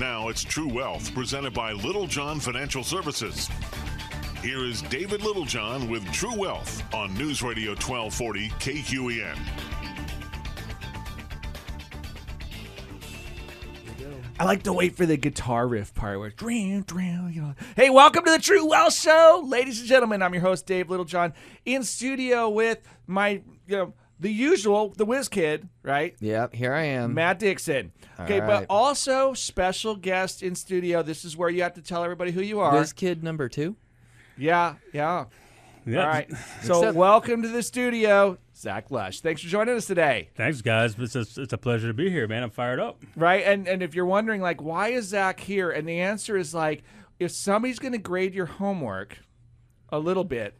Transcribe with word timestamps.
Now 0.00 0.30
it's 0.30 0.42
True 0.42 0.66
Wealth, 0.66 1.12
presented 1.12 1.52
by 1.52 1.72
Littlejohn 1.72 2.40
Financial 2.40 2.82
Services. 2.82 3.50
Here 4.40 4.64
is 4.64 4.80
David 4.80 5.22
Littlejohn 5.22 5.90
with 5.90 6.10
True 6.10 6.34
Wealth 6.34 6.82
on 6.94 7.12
News 7.12 7.42
Radio 7.42 7.72
1240 7.72 8.48
KQEN. 8.48 9.36
I 14.38 14.44
like 14.44 14.62
to 14.62 14.72
wait 14.72 14.96
for 14.96 15.04
the 15.04 15.18
guitar 15.18 15.68
riff 15.68 15.92
part 15.92 16.18
where 16.18 16.30
dream, 16.30 16.80
dream, 16.80 17.30
you 17.30 17.42
know. 17.42 17.54
Hey, 17.76 17.90
welcome 17.90 18.24
to 18.24 18.30
the 18.30 18.38
True 18.38 18.64
Wealth 18.64 18.94
Show, 18.94 19.44
ladies 19.46 19.80
and 19.80 19.88
gentlemen. 19.90 20.22
I'm 20.22 20.32
your 20.32 20.42
host 20.42 20.64
Dave 20.64 20.88
Littlejohn 20.88 21.34
in 21.66 21.82
studio 21.82 22.48
with 22.48 22.78
my, 23.06 23.42
you 23.66 23.76
know, 23.76 23.92
the 24.20 24.30
usual, 24.30 24.90
the 24.96 25.04
whiz 25.04 25.28
kid, 25.28 25.68
right? 25.82 26.14
Yep, 26.20 26.54
here 26.54 26.74
I 26.74 26.82
am. 26.82 27.14
Matt 27.14 27.38
Dixon. 27.38 27.92
Okay, 28.20 28.40
All 28.40 28.46
but 28.46 28.66
also 28.68 29.34
special 29.34 29.96
guest 29.96 30.42
in 30.42 30.54
studio. 30.54 31.02
This 31.02 31.24
is 31.24 31.36
where 31.36 31.48
you 31.48 31.62
have 31.62 31.74
to 31.74 31.82
tell 31.82 32.04
everybody 32.04 32.30
who 32.30 32.42
you 32.42 32.60
are. 32.60 32.78
This 32.78 32.92
kid 32.92 33.22
number 33.24 33.48
two. 33.48 33.76
yeah, 34.36 34.74
yeah. 34.92 35.24
Yeah. 35.86 36.02
All 36.02 36.08
right. 36.08 36.30
So 36.62 36.78
Except- 36.80 36.96
welcome 36.96 37.42
to 37.42 37.48
the 37.48 37.62
studio, 37.62 38.36
Zach 38.54 38.90
Lush. 38.90 39.20
Thanks 39.22 39.40
for 39.42 39.48
joining 39.48 39.74
us 39.76 39.86
today. 39.86 40.28
Thanks, 40.34 40.60
guys. 40.60 40.94
It's 40.98 41.16
a, 41.16 41.20
it's 41.40 41.54
a 41.54 41.58
pleasure 41.58 41.88
to 41.88 41.94
be 41.94 42.10
here, 42.10 42.28
man. 42.28 42.42
I'm 42.42 42.50
fired 42.50 42.78
up. 42.78 43.02
right? 43.16 43.42
And 43.46 43.66
and 43.66 43.82
if 43.82 43.94
you're 43.94 44.04
wondering 44.04 44.42
like 44.42 44.60
why 44.60 44.88
is 44.88 45.06
Zach 45.06 45.40
here, 45.40 45.70
and 45.70 45.88
the 45.88 46.00
answer 46.00 46.36
is 46.36 46.52
like 46.54 46.82
if 47.18 47.30
somebody's 47.30 47.78
going 47.78 47.92
to 47.92 47.98
grade 47.98 48.34
your 48.34 48.44
homework 48.46 49.18
a 49.88 49.98
little 49.98 50.24
bit, 50.24 50.54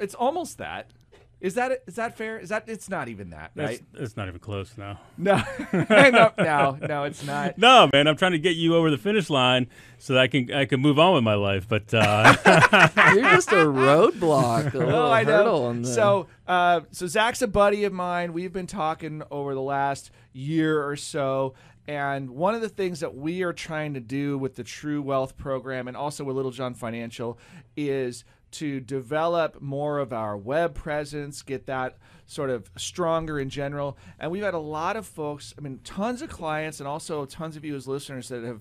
it's 0.00 0.14
almost 0.14 0.56
that. 0.58 0.90
Is 1.38 1.54
that 1.54 1.82
is 1.86 1.96
that 1.96 2.16
fair? 2.16 2.38
Is 2.38 2.48
that 2.48 2.64
it's 2.66 2.88
not 2.88 3.08
even 3.08 3.30
that, 3.30 3.50
right? 3.54 3.82
It's 3.94 4.16
not 4.16 4.26
even 4.26 4.40
close 4.40 4.72
now. 4.78 4.98
No, 5.18 5.42
no, 5.72 6.32
no, 6.38 6.78
no, 6.80 7.04
it's 7.04 7.22
not. 7.24 7.58
No, 7.58 7.90
man. 7.92 8.06
I'm 8.08 8.16
trying 8.16 8.32
to 8.32 8.38
get 8.38 8.56
you 8.56 8.74
over 8.74 8.90
the 8.90 8.96
finish 8.96 9.28
line 9.28 9.66
so 9.98 10.14
that 10.14 10.22
I 10.22 10.28
can 10.28 10.50
I 10.52 10.64
can 10.64 10.80
move 10.80 10.98
on 10.98 11.14
with 11.14 11.24
my 11.24 11.34
life. 11.34 11.68
But 11.68 11.92
uh, 11.92 12.34
You're 13.14 13.30
just 13.30 13.52
a 13.52 13.56
roadblock, 13.66 14.74
a 14.74 14.86
Oh, 14.94 15.10
I 15.10 15.24
know. 15.24 15.72
the- 15.74 15.86
So, 15.86 16.26
uh, 16.46 16.80
so 16.90 17.06
Zach's 17.06 17.42
a 17.42 17.46
buddy 17.46 17.84
of 17.84 17.92
mine. 17.92 18.32
We've 18.32 18.52
been 18.52 18.66
talking 18.66 19.22
over 19.30 19.54
the 19.54 19.60
last 19.62 20.10
year 20.32 20.82
or 20.86 20.96
so. 20.96 21.52
And 21.88 22.30
one 22.30 22.54
of 22.56 22.62
the 22.62 22.68
things 22.68 22.98
that 23.00 23.14
we 23.14 23.42
are 23.44 23.52
trying 23.52 23.94
to 23.94 24.00
do 24.00 24.38
with 24.38 24.56
the 24.56 24.64
True 24.64 25.00
Wealth 25.02 25.36
program 25.36 25.86
and 25.86 25.96
also 25.96 26.24
with 26.24 26.34
Littlejohn 26.34 26.74
Financial 26.74 27.38
is 27.76 28.24
to 28.58 28.80
develop 28.80 29.60
more 29.60 29.98
of 29.98 30.12
our 30.12 30.36
web 30.36 30.74
presence, 30.74 31.42
get 31.42 31.66
that 31.66 31.96
sort 32.26 32.50
of 32.50 32.70
stronger 32.76 33.38
in 33.38 33.48
general. 33.48 33.96
And 34.18 34.30
we've 34.30 34.42
had 34.42 34.54
a 34.54 34.58
lot 34.58 34.96
of 34.96 35.06
folks, 35.06 35.54
I 35.58 35.60
mean, 35.60 35.80
tons 35.84 36.22
of 36.22 36.30
clients 36.30 36.80
and 36.80 36.88
also 36.88 37.24
tons 37.24 37.56
of 37.56 37.64
you 37.64 37.76
as 37.76 37.86
listeners 37.86 38.28
that 38.28 38.42
have 38.42 38.60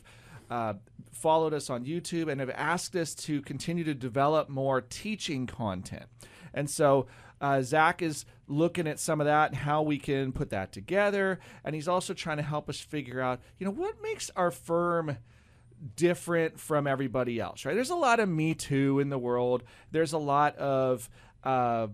uh, 0.49 0.73
followed 1.11 1.53
us 1.53 1.69
on 1.69 1.85
YouTube 1.85 2.31
and 2.31 2.39
have 2.39 2.51
asked 2.51 2.95
us 2.95 3.15
to 3.15 3.41
continue 3.41 3.83
to 3.83 3.93
develop 3.93 4.49
more 4.49 4.81
teaching 4.81 5.47
content. 5.47 6.05
And 6.53 6.69
so 6.69 7.07
uh, 7.41 7.61
Zach 7.61 8.01
is 8.01 8.25
looking 8.47 8.87
at 8.87 8.99
some 8.99 9.19
of 9.19 9.25
that 9.25 9.49
and 9.49 9.57
how 9.57 9.81
we 9.81 9.97
can 9.97 10.31
put 10.31 10.49
that 10.51 10.71
together. 10.71 11.39
And 11.63 11.73
he's 11.73 11.87
also 11.87 12.13
trying 12.13 12.37
to 12.37 12.43
help 12.43 12.69
us 12.69 12.79
figure 12.79 13.21
out, 13.21 13.41
you 13.57 13.65
know, 13.65 13.71
what 13.71 14.01
makes 14.01 14.29
our 14.35 14.51
firm 14.51 15.17
different 15.95 16.59
from 16.59 16.87
everybody 16.87 17.39
else, 17.39 17.65
right? 17.65 17.75
There's 17.75 17.89
a 17.89 17.95
lot 17.95 18.19
of 18.19 18.29
Me 18.29 18.53
Too 18.53 18.99
in 18.99 19.09
the 19.09 19.17
world. 19.17 19.63
There's 19.91 20.13
a 20.13 20.17
lot 20.17 20.57
of, 20.57 21.09
uh, 21.43 21.87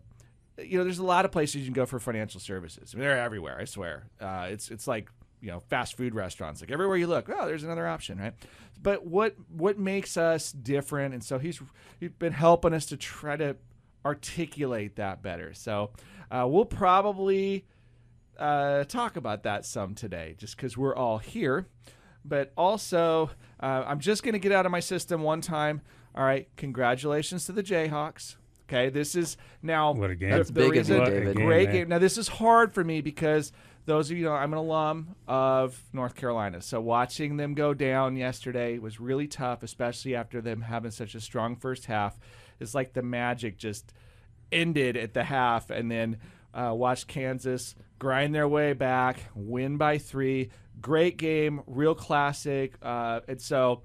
you 0.57 0.77
know, 0.77 0.83
there's 0.83 0.99
a 0.99 1.03
lot 1.03 1.25
of 1.25 1.31
places 1.31 1.57
you 1.57 1.65
can 1.65 1.73
go 1.73 1.85
for 1.85 1.99
financial 1.99 2.39
services. 2.39 2.93
I 2.93 2.97
mean, 2.97 3.07
they're 3.07 3.17
everywhere. 3.17 3.57
I 3.59 3.65
swear. 3.65 4.03
Uh, 4.19 4.47
it's 4.49 4.69
it's 4.69 4.87
like 4.87 5.09
you 5.41 5.49
know, 5.49 5.59
fast 5.59 5.97
food 5.97 6.13
restaurants. 6.13 6.61
Like 6.61 6.71
everywhere 6.71 6.97
you 6.97 7.07
look, 7.07 7.29
oh, 7.29 7.47
there's 7.47 7.63
another 7.63 7.87
option, 7.87 8.19
right? 8.19 8.33
But 8.81 9.05
what 9.05 9.35
what 9.49 9.77
makes 9.77 10.15
us 10.17 10.51
different? 10.51 11.13
And 11.13 11.23
so 11.23 11.39
he's 11.39 11.59
he's 11.99 12.11
been 12.11 12.33
helping 12.33 12.73
us 12.73 12.85
to 12.87 12.97
try 12.97 13.35
to 13.37 13.57
articulate 14.05 14.95
that 14.95 15.21
better. 15.21 15.53
So 15.53 15.91
uh, 16.29 16.45
we'll 16.47 16.65
probably 16.65 17.65
uh, 18.37 18.83
talk 18.85 19.15
about 19.17 19.43
that 19.43 19.65
some 19.65 19.95
today, 19.95 20.35
just 20.37 20.55
because 20.55 20.77
we're 20.77 20.95
all 20.95 21.17
here. 21.17 21.67
But 22.23 22.51
also, 22.57 23.31
uh, 23.59 23.83
I'm 23.87 23.99
just 23.99 24.23
going 24.23 24.33
to 24.33 24.39
get 24.39 24.51
out 24.51 24.65
of 24.65 24.71
my 24.71 24.79
system 24.79 25.21
one 25.21 25.41
time. 25.41 25.81
All 26.15 26.23
right, 26.23 26.47
congratulations 26.57 27.45
to 27.45 27.51
the 27.51 27.63
Jayhawks. 27.63 28.35
Okay, 28.69 28.89
this 28.89 29.15
is 29.15 29.37
now 29.61 29.91
What 29.93 30.11
a 30.11 30.15
game. 30.15 30.29
the- 30.31 30.37
That's 30.37 30.49
the 30.49 30.53
big 30.53 30.71
reason- 30.71 30.97
you, 30.97 31.01
a 31.03 31.05
David. 31.09 31.35
game, 31.37 31.45
Great 31.45 31.65
man. 31.69 31.75
game. 31.75 31.89
Now 31.89 31.99
this 31.99 32.17
is 32.17 32.27
hard 32.27 32.73
for 32.73 32.83
me 32.83 33.01
because 33.01 33.51
those 33.85 34.11
of 34.11 34.17
you 34.17 34.23
know 34.25 34.33
I'm 34.33 34.53
an 34.53 34.59
alum 34.59 35.15
of 35.27 35.81
North 35.91 36.15
Carolina, 36.15 36.61
so 36.61 36.79
watching 36.79 37.37
them 37.37 37.53
go 37.53 37.73
down 37.73 38.15
yesterday 38.15 38.77
was 38.77 38.99
really 38.99 39.27
tough, 39.27 39.63
especially 39.63 40.15
after 40.15 40.39
them 40.41 40.61
having 40.61 40.91
such 40.91 41.15
a 41.15 41.19
strong 41.19 41.55
first 41.55 41.85
half. 41.87 42.17
It's 42.59 42.73
like 42.75 42.93
the 42.93 43.01
magic 43.01 43.57
just 43.57 43.91
ended 44.51 44.95
at 44.95 45.13
the 45.13 45.23
half, 45.25 45.69
and 45.69 45.89
then 45.91 46.17
uh, 46.53 46.73
watched 46.75 47.07
Kansas 47.07 47.75
grind 47.99 48.33
their 48.35 48.47
way 48.47 48.73
back, 48.73 49.19
win 49.33 49.77
by 49.77 49.97
three. 49.97 50.49
Great 50.79 51.17
game, 51.17 51.61
real 51.67 51.95
classic, 51.95 52.75
uh, 52.81 53.21
and 53.27 53.41
so 53.41 53.83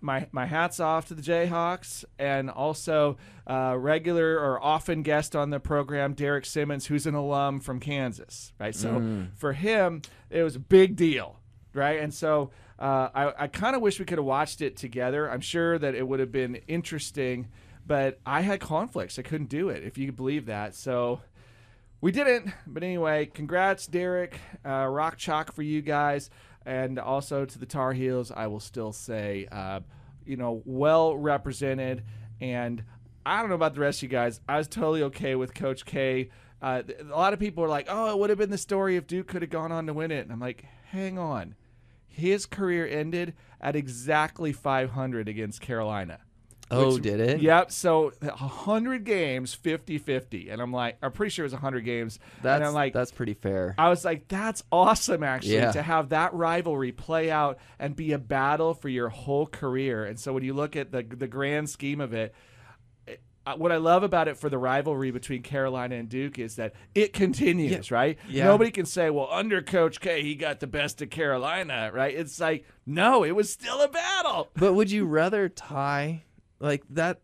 my 0.00 0.26
my 0.32 0.46
hats 0.46 0.80
off 0.80 1.08
to 1.08 1.14
the 1.14 1.22
Jayhawks 1.22 2.04
and 2.18 2.48
also 2.48 3.16
uh, 3.46 3.74
regular 3.76 4.38
or 4.38 4.62
often 4.62 5.02
guest 5.02 5.34
on 5.34 5.50
the 5.50 5.60
program 5.60 6.14
Derek 6.14 6.46
Simmons, 6.46 6.86
who's 6.86 7.06
an 7.06 7.14
alum 7.14 7.60
from 7.60 7.80
Kansas, 7.80 8.52
right? 8.58 8.74
So 8.74 8.98
for 9.36 9.52
him, 9.52 10.02
it 10.30 10.42
was 10.42 10.56
a 10.56 10.60
big 10.60 10.96
deal, 10.96 11.40
right? 11.74 12.00
And 12.00 12.14
so 12.14 12.50
uh, 12.78 13.08
I, 13.14 13.44
I 13.44 13.46
kind 13.48 13.74
of 13.74 13.82
wish 13.82 13.98
we 13.98 14.04
could 14.04 14.18
have 14.18 14.24
watched 14.24 14.60
it 14.60 14.76
together. 14.76 15.28
I'm 15.28 15.40
sure 15.40 15.78
that 15.78 15.94
it 15.94 16.06
would 16.06 16.20
have 16.20 16.30
been 16.30 16.56
interesting, 16.68 17.48
but 17.84 18.20
I 18.24 18.42
had 18.42 18.60
conflicts. 18.60 19.18
I 19.18 19.22
couldn't 19.22 19.48
do 19.48 19.68
it, 19.68 19.82
if 19.82 19.98
you 19.98 20.12
believe 20.12 20.46
that. 20.46 20.74
So 20.76 21.20
we 22.00 22.12
didn't. 22.12 22.52
But 22.66 22.82
anyway, 22.82 23.26
congrats, 23.26 23.86
Derek. 23.86 24.38
Uh, 24.64 24.86
rock 24.86 25.16
chalk 25.16 25.52
for 25.52 25.62
you 25.62 25.82
guys. 25.82 26.30
And 26.64 26.98
also 26.98 27.44
to 27.44 27.58
the 27.58 27.66
Tar 27.66 27.92
Heels, 27.92 28.30
I 28.30 28.46
will 28.46 28.60
still 28.60 28.92
say, 28.92 29.48
uh, 29.50 29.80
you 30.24 30.36
know, 30.36 30.62
well 30.64 31.16
represented. 31.16 32.04
And 32.40 32.84
I 33.24 33.40
don't 33.40 33.48
know 33.48 33.54
about 33.54 33.74
the 33.74 33.80
rest 33.80 33.98
of 33.98 34.04
you 34.04 34.08
guys. 34.08 34.40
I 34.48 34.58
was 34.58 34.68
totally 34.68 35.02
okay 35.04 35.34
with 35.34 35.54
Coach 35.54 35.84
K. 35.84 36.30
Uh, 36.60 36.82
a 37.00 37.16
lot 37.16 37.32
of 37.32 37.38
people 37.38 37.64
are 37.64 37.68
like, 37.68 37.86
oh, 37.88 38.10
it 38.10 38.18
would 38.18 38.30
have 38.30 38.38
been 38.38 38.50
the 38.50 38.58
story 38.58 38.96
if 38.96 39.06
Duke 39.06 39.28
could 39.28 39.42
have 39.42 39.50
gone 39.50 39.72
on 39.72 39.86
to 39.86 39.94
win 39.94 40.10
it. 40.10 40.20
And 40.20 40.32
I'm 40.32 40.40
like, 40.40 40.64
hang 40.90 41.18
on. 41.18 41.54
His 42.06 42.46
career 42.46 42.86
ended 42.86 43.34
at 43.60 43.76
exactly 43.76 44.52
500 44.52 45.28
against 45.28 45.60
Carolina. 45.60 46.20
Oh, 46.70 46.94
which- 46.94 47.02
did 47.02 47.20
it? 47.20 47.40
Yep. 47.40 47.70
So 47.72 48.12
100 48.20 49.04
games, 49.04 49.54
50 49.54 49.98
50. 49.98 50.50
And 50.50 50.60
I'm 50.60 50.72
like, 50.72 50.98
I'm 51.02 51.12
pretty 51.12 51.30
sure 51.30 51.44
it 51.44 51.46
was 51.46 51.52
100 51.54 51.80
games. 51.84 52.18
That's 52.42 52.56
and 52.60 52.64
I'm 52.66 52.74
like, 52.74 52.92
that's 52.92 53.10
pretty 53.12 53.34
fair. 53.34 53.74
I 53.78 53.88
was 53.88 54.04
like, 54.04 54.28
that's 54.28 54.62
awesome, 54.72 55.22
actually, 55.22 55.54
Yeah. 55.54 55.72
to 55.72 55.82
have 55.82 56.10
that 56.10 56.34
rivalry 56.34 56.92
play 56.92 57.30
out 57.30 57.58
and 57.78 57.94
be 57.96 58.12
a 58.12 58.18
battle 58.18 58.74
for 58.74 58.88
your 58.88 59.08
whole 59.08 59.46
career. 59.46 60.04
And 60.04 60.18
so 60.18 60.32
when 60.32 60.42
you 60.44 60.54
look 60.54 60.76
at 60.76 60.92
the 60.92 61.02
the 61.02 61.28
grand 61.28 61.70
scheme 61.70 62.00
of 62.00 62.12
it, 62.12 62.34
what 63.56 63.72
I 63.72 63.76
love 63.78 64.02
about 64.02 64.28
it 64.28 64.36
for 64.36 64.50
the 64.50 64.58
rivalry 64.58 65.10
between 65.10 65.40
Carolina 65.42 65.94
and 65.94 66.06
Duke 66.06 66.38
is 66.38 66.56
that 66.56 66.74
it 66.94 67.14
continues, 67.14 67.90
right? 67.90 68.18
Yeah. 68.28 68.44
Nobody 68.44 68.70
can 68.70 68.84
say, 68.84 69.08
well, 69.08 69.28
under 69.30 69.62
Coach 69.62 70.00
K, 70.00 70.22
he 70.22 70.34
got 70.34 70.60
the 70.60 70.66
best 70.66 71.00
of 71.00 71.08
Carolina, 71.08 71.90
right? 71.94 72.14
It's 72.14 72.38
like, 72.38 72.66
no, 72.84 73.24
it 73.24 73.30
was 73.34 73.50
still 73.50 73.80
a 73.80 73.88
battle. 73.88 74.50
but 74.54 74.74
would 74.74 74.90
you 74.90 75.06
rather 75.06 75.48
tie 75.48 76.24
like 76.60 76.82
that? 76.90 77.20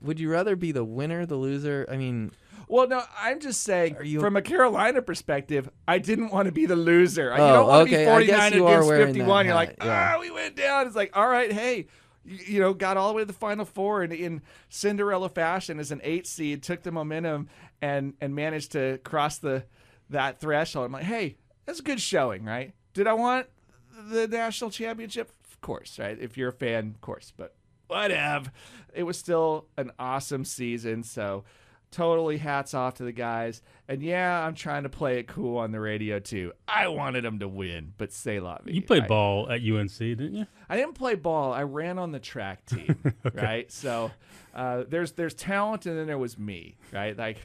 Would 0.00 0.20
you 0.20 0.30
rather 0.30 0.54
be 0.56 0.72
the 0.72 0.84
winner, 0.84 1.26
the 1.26 1.36
loser? 1.36 1.86
I 1.90 1.96
mean, 1.96 2.30
Well, 2.68 2.86
no, 2.86 3.02
I'm 3.18 3.40
just 3.40 3.62
saying, 3.62 3.96
Are 3.96 4.04
you- 4.04 4.20
from 4.20 4.36
a 4.36 4.42
Carolina 4.42 5.00
perspective, 5.02 5.68
I 5.88 5.98
didn't 5.98 6.28
want 6.30 6.46
to 6.46 6.52
be 6.52 6.66
the 6.66 6.76
loser. 6.76 7.24
you 7.24 7.30
Oh, 7.42 7.52
don't 7.54 7.66
want 7.68 7.88
okay, 7.88 8.04
to 8.04 8.10
I 8.12 8.18
be 8.20 8.26
guess 8.26 8.36
49 8.38 8.52
you 8.52 8.66
are 8.66 8.72
against 8.74 8.88
wearing 8.88 9.06
51. 9.06 9.28
that 9.28 9.46
You're 9.48 9.54
like, 9.54 9.68
hat, 9.70 9.76
yeah. 9.84 10.14
ah, 10.16 10.20
we 10.20 10.30
went 10.30 10.54
down. 10.56 10.86
It's 10.86 10.94
like, 10.96 11.16
all 11.16 11.26
right, 11.28 11.50
hey, 11.50 11.86
you, 12.24 12.36
you 12.46 12.60
know, 12.60 12.74
got 12.74 12.96
all 12.96 13.08
the 13.08 13.14
way 13.14 13.22
to 13.22 13.26
the 13.26 13.32
final 13.32 13.64
four 13.64 14.02
and 14.02 14.12
in 14.12 14.42
Cinderella 14.68 15.28
fashion 15.30 15.80
as 15.80 15.90
an 15.90 16.00
eight 16.04 16.26
seed, 16.26 16.62
took 16.62 16.82
the 16.82 16.92
momentum 16.92 17.48
and 17.80 18.14
and 18.20 18.34
managed 18.34 18.72
to 18.72 18.98
cross 18.98 19.38
the 19.38 19.64
that 20.10 20.38
threshold. 20.40 20.84
I'm 20.86 20.92
like, 20.92 21.04
hey, 21.04 21.38
that's 21.64 21.80
a 21.80 21.82
good 21.82 22.00
showing, 22.00 22.44
right? 22.44 22.72
Did 22.92 23.06
I 23.06 23.14
want 23.14 23.46
the 24.10 24.28
national 24.28 24.70
championship? 24.70 25.30
Of 25.50 25.60
course, 25.62 25.98
right? 25.98 26.18
If 26.20 26.36
you're 26.36 26.50
a 26.50 26.52
fan, 26.52 26.88
of 26.94 27.00
course, 27.00 27.32
but 27.36 27.54
whatever. 27.88 28.50
It 28.94 29.02
was 29.02 29.18
still 29.18 29.66
an 29.76 29.90
awesome 29.98 30.44
season, 30.44 31.02
so 31.02 31.44
totally 31.90 32.36
hats 32.36 32.74
off 32.74 32.94
to 32.94 33.02
the 33.04 33.12
guys. 33.12 33.62
And 33.88 34.02
yeah, 34.02 34.44
I'm 34.44 34.54
trying 34.54 34.82
to 34.82 34.88
play 34.88 35.18
it 35.18 35.26
cool 35.28 35.58
on 35.58 35.72
the 35.72 35.80
radio 35.80 36.18
too. 36.18 36.52
I 36.66 36.88
wanted 36.88 37.24
them 37.24 37.38
to 37.38 37.48
win, 37.48 37.94
but 37.96 38.12
say 38.12 38.38
vie. 38.38 38.60
You 38.66 38.82
played 38.82 39.04
I- 39.04 39.08
ball 39.08 39.50
at 39.50 39.62
UNC, 39.62 39.98
didn't 39.98 40.34
you? 40.34 40.46
I 40.68 40.76
didn't 40.76 40.94
play 40.94 41.14
ball. 41.14 41.52
I 41.52 41.62
ran 41.62 41.98
on 41.98 42.12
the 42.12 42.20
track 42.20 42.66
team, 42.66 42.96
right? 43.34 43.70
So 43.72 44.10
uh, 44.54 44.84
there's 44.88 45.12
there's 45.12 45.34
talent, 45.34 45.86
and 45.86 45.98
then 45.98 46.06
there 46.06 46.18
was 46.18 46.38
me, 46.38 46.76
right? 46.92 47.16
Like 47.16 47.38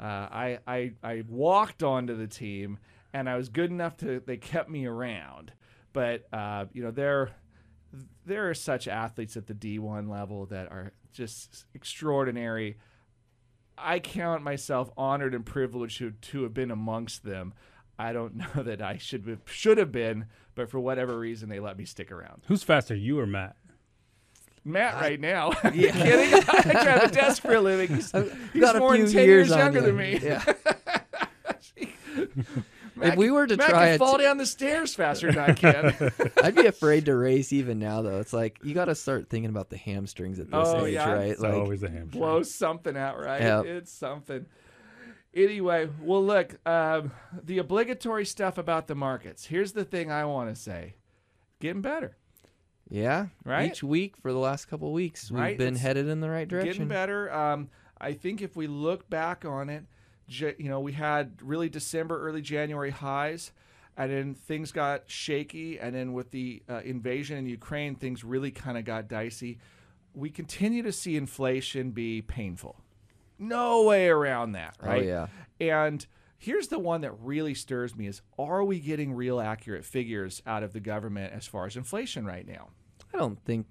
uh, 0.00 0.04
I 0.04 0.58
I 0.66 0.92
I 1.02 1.24
walked 1.28 1.82
onto 1.82 2.16
the 2.16 2.26
team, 2.26 2.78
and 3.12 3.28
I 3.28 3.36
was 3.36 3.48
good 3.48 3.70
enough 3.70 3.96
to 3.98 4.20
they 4.24 4.38
kept 4.38 4.70
me 4.70 4.86
around. 4.86 5.52
But 5.92 6.26
uh, 6.32 6.66
you 6.72 6.82
know 6.82 6.90
they're 6.90 7.30
there 8.24 8.48
are 8.48 8.54
such 8.54 8.86
athletes 8.88 9.36
at 9.36 9.46
the 9.46 9.54
D1 9.54 10.08
level 10.08 10.46
that 10.46 10.70
are 10.70 10.92
just 11.12 11.64
extraordinary. 11.74 12.78
I 13.76 13.98
count 13.98 14.42
myself 14.42 14.90
honored 14.96 15.34
and 15.34 15.44
privileged 15.44 15.98
to, 15.98 16.10
to 16.10 16.42
have 16.44 16.54
been 16.54 16.70
amongst 16.70 17.24
them. 17.24 17.54
I 17.98 18.12
don't 18.12 18.36
know 18.56 18.62
that 18.62 18.80
I 18.82 18.98
should 18.98 19.26
have, 19.26 19.40
should 19.46 19.78
have 19.78 19.92
been, 19.92 20.26
but 20.54 20.70
for 20.70 20.78
whatever 20.80 21.18
reason, 21.18 21.48
they 21.48 21.60
let 21.60 21.76
me 21.76 21.84
stick 21.84 22.12
around. 22.12 22.42
Who's 22.46 22.62
faster, 22.62 22.94
you 22.94 23.18
or 23.18 23.26
Matt? 23.26 23.56
Matt, 24.62 25.00
right 25.00 25.18
now, 25.18 25.52
yeah. 25.72 25.92
kidding? 25.92 26.44
I 26.48 26.82
drive 26.84 27.02
a 27.04 27.08
desk 27.10 27.40
for 27.42 27.54
a 27.54 27.60
living. 27.60 27.88
He's, 27.96 28.12
he's 28.52 28.60
Got 28.60 28.76
a 28.76 28.78
more 28.78 28.96
than 28.96 29.06
few 29.06 29.14
ten 29.14 29.26
years 29.26 29.48
years 29.48 29.52
on 29.52 29.58
younger 29.58 29.80
you. 29.80 29.86
than 29.86 29.96
me. 29.96 30.18
Yeah. 30.22 30.44
Matt 33.00 33.12
If 33.14 33.16
we 33.18 33.30
were 33.30 33.46
to 33.46 33.56
Matt 33.56 33.70
try 33.70 33.86
can 33.90 33.98
fall 33.98 34.16
to- 34.18 34.22
down 34.22 34.36
the 34.38 34.46
stairs 34.46 34.94
faster 34.94 35.32
than 35.32 35.38
I 35.50 35.52
can. 35.54 36.12
I'd 36.42 36.54
be 36.54 36.66
afraid 36.66 37.06
to 37.06 37.16
race 37.16 37.52
even 37.52 37.78
now 37.78 38.02
though. 38.02 38.20
It's 38.20 38.32
like 38.32 38.58
you 38.62 38.74
got 38.74 38.84
to 38.86 38.94
start 38.94 39.28
thinking 39.28 39.50
about 39.50 39.70
the 39.70 39.76
hamstrings 39.76 40.38
at 40.38 40.46
this 40.46 40.54
Oh, 40.54 40.86
age, 40.86 40.94
yeah. 40.94 41.10
right? 41.12 41.30
It's 41.30 41.40
Like 41.40 41.54
always 41.54 41.80
the 41.80 41.90
hamstring. 41.90 42.20
blow 42.20 42.42
something 42.42 42.96
out, 42.96 43.18
right? 43.18 43.40
Yep. 43.40 43.64
It's 43.66 43.92
something. 43.92 44.46
Anyway, 45.32 45.88
well, 46.02 46.24
look, 46.24 46.56
um, 46.68 47.12
the 47.44 47.58
obligatory 47.58 48.24
stuff 48.26 48.58
about 48.58 48.88
the 48.88 48.96
markets. 48.96 49.44
Here's 49.46 49.72
the 49.72 49.84
thing 49.84 50.10
I 50.10 50.24
want 50.24 50.52
to 50.52 50.60
say: 50.60 50.94
getting 51.60 51.82
better, 51.82 52.16
yeah, 52.88 53.26
Right? 53.44 53.70
Each 53.70 53.82
week 53.82 54.16
for 54.16 54.32
the 54.32 54.38
last 54.40 54.66
couple 54.66 54.88
of 54.88 54.94
weeks, 54.94 55.30
we've 55.30 55.40
Right? 55.40 55.56
been 55.58 55.74
It's 55.74 55.82
headed 55.82 56.08
in 56.08 56.20
the 56.20 56.28
right 56.28 56.48
direction. 56.48 56.72
getting 56.72 56.88
better. 56.88 57.32
Um, 57.32 57.70
I 58.00 58.12
think 58.14 58.42
if 58.42 58.56
we 58.56 58.66
look 58.66 59.08
back 59.08 59.44
on 59.44 59.68
it, 59.70 59.84
Ja- 59.84 59.84
you 60.30 60.68
know, 60.68 60.80
we 60.80 60.92
had 60.92 61.32
really 61.42 61.68
December, 61.68 62.20
early 62.26 62.42
January 62.42 62.90
highs, 62.90 63.52
and 63.96 64.10
then 64.10 64.34
things 64.34 64.72
got 64.72 65.02
shaky, 65.06 65.78
and 65.78 65.94
then 65.94 66.12
with 66.12 66.30
the 66.30 66.62
uh, 66.68 66.80
invasion 66.84 67.36
in 67.36 67.46
Ukraine, 67.46 67.96
things 67.96 68.24
really 68.24 68.50
kind 68.50 68.78
of 68.78 68.84
got 68.84 69.08
dicey. 69.08 69.58
We 70.14 70.30
continue 70.30 70.82
to 70.82 70.92
see 70.92 71.16
inflation 71.16 71.90
be 71.90 72.22
painful. 72.22 72.76
No 73.38 73.84
way 73.84 74.08
around 74.08 74.52
that, 74.52 74.76
right? 74.80 74.88
Oh 74.88 74.92
right? 74.92 75.04
yeah. 75.04 75.26
And 75.60 76.06
here's 76.38 76.68
the 76.68 76.78
one 76.78 77.02
that 77.02 77.12
really 77.20 77.54
stirs 77.54 77.96
me 77.96 78.06
is 78.06 78.22
are 78.38 78.64
we 78.64 78.80
getting 78.80 79.12
real 79.12 79.40
accurate 79.40 79.84
figures 79.84 80.42
out 80.46 80.62
of 80.62 80.72
the 80.72 80.80
government 80.80 81.32
as 81.32 81.46
far 81.46 81.66
as 81.66 81.76
inflation 81.76 82.24
right 82.24 82.46
now? 82.46 82.68
I 83.12 83.18
don't 83.18 83.42
think 83.44 83.66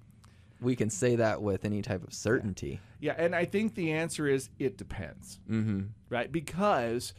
we 0.60 0.76
can 0.76 0.90
say 0.90 1.16
that 1.16 1.42
with 1.42 1.64
any 1.64 1.82
type 1.82 2.04
of 2.04 2.12
certainty. 2.12 2.80
Yeah, 3.00 3.14
and 3.16 3.34
I 3.34 3.44
think 3.44 3.74
the 3.74 3.92
answer 3.92 4.28
is 4.28 4.50
it 4.58 4.76
depends. 4.76 5.40
Mm-hmm. 5.48 5.82
right? 6.08 6.30
Because 6.30 7.14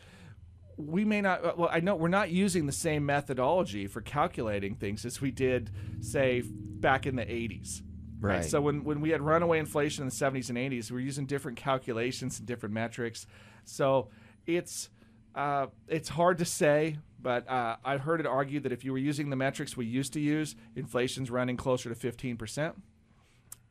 we 0.77 1.05
may 1.05 1.21
not. 1.21 1.57
Well, 1.57 1.69
I 1.71 1.79
know 1.79 1.95
we're 1.95 2.07
not 2.07 2.31
using 2.31 2.65
the 2.65 2.71
same 2.71 3.05
methodology 3.05 3.88
for 3.88 4.01
calculating 4.01 4.75
things 4.75 5.05
as 5.05 5.21
we 5.21 5.31
did, 5.31 5.71
say, 6.01 6.43
back 6.45 7.05
in 7.05 7.15
the 7.15 7.25
'80s. 7.25 7.81
Right. 8.19 8.45
So 8.45 8.61
when 8.61 8.83
when 8.83 9.01
we 9.01 9.09
had 9.09 9.21
runaway 9.21 9.59
inflation 9.59 10.03
in 10.03 10.09
the 10.09 10.15
'70s 10.15 10.49
and 10.49 10.57
'80s, 10.57 10.91
we 10.91 10.95
were 10.95 11.01
using 11.01 11.25
different 11.25 11.57
calculations 11.57 12.39
and 12.39 12.47
different 12.47 12.73
metrics. 12.73 13.25
So 13.65 14.09
it's 14.45 14.89
uh, 15.35 15.67
it's 15.88 16.09
hard 16.09 16.38
to 16.39 16.45
say. 16.45 16.97
But 17.23 17.47
uh, 17.47 17.75
I've 17.85 18.01
heard 18.01 18.19
it 18.19 18.25
argued 18.25 18.63
that 18.63 18.71
if 18.71 18.83
you 18.83 18.91
were 18.91 18.97
using 18.97 19.29
the 19.29 19.35
metrics 19.35 19.77
we 19.77 19.85
used 19.85 20.13
to 20.13 20.19
use, 20.19 20.55
inflation's 20.75 21.29
running 21.29 21.55
closer 21.55 21.89
to 21.89 21.95
15 21.95 22.38
percent. 22.38 22.75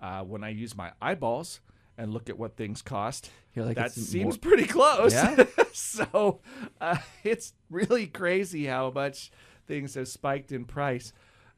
Uh, 0.01 0.23
when 0.23 0.43
I 0.43 0.49
use 0.49 0.75
my 0.75 0.93
eyeballs 1.01 1.61
and 1.99 2.13
look 2.13 2.31
at 2.31 2.39
what 2.39 2.57
things 2.57 2.81
cost, 2.81 3.31
like, 3.55 3.77
that 3.77 3.93
seems 3.93 4.35
more- 4.35 4.53
pretty 4.53 4.67
close. 4.67 5.13
Yeah. 5.13 5.45
so 5.73 6.41
uh, 6.81 6.97
it's 7.23 7.53
really 7.69 8.07
crazy 8.07 8.67
how 8.67 8.91
much 8.91 9.31
things 9.67 9.95
have 9.95 10.09
spiked 10.09 10.53
in 10.53 10.65
price. 10.65 11.13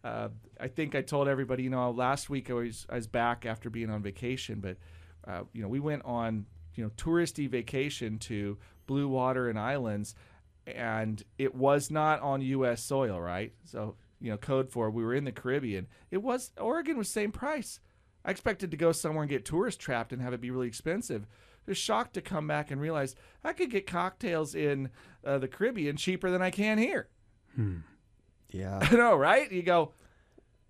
Uh, 0.04 0.28
I 0.60 0.68
think 0.68 0.94
I 0.94 1.02
told 1.02 1.28
everybody, 1.28 1.62
you 1.62 1.70
know, 1.70 1.90
last 1.90 2.28
week 2.28 2.50
I 2.50 2.54
was 2.54 2.86
I 2.90 2.96
was 2.96 3.06
back 3.06 3.46
after 3.46 3.70
being 3.70 3.90
on 3.90 4.02
vacation, 4.02 4.60
but 4.60 4.76
uh, 5.26 5.42
you 5.52 5.62
know, 5.62 5.68
we 5.68 5.80
went 5.80 6.04
on 6.04 6.46
you 6.74 6.82
know 6.82 6.90
touristy 6.96 7.48
vacation 7.48 8.18
to 8.18 8.58
blue 8.86 9.06
water 9.06 9.48
and 9.48 9.58
islands, 9.58 10.14
and 10.66 11.22
it 11.38 11.54
was 11.54 11.90
not 11.90 12.20
on 12.20 12.40
U.S. 12.40 12.82
soil, 12.82 13.20
right? 13.20 13.52
So 13.64 13.94
you 14.20 14.30
know, 14.30 14.36
code 14.36 14.70
for 14.70 14.90
we 14.90 15.04
were 15.04 15.14
in 15.14 15.24
the 15.24 15.32
Caribbean. 15.32 15.86
It 16.10 16.22
was 16.22 16.50
Oregon 16.58 16.96
was 16.96 17.08
same 17.08 17.30
price. 17.32 17.80
I 18.24 18.30
expected 18.30 18.70
to 18.70 18.76
go 18.76 18.92
somewhere 18.92 19.22
and 19.22 19.30
get 19.30 19.44
tourist 19.44 19.80
trapped 19.80 20.12
and 20.12 20.22
have 20.22 20.32
it 20.32 20.40
be 20.40 20.50
really 20.50 20.68
expensive. 20.68 21.26
Was 21.66 21.78
shocked 21.78 22.14
to 22.14 22.20
come 22.20 22.46
back 22.48 22.70
and 22.72 22.80
realize 22.80 23.14
I 23.44 23.52
could 23.52 23.70
get 23.70 23.86
cocktails 23.86 24.54
in 24.56 24.90
uh, 25.24 25.38
the 25.38 25.46
Caribbean 25.48 25.96
cheaper 25.96 26.28
than 26.30 26.42
I 26.42 26.50
can 26.50 26.76
here. 26.78 27.08
Yeah. 28.50 28.78
I 28.90 28.94
know, 28.96 29.14
right? 29.16 29.50
You 29.50 29.62
go, 29.62 29.92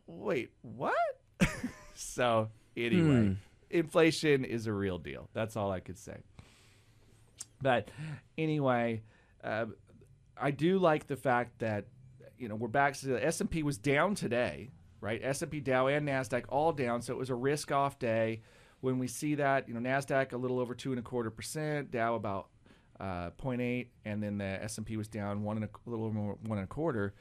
wait, 0.06 0.50
what? 0.60 0.94
so 1.94 2.50
anyway, 2.76 3.26
Hmm. 3.28 3.32
inflation 3.70 4.44
is 4.44 4.66
a 4.66 4.72
real 4.72 4.98
deal. 4.98 5.28
That's 5.32 5.56
all 5.56 5.72
I 5.72 5.80
could 5.80 5.96
say. 5.98 6.18
But 7.62 7.90
anyway, 8.36 9.02
uh, 9.42 9.66
I 10.36 10.50
do 10.50 10.78
like 10.78 11.06
the 11.06 11.16
fact 11.16 11.60
that 11.60 11.86
you 12.38 12.48
know 12.48 12.54
we're 12.56 12.68
back 12.68 12.94
to 12.98 13.06
the 13.06 13.24
S 13.24 13.40
and 13.40 13.50
P 13.50 13.62
was 13.62 13.78
down 13.78 14.14
today, 14.14 14.70
right? 15.02 15.20
S 15.22 15.42
and 15.42 15.50
P, 15.50 15.60
Dow, 15.60 15.88
and 15.88 16.08
Nasdaq 16.08 16.44
all 16.48 16.72
down, 16.72 17.02
so 17.02 17.12
it 17.12 17.18
was 17.18 17.28
a 17.28 17.34
risk-off 17.34 17.98
day. 17.98 18.40
When 18.80 18.98
we 18.98 19.06
see 19.06 19.34
that, 19.34 19.68
you 19.68 19.74
know, 19.74 19.80
Nasdaq 19.80 20.32
a 20.32 20.36
little 20.38 20.58
over 20.58 20.74
two 20.74 20.90
and 20.90 20.98
a 20.98 21.02
quarter 21.02 21.30
percent, 21.30 21.90
Dow 21.90 22.14
about 22.14 22.48
uh, 22.98 23.30
0.8, 23.40 23.88
and 24.06 24.22
then 24.22 24.38
the 24.38 24.44
S 24.44 24.78
and 24.78 24.86
P 24.86 24.96
was 24.96 25.08
down 25.08 25.42
one 25.42 25.56
and 25.56 25.66
a, 25.66 25.68
a 25.86 25.90
little 25.90 26.06
over 26.06 26.18
one 26.18 26.58
and 26.58 26.64
a 26.64 26.66
quarter 26.66 27.12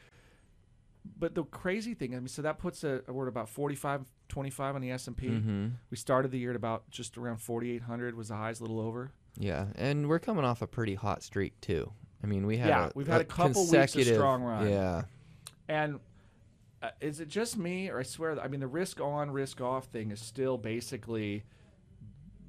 but 1.17 1.35
the 1.35 1.43
crazy 1.43 1.93
thing, 1.93 2.13
I 2.15 2.19
mean, 2.19 2.27
so 2.27 2.41
that 2.41 2.59
puts 2.59 2.83
a, 2.83 3.01
we're 3.07 3.25
at 3.25 3.29
about 3.29 3.49
45, 3.49 4.05
25 4.29 4.75
on 4.75 4.81
the 4.81 4.91
S 4.91 5.07
and 5.07 5.17
P. 5.17 5.27
Mm-hmm. 5.27 5.67
We 5.89 5.97
started 5.97 6.31
the 6.31 6.39
year 6.39 6.51
at 6.51 6.55
about 6.55 6.89
just 6.89 7.17
around 7.17 7.37
4,800 7.37 8.15
was 8.15 8.29
the 8.29 8.35
highs, 8.35 8.59
a 8.59 8.63
little 8.63 8.79
over. 8.79 9.11
Yeah, 9.37 9.67
and 9.75 10.07
we're 10.09 10.19
coming 10.19 10.43
off 10.43 10.61
a 10.61 10.67
pretty 10.67 10.95
hot 10.95 11.23
streak 11.23 11.59
too. 11.61 11.91
I 12.23 12.27
mean, 12.27 12.45
we 12.45 12.57
had 12.57 12.69
Yeah, 12.69 12.85
a, 12.87 12.91
we've 12.93 13.07
had 13.07 13.21
a 13.21 13.25
couple 13.25 13.63
weeks 13.67 13.95
of 13.95 14.05
strong 14.05 14.43
run. 14.43 14.69
Yeah, 14.69 15.03
And 15.67 15.99
uh, 16.81 16.89
is 16.99 17.19
it 17.19 17.27
just 17.27 17.57
me, 17.57 17.89
or 17.89 17.99
I 17.99 18.03
swear, 18.03 18.39
I 18.39 18.47
mean, 18.47 18.59
the 18.59 18.67
risk 18.67 18.99
on, 18.99 19.31
risk 19.31 19.61
off 19.61 19.85
thing 19.85 20.11
is 20.11 20.19
still 20.19 20.57
basically 20.57 21.43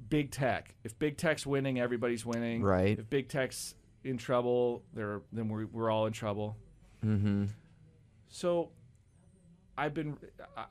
big 0.09 0.31
tech. 0.31 0.75
If 0.83 0.97
big 0.97 1.17
tech's 1.17 1.45
winning, 1.45 1.79
everybody's 1.79 2.25
winning. 2.25 2.61
Right. 2.63 2.97
If 2.97 3.09
big 3.09 3.29
tech's 3.29 3.75
in 4.03 4.17
trouble, 4.17 4.83
they're 4.93 5.21
then 5.31 5.49
we're, 5.49 5.65
we're 5.67 5.89
all 5.89 6.05
in 6.05 6.13
trouble. 6.13 6.57
mm-hmm. 7.03 7.45
So 8.27 8.71
I've 9.77 9.93
been 9.93 10.17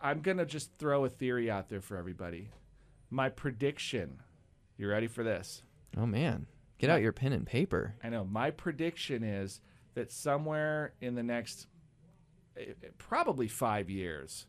I'm 0.00 0.20
going 0.20 0.38
to 0.38 0.47
just 0.47 0.73
throw 0.79 1.05
a 1.05 1.09
theory 1.09 1.50
out 1.50 1.69
there 1.69 1.81
for 1.81 1.97
everybody. 1.97 2.50
My 3.11 3.28
prediction. 3.28 4.21
You 4.76 4.88
ready 4.88 5.07
for 5.07 5.23
this? 5.23 5.62
Oh 5.97 6.07
man, 6.07 6.47
get 6.78 6.90
out 6.90 7.02
your 7.02 7.12
pen 7.12 7.33
and 7.33 7.47
paper. 7.47 7.95
I 8.02 8.09
know. 8.09 8.25
My 8.25 8.50
prediction 8.50 9.23
is 9.23 9.61
that 9.95 10.11
somewhere 10.11 10.95
in 11.00 11.14
the 11.14 11.23
next 11.23 11.66
Uh, 12.56 12.73
probably 12.99 13.49
5 13.49 13.88
years 13.88 14.47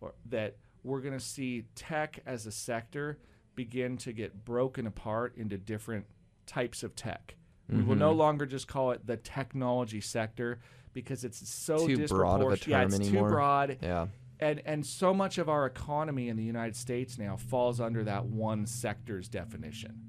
or 0.00 0.14
that 0.28 0.56
we're 0.84 1.00
going 1.00 1.18
to 1.18 1.24
see 1.24 1.64
tech 1.74 2.20
as 2.26 2.46
a 2.46 2.52
sector 2.52 3.18
begin 3.54 3.96
to 3.98 4.12
get 4.12 4.44
broken 4.44 4.86
apart 4.86 5.36
into 5.36 5.58
different 5.58 6.06
types 6.46 6.82
of 6.82 6.94
tech. 6.96 7.34
We 7.70 7.82
will 7.82 7.94
no 7.94 8.10
mm-hmm. 8.10 8.18
longer 8.18 8.46
just 8.46 8.66
call 8.66 8.90
it 8.90 9.06
the 9.06 9.16
technology 9.16 10.00
sector 10.00 10.58
because 10.92 11.24
it's 11.24 11.48
so 11.48 11.86
Too 11.86 12.06
broad 12.08 12.42
of 12.42 12.48
a 12.48 12.56
disproportionate. 12.56 12.66
yeah, 12.66 12.82
it's 12.84 12.94
anymore. 12.96 13.28
too 13.28 13.32
broad 13.32 13.78
Yeah, 13.80 14.06
and 14.40 14.60
and 14.64 14.84
so 14.84 15.14
much 15.14 15.38
of 15.38 15.48
our 15.48 15.66
economy 15.66 16.28
in 16.28 16.36
the 16.36 16.42
United 16.42 16.74
States 16.74 17.16
now 17.16 17.36
falls 17.36 17.80
under 17.80 18.02
that 18.04 18.24
one 18.24 18.66
sector's 18.66 19.28
definition, 19.28 20.00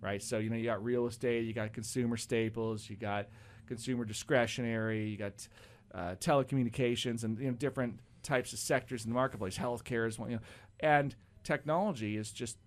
right? 0.00 0.22
So 0.22 0.38
you 0.38 0.48
know 0.48 0.56
you 0.56 0.64
got 0.64 0.82
real 0.82 1.06
estate, 1.06 1.44
you 1.44 1.52
got 1.52 1.74
consumer 1.74 2.16
staples, 2.16 2.88
you 2.88 2.96
got 2.96 3.28
consumer 3.66 4.06
discretionary, 4.06 5.08
you 5.08 5.18
got 5.18 5.46
uh, 5.94 6.16
telecommunications, 6.16 7.24
and 7.24 7.38
you 7.38 7.46
know 7.46 7.52
different 7.52 8.00
types 8.22 8.52
of 8.52 8.58
sectors 8.58 9.04
in 9.04 9.10
the 9.10 9.14
marketplace. 9.14 9.56
Healthcare 9.56 10.08
is 10.08 10.18
one, 10.18 10.30
you 10.30 10.36
know, 10.36 10.42
and 10.80 11.14
technology 11.42 12.16
is 12.16 12.32
just 12.32 12.58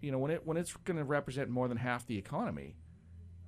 you 0.00 0.10
know 0.10 0.18
when 0.18 0.30
it 0.30 0.46
when 0.46 0.56
it's 0.56 0.74
going 0.84 0.96
to 0.96 1.04
represent 1.04 1.48
more 1.48 1.68
than 1.68 1.76
half 1.78 2.06
the 2.06 2.18
economy. 2.18 2.76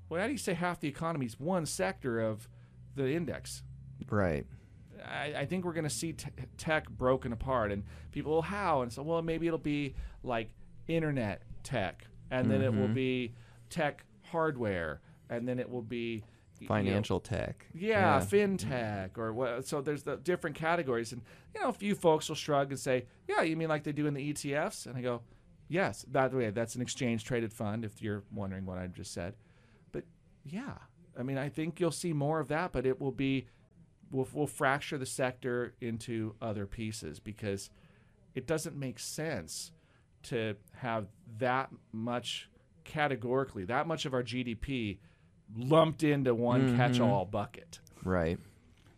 Well, 0.08 0.20
how 0.20 0.26
do 0.26 0.32
you 0.32 0.38
say 0.38 0.54
half 0.54 0.80
the 0.80 0.88
economy 0.88 1.26
is 1.26 1.40
one 1.40 1.66
sector 1.66 2.20
of 2.20 2.48
the 2.94 3.12
index? 3.12 3.62
right. 4.08 4.46
I, 5.04 5.34
I 5.40 5.46
think 5.46 5.64
we're 5.64 5.72
going 5.72 5.84
to 5.84 5.90
see 5.90 6.12
t- 6.12 6.28
tech 6.56 6.88
broken 6.88 7.32
apart, 7.32 7.72
and 7.72 7.82
people, 8.10 8.32
well, 8.32 8.42
how? 8.42 8.82
And 8.82 8.92
so, 8.92 9.02
well, 9.02 9.20
maybe 9.22 9.46
it'll 9.46 9.58
be 9.58 9.94
like 10.22 10.50
internet 10.88 11.42
tech, 11.62 12.06
and 12.30 12.50
then 12.50 12.62
it 12.62 12.72
will 12.72 12.88
be 12.88 13.34
tech 13.70 14.04
hardware, 14.22 15.00
and 15.28 15.46
then 15.46 15.58
it 15.58 15.68
will 15.68 15.82
be 15.82 16.24
y- 16.60 16.64
you 16.64 16.68
know, 16.68 16.74
Financial 16.74 17.20
tech. 17.20 17.66
yeah, 17.74 18.20
fintech, 18.20 19.18
or 19.18 19.32
what? 19.32 19.66
So 19.66 19.80
there's 19.80 20.02
the 20.02 20.16
different 20.16 20.56
categories, 20.56 21.12
and 21.12 21.22
you 21.54 21.60
know, 21.60 21.68
a 21.68 21.72
few 21.72 21.94
folks 21.94 22.28
will 22.28 22.36
shrug 22.36 22.70
and 22.70 22.78
say, 22.78 23.06
"Yeah, 23.28 23.42
you 23.42 23.56
mean 23.56 23.68
like 23.68 23.84
they 23.84 23.92
do 23.92 24.06
in 24.06 24.14
the 24.14 24.32
ETFs?" 24.32 24.86
And 24.86 24.96
I 24.96 25.02
go, 25.02 25.22
"Yes, 25.68 26.04
by 26.04 26.28
the 26.28 26.36
way, 26.36 26.50
that's 26.50 26.74
an 26.74 26.82
exchange 26.82 27.24
traded 27.24 27.52
fund." 27.52 27.84
If 27.84 28.00
you're 28.02 28.22
wondering 28.32 28.66
what 28.66 28.78
I 28.78 28.86
just 28.86 29.12
said, 29.12 29.34
but 29.92 30.04
yeah, 30.44 30.74
I 31.18 31.22
mean, 31.22 31.38
I 31.38 31.48
think 31.48 31.80
you'll 31.80 31.90
see 31.90 32.12
more 32.12 32.40
of 32.40 32.48
that, 32.48 32.72
but 32.72 32.86
it 32.86 33.00
will 33.00 33.12
be 33.12 33.46
we'll, 34.10 34.28
we'll 34.32 34.46
fracture 34.46 34.98
the 34.98 35.06
sector 35.06 35.74
into 35.80 36.34
other 36.40 36.66
pieces 36.66 37.18
because 37.20 37.70
it 38.34 38.46
doesn't 38.46 38.76
make 38.76 38.98
sense 38.98 39.72
to 40.24 40.54
have 40.76 41.06
that 41.38 41.70
much 41.92 42.48
categorically, 42.84 43.64
that 43.64 43.86
much 43.86 44.04
of 44.06 44.14
our 44.14 44.22
GDP 44.22 44.98
lumped 45.56 46.02
into 46.02 46.34
one 46.34 46.68
mm-hmm. 46.68 46.76
catch-all 46.76 47.26
bucket. 47.26 47.80
Right. 48.02 48.38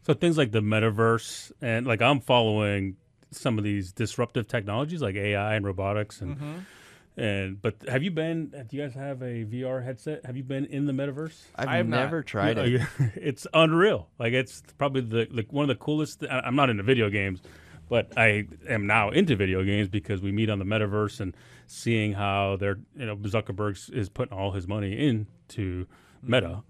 So 0.03 0.15
things 0.15 0.39
like 0.39 0.53
the 0.53 0.61
metaverse 0.61 1.53
and 1.61 1.87
like 1.87 2.01
I'm 2.01 2.21
following 2.21 2.97
some 3.33 3.59
of 3.59 3.65
these 3.65 3.93
disruptive 3.93 4.47
technologies 4.47 5.03
like 5.03 5.17
AI 5.17 5.57
and 5.57 5.65
robotics 5.65 6.21
and 6.21 6.37
mm-hmm. 6.37 7.21
and 7.21 7.61
but 7.61 7.75
have 7.89 8.03
you 8.03 8.13
been 8.13 8.51
do 8.69 8.77
you 8.77 8.83
guys 8.83 8.95
have 8.95 9.21
a 9.23 9.45
VR 9.45 9.85
headset? 9.85 10.25
Have 10.25 10.37
you 10.37 10.45
been 10.45 10.65
in 10.67 10.87
the 10.87 10.93
metaverse? 10.93 11.43
I've 11.57 11.69
I 11.69 11.77
have 11.79 11.89
not. 11.89 11.97
never 11.97 12.23
tried 12.23 12.57
Yeah, 12.57 12.87
it. 12.99 13.13
it's 13.17 13.47
unreal. 13.53 14.09
Like 14.19 14.33
it's 14.33 14.63
probably 14.79 15.01
the, 15.01 15.27
the 15.31 15.45
one 15.51 15.65
of 15.65 15.69
the 15.69 15.75
coolest. 15.75 16.25
I- 16.25 16.41
I'm 16.45 16.55
not 16.55 16.71
into 16.71 16.85
video 16.85 17.11
games, 17.11 17.43
but 17.89 18.13
I 18.17 18.47
am 18.69 18.87
now 18.87 19.11
into 19.11 19.35
video 19.35 19.65
games 19.65 19.89
because 19.89 20.23
we 20.23 20.31
meet 20.31 20.51
on 20.51 20.61
the 20.61 20.65
metaverse 20.65 21.19
and 21.21 21.37
seeing 21.67 22.13
how 22.13 22.57
they're 22.59 22.79
you 22.97 23.07
know 23.07 23.17
Zuckerberg 23.17 23.93
is 23.93 24.09
putting 24.09 24.37
all 24.37 24.53
his 24.53 24.69
money 24.69 24.97
into 24.97 25.87
Meta. 26.29 26.63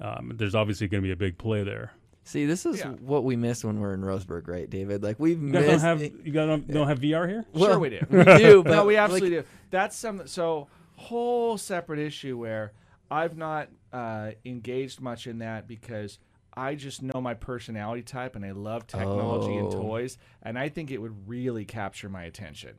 Um, 0.00 0.32
there's 0.34 0.54
obviously 0.54 0.88
going 0.88 1.02
to 1.02 1.06
be 1.06 1.12
a 1.12 1.16
big 1.16 1.38
play 1.38 1.62
there. 1.62 1.92
See, 2.24 2.46
this 2.46 2.64
is 2.66 2.78
Yeah. 2.80 2.88
what 3.00 3.22
we 3.24 3.36
miss 3.36 3.64
when 3.64 3.80
we're 3.80 3.92
in 3.94 4.00
Roseburg, 4.00 4.48
right, 4.48 4.68
David? 4.68 5.02
Like 5.02 5.20
we've 5.20 5.40
You 5.40 5.52
guys 5.52 5.66
don't 5.66 5.80
have 5.80 6.02
you 6.02 6.32
guys 6.32 6.46
don't, 6.48 6.66
don't 6.68 6.88
have 6.88 6.98
VR 7.00 7.28
here? 7.28 7.44
sure 7.56 7.78
we 7.78 7.90
do. 7.90 8.00
we 8.10 8.24
do, 8.24 8.62
but 8.62 8.70
no, 8.72 8.84
we 8.86 8.94
like, 8.96 9.04
absolutely 9.04 9.30
do. 9.38 9.44
That's 9.70 9.94
some 9.96 10.26
so 10.26 10.68
whole 10.96 11.58
separate 11.58 11.98
issue 11.98 12.38
where 12.38 12.72
I've 13.10 13.36
not 13.36 13.68
uh, 13.92 14.32
engaged 14.44 15.00
much 15.00 15.26
in 15.26 15.38
that 15.40 15.68
because 15.68 16.18
I 16.56 16.74
just 16.76 17.02
know 17.02 17.20
my 17.20 17.34
personality 17.34 18.02
type 18.02 18.36
and 18.36 18.44
I 18.44 18.52
love 18.52 18.86
technology 18.86 19.56
and 19.56 19.66
Oh. 19.68 19.82
toys, 19.82 20.16
and 20.42 20.58
I 20.58 20.68
think 20.70 20.90
it 20.90 20.98
would 20.98 21.28
really 21.28 21.64
capture 21.64 22.08
my 22.08 22.24
attention. 22.24 22.74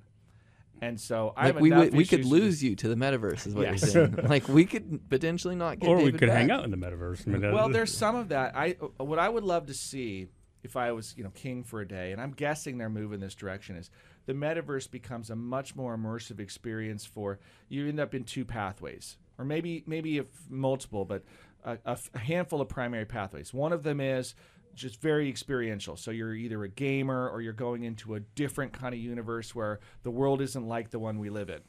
And 0.82 1.00
so 1.00 1.34
I 1.38 1.46
Like 1.46 1.54
have 1.54 1.62
we 1.62 1.72
would, 1.72 1.94
we 1.94 2.06
could 2.06 2.26
lose 2.26 2.64
you 2.64 2.76
to 2.76 2.88
the 2.88 2.96
metaverse, 2.96 3.48
is 3.48 3.54
what 3.56 3.64
Yes. 3.64 3.82
you're 3.94 4.08
saying. 4.08 4.16
like 4.28 4.48
we 4.48 4.66
could 4.66 5.10
potentially 5.10 5.56
not 5.56 5.80
get. 5.80 5.90
Or 5.90 5.98
we 5.98 6.06
David 6.06 6.20
could 6.20 6.30
hang 6.30 6.52
out 6.52 6.64
in 6.66 6.72
the 6.72 6.78
metaverse. 6.78 7.28
I 7.28 7.32
mean, 7.32 7.54
Well, 7.54 7.70
there's 7.72 7.96
some 7.96 8.16
of 8.16 8.30
that. 8.30 8.56
I 8.56 8.76
uh, 9.00 9.04
what 9.04 9.20
I 9.20 9.30
would 9.30 9.44
love 9.44 9.68
to 9.68 9.74
see 9.74 10.28
if 10.64 10.76
I 10.76 10.92
was 10.92 11.14
you 11.18 11.24
know 11.24 11.30
king 11.32 11.64
for 11.64 11.80
a 11.82 11.88
day, 11.88 12.12
and 12.12 12.20
I'm 12.22 12.32
guessing 12.32 12.78
they're 12.78 12.90
moving 12.90 13.20
this 13.20 13.36
direction 13.36 13.76
is 13.78 13.90
the 14.26 14.34
metaverse 14.34 14.90
becomes 14.92 15.30
a 15.30 15.36
much 15.36 15.76
more 15.76 15.96
immersive 15.98 16.40
experience 16.40 17.06
for 17.06 17.40
you. 17.70 17.88
End 17.88 18.00
up 18.00 18.14
in 18.14 18.24
two 18.24 18.44
pathways, 18.46 19.18
or 19.38 19.46
maybe 19.46 19.84
maybe 19.88 20.18
if 20.18 20.28
multiple, 20.50 21.06
but 21.06 21.24
a 21.64 21.98
handful 22.18 22.62
of 22.62 22.70
primary 22.70 23.06
pathways. 23.06 23.54
One 23.54 23.74
of 23.74 23.82
them 23.84 24.00
is 24.00 24.36
just 24.76 25.02
very 25.02 25.30
experiential. 25.30 25.96
So 25.96 26.12
you're 26.12 26.36
either 26.36 26.64
a 26.64 26.70
gamer 26.70 27.30
or 27.30 27.42
you're 27.42 27.54
going 27.54 27.84
into 27.84 28.16
a 28.16 28.20
different 28.20 28.74
kind 28.74 28.94
of 28.94 29.00
universe 29.00 29.56
where 29.56 29.80
the 30.04 30.12
world 30.12 30.42
isn't 30.42 30.68
like 30.68 30.90
the 30.90 31.00
one 31.00 31.20
we 31.20 31.30
live 31.30 31.50
in 31.50 31.62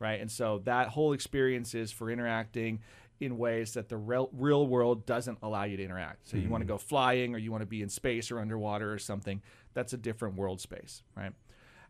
right? 0.00 0.20
And 0.20 0.30
so 0.30 0.60
that 0.64 0.88
whole 0.88 1.12
experience 1.12 1.74
is 1.74 1.92
for 1.92 2.10
interacting 2.10 2.80
in 3.20 3.36
ways 3.38 3.74
that 3.74 3.88
the 3.88 3.98
real, 3.98 4.30
real 4.32 4.66
world 4.66 5.06
doesn't 5.06 5.38
allow 5.42 5.64
you 5.64 5.76
to 5.76 5.84
interact. 5.84 6.26
So 6.26 6.38
you 6.38 6.48
want 6.48 6.62
to 6.62 6.66
go 6.66 6.78
flying 6.78 7.34
or 7.34 7.38
you 7.38 7.52
want 7.52 7.60
to 7.60 7.66
be 7.66 7.82
in 7.82 7.90
space 7.90 8.30
or 8.30 8.40
underwater 8.40 8.92
or 8.92 8.98
something. 8.98 9.42
That's 9.74 9.92
a 9.92 9.98
different 9.98 10.36
world 10.36 10.60
space, 10.60 11.02
right? 11.14 11.32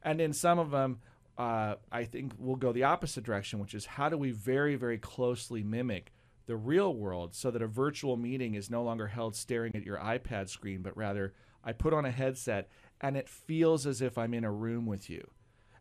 And 0.02 0.18
then 0.18 0.32
some 0.32 0.58
of 0.58 0.72
them, 0.72 0.98
uh, 1.38 1.76
I 1.92 2.04
think, 2.04 2.32
will 2.36 2.56
go 2.56 2.72
the 2.72 2.82
opposite 2.82 3.22
direction, 3.22 3.60
which 3.60 3.74
is 3.74 3.86
how 3.86 4.08
do 4.08 4.18
we 4.18 4.32
very, 4.32 4.74
very 4.74 4.98
closely 4.98 5.62
mimic 5.62 6.12
the 6.50 6.56
real 6.56 6.92
world 6.92 7.32
so 7.32 7.48
that 7.52 7.62
a 7.62 7.66
virtual 7.68 8.16
meeting 8.16 8.54
is 8.56 8.68
no 8.68 8.82
longer 8.82 9.06
held 9.06 9.36
staring 9.36 9.72
at 9.76 9.84
your 9.84 9.98
iPad 9.98 10.48
screen, 10.48 10.82
but 10.82 10.96
rather 10.96 11.32
I 11.64 11.70
put 11.72 11.92
on 11.94 12.04
a 12.04 12.10
headset 12.10 12.68
and 13.00 13.16
it 13.16 13.28
feels 13.28 13.86
as 13.86 14.02
if 14.02 14.18
I'm 14.18 14.34
in 14.34 14.42
a 14.42 14.50
room 14.50 14.84
with 14.84 15.08
you 15.08 15.30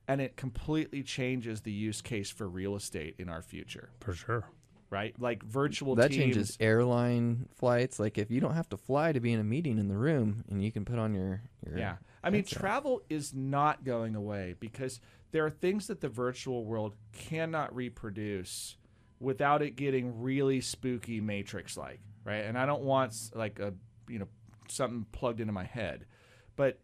and 0.07 0.21
it 0.21 0.35
completely 0.37 1.01
changes 1.01 1.61
the 1.61 1.71
use 1.71 2.01
case 2.03 2.29
for 2.29 2.47
real 2.47 2.75
estate 2.75 3.15
in 3.17 3.29
our 3.29 3.41
future, 3.41 3.89
for 3.99 4.13
sure. 4.13 4.43
right? 4.91 5.15
Like 5.19 5.41
virtual 5.43 5.95
That 5.95 6.11
teams. 6.11 6.17
changes 6.35 6.57
airline 6.59 7.47
flights. 7.55 7.99
Like 7.99 8.19
if 8.19 8.29
you 8.29 8.39
don't 8.39 8.53
have 8.53 8.69
to 8.69 8.77
fly 8.77 9.11
to 9.11 9.19
be 9.19 9.33
in 9.33 9.39
a 9.39 9.43
meeting 9.43 9.79
in 9.79 9.87
the 9.87 9.97
room, 9.97 10.43
and 10.51 10.63
you 10.63 10.71
can 10.71 10.85
put 10.85 10.99
on 10.99 11.15
your, 11.15 11.41
your 11.65 11.79
Yeah. 11.79 11.95
I 12.23 12.29
mean, 12.29 12.41
headset. 12.43 12.59
travel 12.59 13.01
is 13.09 13.33
not 13.33 13.83
going 13.83 14.15
away 14.15 14.53
because 14.59 14.99
there 15.31 15.45
are 15.45 15.49
things 15.51 15.87
that 15.87 16.01
the 16.01 16.09
virtual 16.09 16.63
world 16.65 16.95
cannot 17.13 17.75
reproduce 17.75 18.75
without 19.19 19.61
it 19.61 19.75
getting 19.75 20.21
really 20.21 20.61
spooky 20.61 21.21
matrix 21.21 21.77
like, 21.77 21.99
right? 22.23 22.45
And 22.45 22.57
I 22.57 22.65
don't 22.65 22.83
want 22.83 23.15
like 23.33 23.59
a, 23.59 23.73
you 24.07 24.19
know, 24.19 24.27
something 24.69 25.05
plugged 25.11 25.39
into 25.41 25.53
my 25.53 25.65
head. 25.65 26.05
But 26.55 26.79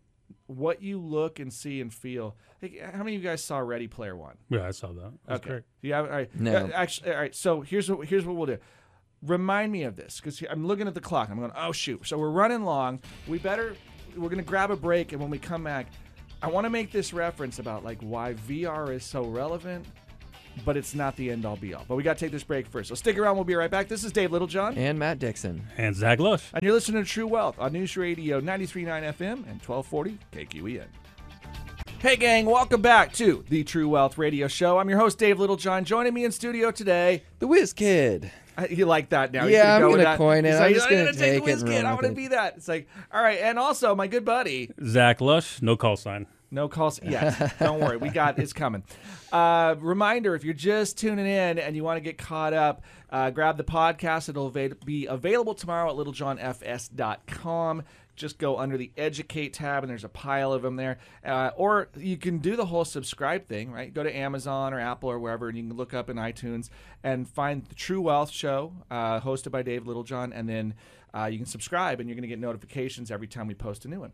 what 0.47 0.81
you 0.81 0.99
look 0.99 1.39
and 1.39 1.51
see 1.51 1.81
and 1.81 1.93
feel, 1.93 2.35
like, 2.61 2.79
how 2.79 2.99
many 2.99 3.15
of 3.15 3.23
you 3.23 3.29
guys 3.29 3.43
saw 3.43 3.59
Ready 3.59 3.87
Player 3.87 4.15
One? 4.15 4.35
Yeah, 4.49 4.67
I 4.67 4.71
saw 4.71 4.91
that. 4.93 5.13
That's 5.27 5.41
okay. 5.41 5.49
great. 5.49 5.63
Do 5.81 5.87
you 5.87 5.93
have, 5.93 6.05
all 6.05 6.11
right. 6.11 6.39
No. 6.39 6.55
Uh, 6.55 6.69
actually, 6.73 7.11
all 7.11 7.19
right. 7.19 7.35
So 7.35 7.61
here's 7.61 7.89
what 7.89 8.07
here's 8.07 8.25
what 8.25 8.35
we'll 8.35 8.45
do. 8.45 8.57
Remind 9.21 9.71
me 9.71 9.83
of 9.83 9.95
this 9.95 10.19
because 10.19 10.41
I'm 10.49 10.65
looking 10.67 10.87
at 10.87 10.93
the 10.93 11.01
clock. 11.01 11.29
I'm 11.29 11.39
going, 11.39 11.51
oh 11.55 11.71
shoot. 11.71 12.07
So 12.07 12.17
we're 12.17 12.29
running 12.29 12.63
long. 12.63 12.99
We 13.27 13.37
better. 13.37 13.75
We're 14.15 14.29
gonna 14.29 14.43
grab 14.43 14.71
a 14.71 14.75
break, 14.75 15.11
and 15.11 15.21
when 15.21 15.29
we 15.29 15.39
come 15.39 15.63
back, 15.63 15.87
I 16.41 16.47
want 16.47 16.65
to 16.65 16.69
make 16.69 16.91
this 16.91 17.11
reference 17.11 17.59
about 17.59 17.83
like 17.83 17.99
why 18.01 18.33
VR 18.33 18.93
is 18.93 19.03
so 19.03 19.23
relevant, 19.23 19.85
but 20.63 20.77
it's 20.77 20.95
not 20.95 21.15
the 21.15 21.31
end 21.31 21.45
all 21.45 21.55
be 21.57 21.73
all. 21.73 21.83
But 21.87 21.95
we 21.95 22.03
got 22.03 22.17
to 22.17 22.25
take 22.25 22.31
this 22.31 22.43
break 22.43 22.67
first. 22.67 22.89
So 22.89 22.95
stick 22.95 23.17
around. 23.17 23.35
We'll 23.35 23.43
be 23.45 23.55
right 23.55 23.69
back. 23.71 23.87
This 23.87 24.03
is 24.03 24.11
Dave 24.11 24.31
Littlejohn, 24.31 24.77
and 24.77 24.97
Matt 24.97 25.19
Dixon. 25.19 25.67
And 25.77 25.95
Zach 25.95 26.19
Lush. 26.19 26.43
and 26.53 26.63
you're 26.63 26.73
listening 26.73 27.03
to 27.03 27.09
True 27.09 27.27
Wealth 27.27 27.57
on 27.59 27.73
News 27.73 27.97
Radio 27.97 28.39
93.9 28.39 28.85
FM 29.13 29.21
and 29.49 29.61
1240 29.61 30.17
KQEN. 30.31 30.85
Hey, 31.99 32.15
gang, 32.17 32.45
welcome 32.45 32.81
back 32.81 33.13
to 33.13 33.43
the 33.49 33.63
True 33.63 33.89
Wealth 33.89 34.17
Radio 34.17 34.47
Show. 34.47 34.77
I'm 34.77 34.87
your 34.89 34.99
host, 34.99 35.17
Dave 35.17 35.39
Littlejohn. 35.39 35.85
Joining 35.85 36.13
me 36.13 36.23
in 36.23 36.31
studio 36.31 36.69
today, 36.69 37.23
The 37.39 37.47
Whiz 37.47 37.73
Kid. 37.73 38.31
You 38.69 38.85
like 38.85 39.09
that 39.09 39.33
now? 39.33 39.45
Yeah, 39.47 39.63
You're 39.63 39.65
I'm 39.75 39.81
go 39.81 39.89
gonna 39.91 40.03
that. 40.03 40.17
coin 40.17 40.45
it. 40.45 40.49
He's 40.51 40.55
I'm 40.55 40.61
like, 40.61 40.75
just 40.75 40.87
I'm 40.87 40.93
gonna 40.93 41.11
take 41.11 41.19
take 41.19 41.31
the 41.43 41.49
it 41.49 41.53
whiz 41.55 41.63
kid. 41.63 41.83
I 41.83 41.91
with 41.93 42.03
want 42.03 42.15
to 42.15 42.21
be 42.21 42.27
that. 42.29 42.55
It's 42.55 42.67
like, 42.69 42.87
all 43.11 43.21
right, 43.21 43.39
and 43.41 43.59
also 43.59 43.95
my 43.95 44.07
good 44.07 44.23
buddy. 44.23 44.71
Zach 44.85 45.19
Lush, 45.19 45.61
no 45.61 45.75
call 45.75 45.97
sign. 45.97 46.27
No 46.55 46.69
calls. 46.69 47.01
yet. 47.03 47.59
don't 47.59 47.81
worry. 47.81 47.97
We 47.97 48.07
got 48.09 48.39
it's 48.39 48.53
coming. 48.53 48.83
Uh, 49.31 49.75
reminder: 49.77 50.35
If 50.35 50.45
you're 50.45 50.53
just 50.53 50.97
tuning 50.97 51.25
in 51.25 51.59
and 51.59 51.75
you 51.75 51.83
want 51.83 51.97
to 51.97 52.01
get 52.01 52.17
caught 52.17 52.53
up, 52.53 52.83
uh, 53.09 53.29
grab 53.29 53.57
the 53.57 53.65
podcast. 53.65 54.29
It'll 54.29 54.49
be 54.49 55.05
available 55.05 55.53
tomorrow 55.53 55.89
at 55.89 55.97
littlejohnfs.com. 55.97 57.83
Just 58.15 58.37
go 58.37 58.57
under 58.57 58.77
the 58.77 58.93
Educate 58.95 59.53
tab, 59.53 59.83
and 59.83 59.89
there's 59.89 60.05
a 60.05 60.09
pile 60.09 60.53
of 60.53 60.61
them 60.61 60.77
there. 60.77 60.97
Uh, 61.25 61.51
or 61.57 61.89
you 61.97 62.15
can 62.15 62.37
do 62.37 62.55
the 62.55 62.65
whole 62.65 62.85
subscribe 62.85 63.49
thing, 63.49 63.73
right? 63.73 63.93
Go 63.93 64.03
to 64.03 64.15
Amazon 64.15 64.73
or 64.73 64.79
Apple 64.79 65.11
or 65.11 65.19
wherever, 65.19 65.49
and 65.49 65.57
you 65.57 65.65
can 65.65 65.75
look 65.75 65.93
up 65.93 66.09
in 66.09 66.15
iTunes 66.15 66.69
and 67.03 67.27
find 67.27 67.65
the 67.65 67.75
True 67.75 67.99
Wealth 67.99 68.31
Show, 68.31 68.71
uh, 68.89 69.19
hosted 69.19 69.51
by 69.51 69.63
Dave 69.63 69.85
Littlejohn, 69.85 70.31
and 70.31 70.47
then 70.47 70.75
uh, 71.13 71.25
you 71.25 71.37
can 71.37 71.45
subscribe, 71.45 71.99
and 71.99 72.07
you're 72.07 72.15
going 72.15 72.21
to 72.21 72.29
get 72.29 72.39
notifications 72.39 73.11
every 73.11 73.27
time 73.27 73.47
we 73.47 73.53
post 73.53 73.83
a 73.83 73.89
new 73.89 73.99
one. 73.99 74.13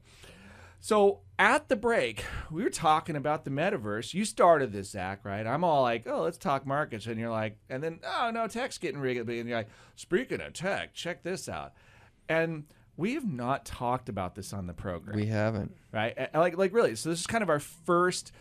So 0.83 1.19
at 1.37 1.69
the 1.69 1.75
break, 1.75 2.25
we 2.49 2.63
were 2.63 2.69
talking 2.71 3.15
about 3.15 3.45
the 3.45 3.51
metaverse. 3.51 4.13
You 4.15 4.25
started 4.25 4.71
this, 4.73 4.89
Zach, 4.89 5.23
right? 5.23 5.45
I'm 5.45 5.63
all 5.63 5.83
like, 5.83 6.07
oh, 6.07 6.23
let's 6.23 6.39
talk 6.39 6.65
markets. 6.65 7.05
And 7.05 7.19
you're 7.19 7.29
like, 7.29 7.57
and 7.69 7.83
then, 7.83 7.99
oh, 8.03 8.31
no, 8.33 8.47
tech's 8.47 8.79
getting 8.79 8.99
really 8.99 9.21
big. 9.23 9.39
And 9.39 9.47
you're 9.47 9.59
like, 9.59 9.69
speaking 9.95 10.41
of 10.41 10.53
tech, 10.53 10.93
check 10.95 11.21
this 11.23 11.47
out. 11.47 11.73
And 12.27 12.63
we 12.97 13.13
have 13.13 13.31
not 13.31 13.63
talked 13.63 14.09
about 14.09 14.33
this 14.33 14.53
on 14.53 14.65
the 14.65 14.73
program 14.73 15.15
We 15.15 15.27
haven't. 15.27 15.75
right? 15.91 16.17
Like, 16.33 16.57
like 16.57 16.73
really. 16.73 16.95
So 16.95 17.09
this 17.09 17.19
is 17.21 17.27
kind 17.27 17.43
of 17.43 17.49
our 17.49 17.59
first 17.59 18.31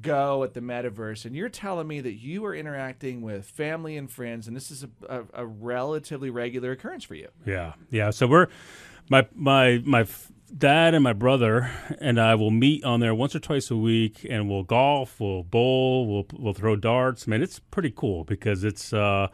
go 0.00 0.42
at 0.44 0.54
the 0.54 0.60
metaverse, 0.60 1.24
and 1.24 1.34
you're 1.34 1.48
telling 1.48 1.88
me 1.88 2.00
that 2.00 2.14
you 2.14 2.44
are 2.44 2.54
interacting 2.54 3.22
with 3.22 3.44
family 3.44 3.96
and 3.96 4.08
friends, 4.10 4.46
and 4.46 4.56
this 4.56 4.70
is 4.70 4.84
a, 4.84 4.88
a, 5.08 5.24
a 5.42 5.46
relatively 5.46 6.30
regular 6.30 6.70
occurrence 6.72 7.02
for 7.04 7.16
you. 7.16 7.28
Yeah, 7.44 7.72
yeah. 7.90 8.10
So 8.10 8.26
we're 8.28 8.46
my 9.08 9.26
my 9.34 9.82
my 9.84 10.02
f- 10.02 10.30
dad 10.56 10.94
and 10.94 11.02
my 11.04 11.12
brother 11.12 11.70
and 12.00 12.20
I 12.20 12.34
will 12.34 12.50
meet 12.50 12.84
on 12.84 13.00
there 13.00 13.14
once 13.14 13.34
or 13.34 13.40
twice 13.40 13.70
a 13.70 13.76
week, 13.76 14.26
and 14.28 14.48
we'll 14.48 14.64
golf, 14.64 15.20
we'll 15.20 15.42
bowl, 15.42 16.06
we'll 16.06 16.26
we'll 16.38 16.54
throw 16.54 16.76
darts. 16.76 17.26
Man, 17.26 17.42
it's 17.42 17.58
pretty 17.58 17.92
cool 17.94 18.24
because 18.24 18.64
it's 18.64 18.92
uh 18.92 19.28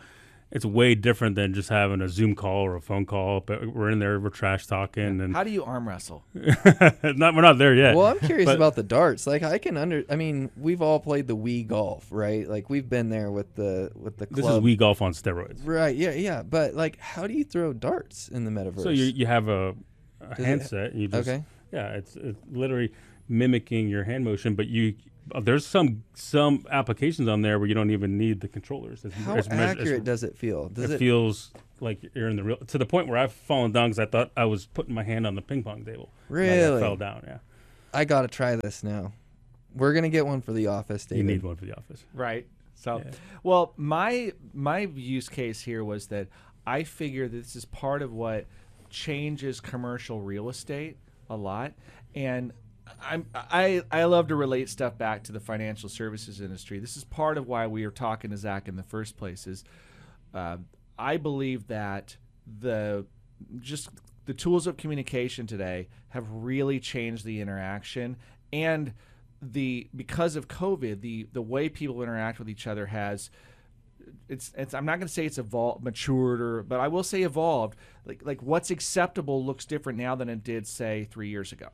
it's 0.52 0.64
way 0.64 0.94
different 0.94 1.35
than 1.35 1.52
just 1.52 1.68
having 1.68 2.00
a 2.00 2.08
Zoom 2.08 2.37
call 2.37 2.64
or 2.64 2.76
a 2.76 2.80
phone 2.80 3.04
call. 3.04 3.40
But 3.40 3.66
we're 3.75 3.90
in 3.90 3.99
there, 3.99 4.20
we're 4.20 4.30
trash 4.30 4.66
talking, 4.66 5.20
and 5.20 5.35
How 5.35 5.42
do 5.42 5.50
you 5.50 5.64
arm 5.64 5.88
wrestle? 5.88 6.25
not 6.35 7.35
we're 7.35 7.42
not 7.42 7.58
there 7.58 7.75
yet. 7.75 7.96
Well, 7.96 8.06
I'm 8.06 8.20
curious 8.20 8.46
But- 8.46 8.56
about 8.56 8.76
the 8.76 8.85
darts. 8.85 9.26
Like 9.26 9.42
I 9.42 9.58
can 9.58 9.76
under. 9.76 10.04
I 10.08 10.16
mean, 10.16 10.50
we've 10.56 10.82
all 10.82 11.00
played 11.00 11.26
the 11.26 11.37
Wii 11.37 11.66
golf, 11.66 12.06
right? 12.11 12.49
Like 12.49 12.70
we've 12.70 12.88
been 12.88 13.11
there 13.11 13.30
with 13.30 13.54
the 13.56 13.90
with 13.96 14.18
the 14.18 14.26
this 14.30 14.44
is 14.44 14.50
Wii 14.52 14.78
golf 14.78 15.02
on 15.02 15.12
steroids. 15.12 15.61
Right. 15.64 15.96
Yeah. 15.96 16.12
Yeah. 16.12 16.42
But 16.42 16.75
like, 16.75 16.99
how 17.00 17.26
do 17.26 17.35
you 17.35 17.44
throw 17.44 17.73
darts 17.73 18.28
in 18.28 18.44
the 18.44 18.50
metaverse? 18.50 18.82
So 18.82 18.90
you 18.90 19.04
you 19.04 19.26
have 19.26 19.49
a, 19.49 19.75
a 20.20 20.28
Does 20.30 20.38
it- 20.38 20.44
handset. 20.44 20.94
you 20.94 21.08
just 21.08 21.28
okay. 21.28 21.44
Yeah, 21.73 21.88
it's, 21.94 22.16
it's 22.16 22.38
literally 22.50 22.92
mimicking 23.28 23.88
your 23.88 24.04
hand 24.04 24.25
motion, 24.25 24.54
but 24.54 24.68
you 24.68 24.94
uh, 25.35 25.40
there's 25.40 25.66
some 25.66 26.04
some 26.14 26.64
applications 26.70 27.28
on 27.28 27.42
there 27.42 27.58
where 27.58 27.66
you 27.66 27.75
don't 27.75 27.90
even 27.90 28.16
need 28.16 28.40
the 28.40 28.49
controllers. 28.49 29.04
It's, 29.04 29.14
How 29.16 29.35
it's 29.37 29.49
meas- 29.49 29.58
accurate 29.61 29.88
it's- 29.88 30.04
does 30.04 30.23
it 30.23 30.37
feel? 30.37 30.68
Does 30.68 30.90
it, 30.90 30.94
it? 30.94 30.99
feels 30.99 31.50
like 31.80 32.00
you're 32.14 32.28
in 32.28 32.37
the 32.37 32.44
real 32.44 32.56
to 32.58 32.78
the 32.78 32.87
point 32.87 33.08
where 33.08 33.18
I've 33.18 33.32
fallen 33.32 33.73
down 33.73 33.88
because 33.90 33.99
I 33.99 34.06
thought 34.06 34.30
I 34.37 34.44
was 34.44 34.66
putting 34.66 34.94
my 34.94 35.02
hand 35.02 35.26
on 35.26 35.35
the 35.35 35.42
ping 35.42 35.62
pong 35.64 35.85
table. 35.85 36.11
Like, 36.30 36.40
I 36.40 36.42
Really? 36.42 36.80
fell 36.80 36.96
down. 36.96 37.25
Yeah. 37.26 37.38
I 37.92 38.04
gotta 38.04 38.28
try 38.28 38.56
this 38.56 38.82
now. 38.85 39.12
we're 39.75 39.92
gonna 39.92 40.08
get 40.08 40.25
one 40.26 40.40
for 40.40 40.52
the 40.52 40.68
office, 40.68 41.06
You 41.11 41.23
need 41.25 41.42
one 41.42 41.56
for 41.56 41.64
the 41.66 41.76
office. 41.76 42.04
Right. 42.14 42.46
So, 42.76 42.99
Yeah. 43.04 43.11
well, 43.42 43.73
my 43.76 44.32
my 44.54 44.80
use 44.94 45.28
case 45.28 45.62
here 45.62 45.82
was 45.85 46.06
that 46.06 46.28
I 46.66 46.85
figure 46.85 47.26
that 47.28 47.37
this 47.37 47.56
is 47.56 47.64
part 47.64 48.00
of 48.02 48.12
what 48.12 48.46
changes 48.90 49.61
commercial 49.61 50.21
real 50.21 50.49
estate 50.49 50.97
a 51.28 51.37
lot, 51.37 51.73
and 52.14 52.52
I'm 53.02 53.26
I 53.35 53.83
I 53.90 54.05
love 54.05 54.28
to 54.28 54.37
relate 54.37 54.69
stuff 54.69 54.97
back 54.97 55.25
to 55.25 55.33
the 55.33 55.40
financial 55.40 55.88
services 55.88 56.40
industry. 56.40 56.78
This 56.78 56.97
is 56.97 57.05
part 57.05 57.38
of 57.38 57.47
why 57.47 57.66
we 57.66 57.85
are 57.85 57.90
talking 57.90 58.31
to 58.31 58.37
Zach 58.37 58.69
in 58.69 58.76
the 58.76 58.83
first 58.83 59.16
place. 59.16 59.47
Is 59.47 59.64
uh, 60.35 60.59
I 60.99 61.16
believe 61.16 61.66
that 61.69 62.16
the 62.61 63.07
just 63.61 63.90
the 64.26 64.35
tools 64.35 64.66
of 64.66 64.76
communication 64.76 65.47
today 65.47 65.88
have 66.09 66.26
really 66.31 66.81
changed 66.81 67.25
the 67.25 67.40
interaction 67.40 68.16
and 68.52 68.93
the 69.43 69.88
because 69.95 70.37
of 70.37 70.49
COVID, 70.49 71.00
the 71.00 71.28
the 71.33 71.43
way 71.43 71.69
people 71.69 72.02
interact 72.02 72.38
with 72.38 72.49
each 72.49 72.66
other 72.66 72.87
has 72.87 73.31
it's 74.29 74.53
it's 74.57 74.75
I'm 74.75 74.85
not 74.85 74.97
going 74.97 75.09
to 75.09 75.13
say 75.13 75.27
it's 75.27 75.39
evolved 75.39 75.85
matured 75.85 76.41
or 76.41 76.63
but 76.63 76.81
I 76.81 76.89
will 76.89 77.03
say 77.03 77.23
evolved. 77.23 77.77
Like 78.05 78.23
like 78.25 78.43
what's 78.43 78.71
acceptable 78.71 79.45
looks 79.45 79.65
different 79.65 79.99
now 79.99 80.15
than 80.15 80.29
it 80.29 80.45
did 80.45 80.67
say 80.67 81.09
3 81.11 81.29
years 81.29 81.53
ago. 81.53 81.69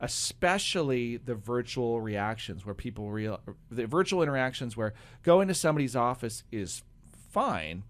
Especially 0.00 1.16
the 1.16 1.34
virtual 1.34 2.00
reactions 2.00 2.66
where 2.66 2.74
people 2.74 3.10
real 3.10 3.40
the 3.70 3.86
virtual 3.86 4.22
interactions 4.22 4.76
where 4.76 4.94
going 5.22 5.48
to 5.48 5.54
somebody's 5.54 5.94
office 5.94 6.42
is 6.50 6.82
fine 7.30 7.84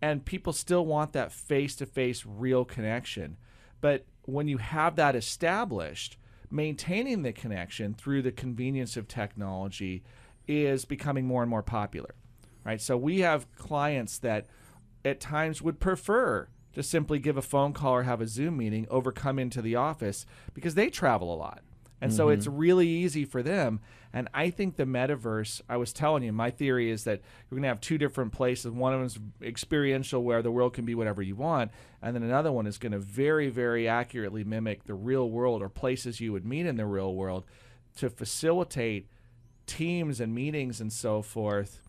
and 0.00 0.24
people 0.24 0.52
still 0.52 0.84
want 0.84 1.12
that 1.12 1.30
face-to-face 1.30 2.24
real 2.26 2.64
connection. 2.64 3.36
But 3.80 4.04
when 4.22 4.48
you 4.48 4.58
have 4.58 4.96
that 4.96 5.14
established 5.14 6.18
maintaining 6.50 7.22
the 7.22 7.32
connection 7.32 7.94
through 7.94 8.22
the 8.22 8.32
convenience 8.32 8.96
of 8.96 9.06
technology 9.06 10.02
is 10.48 10.84
becoming 10.84 11.24
more 11.24 11.42
and 11.42 11.50
more 11.50 11.62
popular 11.62 12.14
right? 12.64 12.80
So 12.80 12.96
we 12.96 13.20
have 13.20 13.50
clients 13.56 14.18
that 14.18 14.46
at 15.04 15.20
times 15.20 15.62
would 15.62 15.80
prefer 15.80 16.48
to 16.74 16.82
simply 16.82 17.18
give 17.18 17.36
a 17.36 17.42
phone 17.42 17.72
call 17.72 17.94
or 17.94 18.02
have 18.04 18.20
a 18.20 18.26
zoom 18.26 18.56
meeting 18.56 18.86
over 18.90 19.12
come 19.12 19.38
into 19.38 19.60
the 19.60 19.76
office 19.76 20.26
because 20.54 20.74
they 20.74 20.88
travel 20.88 21.32
a 21.34 21.36
lot. 21.36 21.62
And 22.00 22.12
so 22.12 22.30
it's 22.30 22.48
mm-hmm. 22.48 22.56
really 22.56 22.88
easy 22.88 23.24
for 23.24 23.44
them. 23.44 23.78
And 24.12 24.28
i 24.34 24.50
think 24.50 24.76
the 24.76 24.84
metaverse 24.84 25.62
i 25.68 25.76
was 25.76 25.92
telling 25.92 26.22
you 26.22 26.32
my 26.32 26.50
theory 26.50 26.90
is 26.90 27.04
that 27.04 27.20
you're 27.48 27.56
going 27.56 27.62
to 27.62 27.68
have 27.68 27.80
two 27.80 27.96
different 27.96 28.32
places. 28.32 28.72
One 28.72 28.92
of 28.92 28.98
them 28.98 29.06
is 29.06 29.46
experiential 29.46 30.22
where 30.22 30.42
the 30.42 30.50
world 30.50 30.74
can 30.74 30.84
be 30.84 30.94
whatever 30.94 31.22
you 31.22 31.36
want. 31.36 31.70
And 32.02 32.14
then 32.14 32.22
another 32.24 32.50
one 32.50 32.66
is 32.66 32.76
going 32.76 32.92
to 32.92 32.98
very 32.98 33.48
very 33.48 33.86
accurately 33.86 34.42
mimic 34.42 34.84
the 34.84 34.94
real 34.94 35.30
world 35.30 35.62
or 35.62 35.68
places 35.68 36.20
you 36.20 36.32
would 36.32 36.44
meet 36.44 36.66
in 36.66 36.76
the 36.76 36.86
real 36.86 37.14
world 37.14 37.44
to 37.96 38.10
facilitate 38.10 39.08
teams 39.66 40.20
and 40.20 40.34
meetings 40.34 40.80
and 40.80 40.92
so 40.92 41.22
forth 41.22 41.80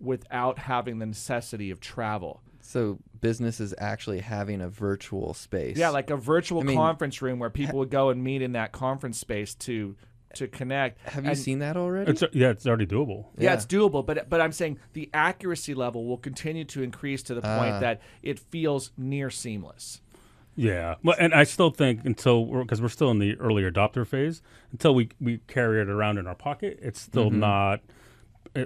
without 0.00 0.58
having 0.58 0.98
the 0.98 1.06
necessity 1.06 1.70
of 1.70 1.80
travel. 1.80 2.42
So 2.60 2.98
business 3.20 3.60
is 3.60 3.74
actually 3.78 4.20
having 4.20 4.60
a 4.60 4.68
virtual 4.68 5.32
space. 5.34 5.76
Yeah, 5.76 5.88
like 5.90 6.10
a 6.10 6.16
virtual 6.16 6.60
I 6.60 6.64
mean, 6.64 6.76
conference 6.76 7.22
room 7.22 7.38
where 7.38 7.50
people 7.50 7.78
would 7.78 7.90
go 7.90 8.10
and 8.10 8.22
meet 8.22 8.42
in 8.42 8.52
that 8.52 8.72
conference 8.72 9.18
space 9.18 9.54
to 9.56 9.96
to 10.34 10.46
connect. 10.46 11.00
have 11.08 11.24
you 11.24 11.34
seen 11.34 11.60
that 11.60 11.76
already? 11.78 12.10
It's 12.10 12.22
yeah, 12.34 12.50
it's 12.50 12.66
already 12.66 12.86
doable. 12.86 13.26
Yeah, 13.38 13.44
Yeah. 13.44 13.54
it's 13.54 13.64
doable, 13.66 14.04
but 14.04 14.28
but 14.28 14.40
I'm 14.42 14.52
saying 14.52 14.78
the 14.92 15.08
accuracy 15.14 15.72
level 15.74 16.04
will 16.04 16.18
continue 16.18 16.64
to 16.66 16.82
increase 16.82 17.22
to 17.24 17.34
the 17.34 17.40
point 17.40 17.72
Ah. 17.76 17.80
that 17.80 18.02
it 18.22 18.38
feels 18.38 18.92
near 18.98 19.30
seamless. 19.30 20.02
Yeah, 20.54 20.96
well, 21.04 21.16
and 21.20 21.32
I 21.32 21.44
still 21.44 21.70
think 21.70 22.04
until 22.04 22.44
because 22.44 22.82
we're 22.82 22.88
still 22.88 23.10
in 23.12 23.20
the 23.20 23.36
early 23.36 23.62
adopter 23.62 24.06
phase, 24.06 24.42
until 24.72 24.94
we 24.94 25.08
we 25.20 25.38
carry 25.46 25.80
it 25.80 25.88
around 25.88 26.18
in 26.18 26.26
our 26.26 26.34
pocket, 26.34 26.78
it's 26.82 27.00
still 27.00 27.30
Mm-hmm. 27.30 27.40
not 27.40 27.80
uh, 27.80 27.92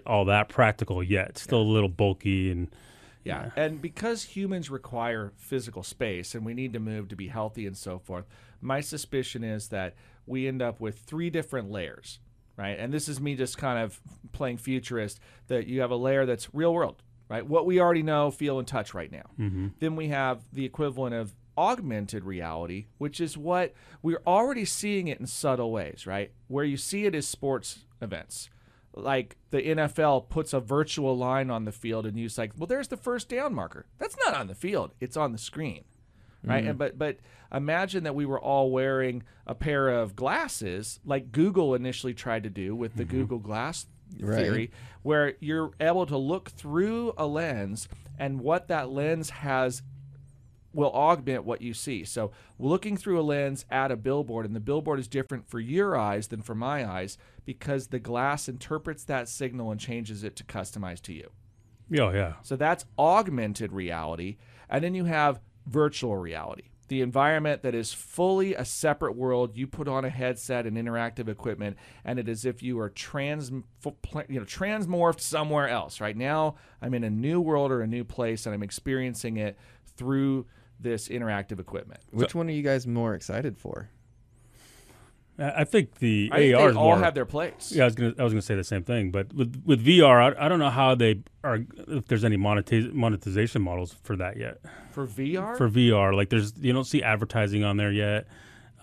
all 0.07 0.25
that 0.27 0.49
practical 0.49 1.03
yet. 1.03 1.39
Still 1.39 1.61
a 1.61 1.63
little 1.63 1.89
bulky 1.89 2.51
and 2.51 2.69
Yeah. 3.25 3.51
And 3.57 3.81
because 3.81 4.25
humans 4.25 4.71
require 4.71 5.33
physical 5.37 5.83
space 5.83 6.35
and 6.35 6.45
we 6.45 6.55
need 6.55 6.73
to 6.73 6.81
move 6.81 7.09
to 7.09 7.17
be 7.17 7.29
healthy 7.29 7.67
and 7.67 7.77
so 7.77 7.99
forth, 7.99 8.27
my 8.61 8.81
suspicion 8.81 9.45
is 9.45 9.69
that 9.69 9.95
we 10.27 10.47
end 10.47 10.63
up 10.63 10.81
with 10.81 10.99
three 11.01 11.31
different 11.31 11.71
layers, 11.71 12.21
right? 12.57 12.79
And 12.79 12.93
this 12.93 13.09
is 13.09 13.21
me 13.21 13.35
just 13.35 13.59
kind 13.59 13.79
of 13.79 14.01
playing 14.33 14.59
futurist 14.59 15.21
that 15.49 15.67
you 15.67 15.81
have 15.81 15.91
a 15.91 15.97
layer 15.97 16.27
that's 16.27 16.53
real 16.53 16.73
world, 16.73 17.03
right? 17.29 17.47
What 17.47 17.67
we 17.67 17.81
already 17.81 18.03
know, 18.03 18.31
feel, 18.31 18.59
and 18.59 18.67
touch 18.67 18.95
right 18.95 19.11
now. 19.11 19.31
Mm-hmm. 19.39 19.69
Then 19.81 19.97
we 19.97 20.09
have 20.09 20.43
the 20.53 20.65
equivalent 20.65 21.15
of 21.15 21.35
augmented 21.57 22.25
reality, 22.25 22.87
which 22.99 23.21
is 23.21 23.37
what 23.37 23.75
we're 24.01 24.23
already 24.27 24.65
seeing 24.65 25.09
it 25.09 25.21
in 25.21 25.27
subtle 25.27 25.71
ways, 25.71 26.07
right? 26.07 26.33
Where 26.49 26.65
you 26.65 26.77
see 26.77 27.05
it 27.05 27.15
is 27.15 27.29
sports 27.29 27.85
events 28.01 28.49
like 28.95 29.37
the 29.51 29.63
NFL 29.63 30.29
puts 30.29 30.53
a 30.53 30.61
virtual 30.61 31.17
line 31.17 31.51
on 31.51 31.65
the 31.65 31.73
field 31.73 32.07
and 32.07 32.19
you 32.19 32.29
like, 32.37 32.53
well, 32.57 32.67
there's 32.67 32.89
the 32.89 32.97
first 32.97 33.29
down 33.29 33.55
marker. 33.55 33.87
That's 33.99 34.17
not 34.25 34.35
on 34.35 34.47
the 34.47 34.55
field; 34.55 34.93
it's 35.01 35.17
on 35.17 35.33
the 35.33 35.39
screen, 35.39 35.85
right? 36.45 36.65
And 36.65 36.75
mm. 36.75 36.79
but 36.79 36.99
but 36.99 37.19
imagine 37.53 38.05
that 38.05 38.15
we 38.15 38.27
were 38.27 38.41
all 38.41 38.71
wearing 38.71 39.23
a 39.47 39.55
pair 39.55 39.89
of 39.89 40.17
glasses, 40.17 41.01
like 41.05 41.33
Google 41.33 41.75
initially 41.75 42.15
tried 42.15 42.45
to 42.45 42.51
do 42.51 42.75
with 42.75 42.97
the 42.97 43.05
mm-hmm. 43.05 43.19
Google 43.19 43.39
Glass 43.39 43.87
Right. 44.21 44.45
theory, 44.45 44.71
where 45.03 45.35
you're 45.41 45.73
able 45.81 46.05
to 46.05 46.19
look 46.19 46.51
through 46.51 47.15
a 47.17 47.27
lens 47.27 47.89
and 48.19 48.41
what 48.41 48.69
that 48.69 48.91
lens 48.91 49.31
has 49.31 49.83
will 50.73 50.91
augment 50.93 51.45
what 51.45 51.61
you 51.61 51.75
see. 51.75 52.05
So, 52.05 52.31
looking 52.59 52.97
through 52.97 53.21
a 53.21 53.23
lens 53.23 53.65
at 53.71 53.91
a 53.91 53.97
billboard, 53.97 54.47
and 54.47 54.57
the 54.57 54.61
billboard 54.61 54.99
is 54.99 55.09
different 55.09 55.49
for 55.49 55.61
your 55.61 55.97
eyes 55.97 56.29
than 56.29 56.43
for 56.43 56.55
my 56.55 56.89
eyes 56.89 57.19
because 57.45 57.89
the 57.89 57.99
glass 57.99 58.49
interprets 58.49 59.05
that 59.05 59.29
signal 59.29 59.71
and 59.71 59.81
changes 59.81 60.25
it 60.25 60.37
to 60.37 60.45
customize 60.45 61.01
to 61.03 61.13
you. 61.13 61.31
oh 62.01 62.11
yeah, 62.11 62.35
So, 62.43 62.57
that's 62.57 62.85
augmented 62.99 63.73
reality. 63.73 64.37
And 64.71 64.83
then 64.83 64.95
you 64.95 65.05
have 65.05 65.41
virtual 65.67 66.17
reality. 66.17 66.65
The 66.89 67.03
environment 67.03 67.63
that 67.63 67.75
is 67.75 67.93
fully 67.93 68.55
a 68.55 68.65
separate 68.65 69.17
world. 69.17 69.57
You 69.57 69.67
put 69.67 69.89
on 69.89 70.05
a 70.05 70.11
headset 70.11 70.67
and 70.67 70.77
interactive 70.77 71.29
equipment, 71.29 71.77
and 72.05 72.19
it 72.19 72.29
is 72.29 72.41
as 72.41 72.45
if 72.47 72.63
you 72.63 72.79
are 72.81 72.91
trans, 72.91 73.51
you 73.51 73.63
know, 73.85 74.45
transmorphed 74.45 75.21
somewhere 75.21 75.69
else. 75.69 76.01
Right 76.01 76.17
now, 76.17 76.57
I'm 76.83 76.93
in 76.93 77.05
a 77.05 77.11
new 77.11 77.41
world 77.41 77.71
or 77.71 77.81
a 77.83 77.87
new 77.87 78.05
place, 78.05 78.45
and 78.47 78.55
I'm 78.55 78.63
experiencing 78.63 79.37
it 79.37 79.57
through 79.97 80.47
this 80.83 81.09
interactive 81.09 81.59
equipment. 81.61 82.01
Which 82.11 82.35
one 82.35 82.49
are 82.49 82.53
you 82.53 82.63
guys 82.63 82.87
more 82.87 83.15
excited 83.15 83.57
for? 83.59 83.89
I 85.39 85.63
I 85.63 85.65
think 85.65 85.97
the 85.99 86.29
I 86.33 86.37
think 86.39 86.55
AR 86.57 86.63
they 86.63 86.71
is 86.71 86.77
all 86.77 86.85
more. 86.91 86.99
have 86.99 87.15
their 87.15 87.25
place. 87.25 87.73
yeah, 87.75 87.85
I 87.85 87.87
was 87.87 87.95
gonna 87.95 88.15
I 88.19 88.23
was 88.25 88.33
gonna 88.33 88.43
say 88.43 88.55
the 88.55 88.65
same 88.65 88.83
thing, 88.85 89.11
but 89.11 89.33
with 89.33 89.63
with 89.65 89.85
VR, 89.85 90.37
I, 90.37 90.45
I 90.47 90.49
don't 90.49 90.59
know 90.59 90.71
how 90.71 90.95
they 90.95 91.21
are 91.43 91.61
if 91.89 92.07
there's 92.07 92.25
any 92.25 92.37
monetiz- 92.37 92.93
monetization 92.93 93.63
models 93.63 93.97
for 94.03 94.17
that 94.17 94.37
yet. 94.37 94.59
For 94.91 95.07
VR, 95.07 95.57
For 95.57 95.69
VR, 95.71 96.15
like 96.15 96.29
there's 96.29 96.53
you 96.59 96.73
don't 96.73 96.85
see 96.85 97.03
advertising 97.03 97.65
on 97.65 97.77
there 97.79 97.91
yet. 97.93 98.27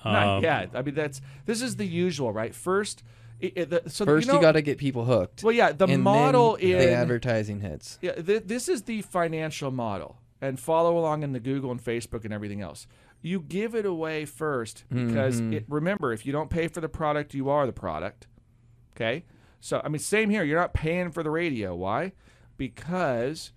not 0.03 0.37
Um, 0.37 0.43
yet. 0.43 0.71
I 0.73 0.81
mean, 0.81 0.95
that's 0.95 1.21
this 1.45 1.61
is 1.61 1.75
the 1.75 1.85
usual, 1.85 2.31
right? 2.33 2.53
First, 2.55 3.03
it, 3.39 3.53
it, 3.55 3.69
the, 3.69 3.83
so 3.89 4.05
First, 4.05 4.27
you, 4.27 4.33
you, 4.33 4.41
got 4.41 4.53
to 4.53 4.61
get 4.63 4.77
people 4.79 5.05
hooked. 5.05 5.43
Well, 5.43 5.53
yeah, 5.53 5.71
the 5.71 5.85
and 5.85 6.03
model 6.03 6.57
then 6.57 6.71
in 6.71 6.77
the 6.79 6.91
advertising 6.91 7.61
hits. 7.61 7.99
Yeah, 8.01 8.13
th- 8.13 8.43
this 8.45 8.67
is 8.67 8.81
the 8.83 9.01
financial 9.03 9.69
model, 9.71 10.17
and 10.41 10.59
follow 10.59 10.97
along 10.97 11.23
in 11.23 11.33
the 11.33 11.39
Google 11.39 11.71
and 11.71 11.83
Facebook 11.83 12.23
and 12.25 12.33
everything 12.33 12.61
else. 12.61 12.87
You 13.21 13.41
give 13.41 13.75
it 13.75 13.85
away 13.85 14.23
first 14.25 14.85
because 14.89 15.41
Mm-hmm. 15.41 15.53
it, 15.53 15.65
remember, 15.67 16.13
if 16.13 16.25
you 16.25 16.31
don't 16.31 16.49
pay 16.49 16.67
for 16.69 16.79
the 16.81 16.87
product, 16.89 17.33
you 17.33 17.49
are 17.49 17.65
the 17.65 17.73
product. 17.73 18.27
Okay, 18.95 19.25
so 19.59 19.81
I 19.83 19.89
mean, 19.89 19.99
same 19.99 20.29
here. 20.29 20.43
You're 20.43 20.59
not 20.59 20.73
paying 20.73 21.11
for 21.11 21.23
the 21.23 21.29
radio. 21.29 21.75
Why? 21.75 22.13
Because 22.57 23.51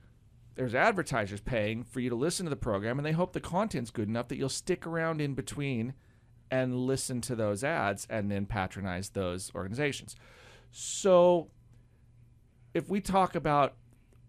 there's 0.55 0.75
advertisers 0.75 1.40
paying 1.40 1.83
for 1.85 2.01
you 2.01 2.11
to 2.11 2.16
listen 2.16 2.45
to 2.47 2.51
the 2.51 2.57
program, 2.57 2.99
and 2.99 3.07
they 3.07 3.12
hope 3.12 3.33
the 3.33 3.40
content's 3.40 3.90
good 3.90 4.09
enough 4.09 4.29
that 4.29 4.37
you'll 4.37 4.49
stick 4.49 4.87
around 4.87 5.21
in 5.21 5.35
between 5.35 5.95
and 6.51 6.77
listen 6.77 7.21
to 7.23 7.35
those 7.35 7.64
ads 7.64 8.07
and 8.11 8.31
then 8.31 8.45
patronize 8.47 9.11
those 9.11 9.51
organizations. 9.55 10.14
So 10.71 11.49
if 12.75 12.90
we 12.90 13.01
talk 13.01 13.35
about 13.35 13.75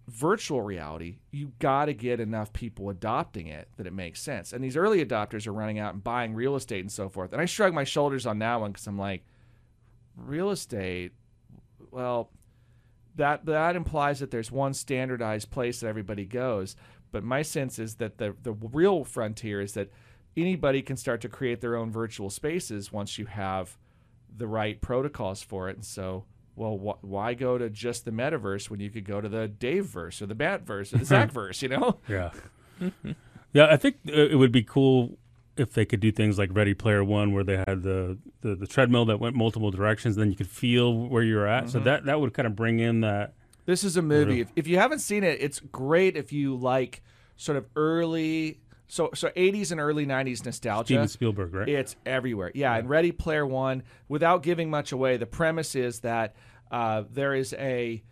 virtual 0.08 0.62
reality, 0.62 1.18
you 1.32 1.54
got 1.60 1.86
to 1.86 1.94
get 1.94 2.20
enough 2.20 2.52
people 2.52 2.90
adopting 2.90 3.48
it 3.48 3.70
that 3.78 3.88
it 3.88 3.94
makes 3.94 4.22
sense. 4.22 4.52
And 4.52 4.64
these 4.64 4.76
early 4.76 5.04
adopters 5.04 5.48
are 5.48 5.54
running 5.54 5.80
out 5.80 5.94
and 5.94 6.04
buying 6.04 6.34
real 6.34 6.56
estate 6.56 6.82
and 6.82 6.92
so 6.92 7.10
forth. 7.10 7.32
And 7.32 7.42
I 7.42 7.46
shrug 7.46 7.74
my 7.74 7.84
shoulders 7.84 8.26
on 8.26 8.40
that 8.40 8.60
one 8.60 8.72
because 8.72 8.88
I'm 8.88 8.98
like, 8.98 9.24
real 10.16 10.52
estate, 10.52 11.14
well, 11.92 12.32
that 13.16 13.46
that 13.46 13.76
implies 13.76 14.20
that 14.20 14.32
there's 14.32 14.52
one 14.52 14.74
standardized 14.74 15.52
place 15.52 15.80
that 15.80 15.88
everybody 15.88 16.26
goes. 16.26 16.76
But 17.12 17.24
my 17.24 17.42
sense 17.44 17.80
is 17.80 17.96
that 17.96 18.18
the 18.18 18.36
the 18.42 18.54
real 18.54 19.04
frontier 19.04 19.62
is 19.62 19.74
that 19.74 19.90
anybody 20.36 20.82
can 20.82 20.98
start 20.98 21.22
to 21.22 21.30
create 21.30 21.62
their 21.62 21.76
own 21.76 21.92
virtual 21.92 22.30
spaces 22.30 22.92
once 22.92 23.18
you 23.18 23.28
have 23.28 23.78
the 24.36 24.48
right 24.48 24.82
protocols 24.82 25.44
for 25.44 25.70
it. 25.70 25.76
And 25.76 25.86
so, 25.86 26.26
well, 26.56 26.78
wh- 26.78 27.04
why 27.04 27.34
go 27.34 27.58
to 27.58 27.70
just 27.70 28.06
the 28.06 28.12
metaverse 28.12 28.70
when 28.70 28.80
you 28.80 28.90
could 28.90 29.06
go 29.06 29.22
to 29.22 29.30
the 29.30 29.48
Dave 29.48 29.86
verse 29.86 30.22
or 30.22 30.26
the 30.26 30.36
Bat 30.36 30.66
verse 30.66 30.94
or 30.94 30.98
the 30.98 31.06
Zach 31.06 31.32
verse? 31.34 31.62
You 31.62 31.70
know? 31.70 32.00
Yeah. 32.08 32.32
yeah, 33.54 33.68
I 33.70 33.78
think 33.78 33.98
uh, 34.08 34.14
it 34.14 34.36
would 34.36 34.52
be 34.52 34.64
cool 34.64 35.18
if 35.56 35.74
they 35.74 35.86
could 35.86 36.00
do 36.00 36.12
things 36.12 36.38
like 36.38 36.50
Ready 36.54 36.74
Player 36.74 37.04
One, 37.04 37.32
where 37.32 37.44
they 37.44 37.58
had 37.58 37.84
the, 37.84 38.18
the, 38.42 38.56
the 38.56 38.68
treadmill 38.68 39.06
that 39.06 39.20
went 39.20 39.36
multiple 39.36 39.72
directions, 39.72 40.16
then 40.16 40.30
you 40.30 40.36
could 40.36 40.50
feel 40.50 40.94
where 40.94 41.24
you're 41.24 41.48
at. 41.48 41.70
So 41.70 41.80
that 41.82 42.06
that 42.06 42.20
would 42.20 42.34
kind 42.34 42.48
of 42.48 42.56
bring 42.56 42.80
in 42.80 43.02
that. 43.02 43.34
This 43.66 43.84
is 43.84 43.96
a 43.96 44.02
movie. 44.02 44.42
If, 44.42 44.52
if 44.56 44.68
you 44.68 44.78
haven't 44.78 45.00
seen 45.00 45.24
it, 45.24 45.38
it's 45.40 45.60
great 45.60 46.18
if 46.18 46.34
you 46.34 46.56
like 46.56 47.02
sort 47.38 47.58
of 47.58 47.66
early 47.76 48.60
so 48.88 49.10
so 49.14 49.30
80s 49.30 49.72
and 49.72 49.80
early 49.80 50.06
90s 50.06 50.46
nostalgia. 50.46 50.86
Steven 50.86 51.08
Spielberg, 51.08 51.54
right? 51.54 51.70
It's 51.70 51.96
everywhere. 52.06 52.52
Yeah, 52.54 52.76
and 52.76 52.90
Ready 52.90 53.12
Player 53.12 53.46
One, 53.46 53.84
without 54.08 54.44
giving 54.44 54.70
much 54.70 54.92
away, 54.92 55.18
the 55.18 55.26
premise 55.26 55.76
is 55.76 56.02
that 56.02 56.36
uh, 56.72 57.04
there 57.12 57.34
is 57.34 57.54
a, 57.54 58.04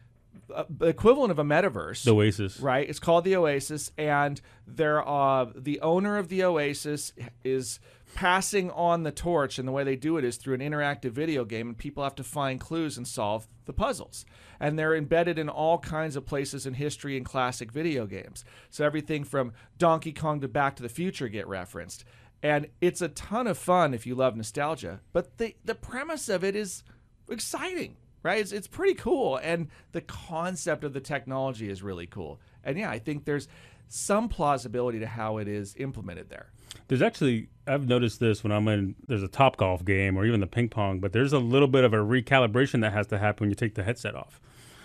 a 0.53 0.65
the 0.69 0.87
equivalent 0.87 1.31
of 1.31 1.39
a 1.39 1.43
metaverse. 1.43 2.03
The 2.03 2.13
Oasis. 2.13 2.59
Right. 2.59 2.87
It's 2.87 2.99
called 2.99 3.23
the 3.23 3.35
Oasis, 3.35 3.91
and 3.97 4.39
there 4.67 5.03
are 5.03 5.51
the 5.55 5.81
owner 5.81 6.17
of 6.17 6.29
the 6.29 6.43
Oasis 6.43 7.13
is 7.43 7.79
passing 8.13 8.69
on 8.71 9.03
the 9.03 9.11
torch, 9.11 9.57
and 9.57 9.67
the 9.67 9.71
way 9.71 9.83
they 9.83 9.95
do 9.95 10.17
it 10.17 10.23
is 10.23 10.37
through 10.37 10.55
an 10.55 10.61
interactive 10.61 11.11
video 11.11 11.45
game, 11.45 11.69
and 11.69 11.77
people 11.77 12.03
have 12.03 12.15
to 12.15 12.23
find 12.23 12.59
clues 12.59 12.97
and 12.97 13.07
solve 13.07 13.47
the 13.65 13.73
puzzles. 13.73 14.25
And 14.59 14.77
they're 14.77 14.95
embedded 14.95 15.39
in 15.39 15.49
all 15.49 15.79
kinds 15.79 16.15
of 16.15 16.25
places 16.25 16.65
in 16.65 16.73
history 16.73 17.17
and 17.17 17.25
classic 17.25 17.71
video 17.71 18.05
games. 18.05 18.43
So 18.69 18.85
everything 18.85 19.23
from 19.23 19.53
Donkey 19.77 20.13
Kong 20.13 20.41
to 20.41 20.47
Back 20.47 20.75
to 20.75 20.83
the 20.83 20.89
Future 20.89 21.29
get 21.29 21.47
referenced. 21.47 22.03
And 22.43 22.67
it's 22.79 23.01
a 23.01 23.09
ton 23.09 23.47
of 23.47 23.57
fun 23.57 23.93
if 23.93 24.05
you 24.05 24.15
love 24.15 24.35
nostalgia. 24.35 25.01
But 25.13 25.37
the 25.37 25.55
the 25.63 25.75
premise 25.75 26.27
of 26.27 26.43
it 26.43 26.55
is 26.55 26.83
exciting, 27.29 27.97
right? 28.23 28.39
It's, 28.39 28.51
it's 28.51 28.67
pretty 28.67 28.95
cool. 28.95 29.37
And 29.37 29.67
the 29.91 30.01
concept 30.01 30.83
of 30.83 30.93
the 30.93 31.01
technology 31.01 31.69
is 31.69 31.83
really 31.83 32.07
cool. 32.07 32.39
And 32.63 32.77
yeah, 32.77 32.89
I 32.89 32.99
think 32.99 33.25
there's 33.25 33.47
some 33.87 34.29
plausibility 34.29 34.99
to 34.99 35.07
how 35.07 35.37
it 35.37 35.47
is 35.47 35.75
implemented 35.77 36.29
there. 36.29 36.51
There's 36.87 37.01
actually 37.01 37.47
I've 37.67 37.87
noticed 37.87 38.19
this 38.19 38.43
when 38.43 38.51
I'm 38.51 38.67
in 38.67 38.95
there's 39.07 39.23
a 39.23 39.27
top 39.27 39.57
golf 39.57 39.85
game 39.85 40.17
or 40.17 40.25
even 40.25 40.39
the 40.39 40.47
ping 40.47 40.69
pong, 40.69 40.99
but 40.99 41.13
there's 41.13 41.33
a 41.33 41.39
little 41.39 41.67
bit 41.67 41.83
of 41.83 41.93
a 41.93 41.97
recalibration 41.97 42.81
that 42.81 42.91
has 42.93 43.07
to 43.07 43.17
happen 43.17 43.45
when 43.45 43.49
you 43.49 43.55
take 43.55 43.75
the 43.75 43.83
headset 43.83 44.15
off. 44.15 44.41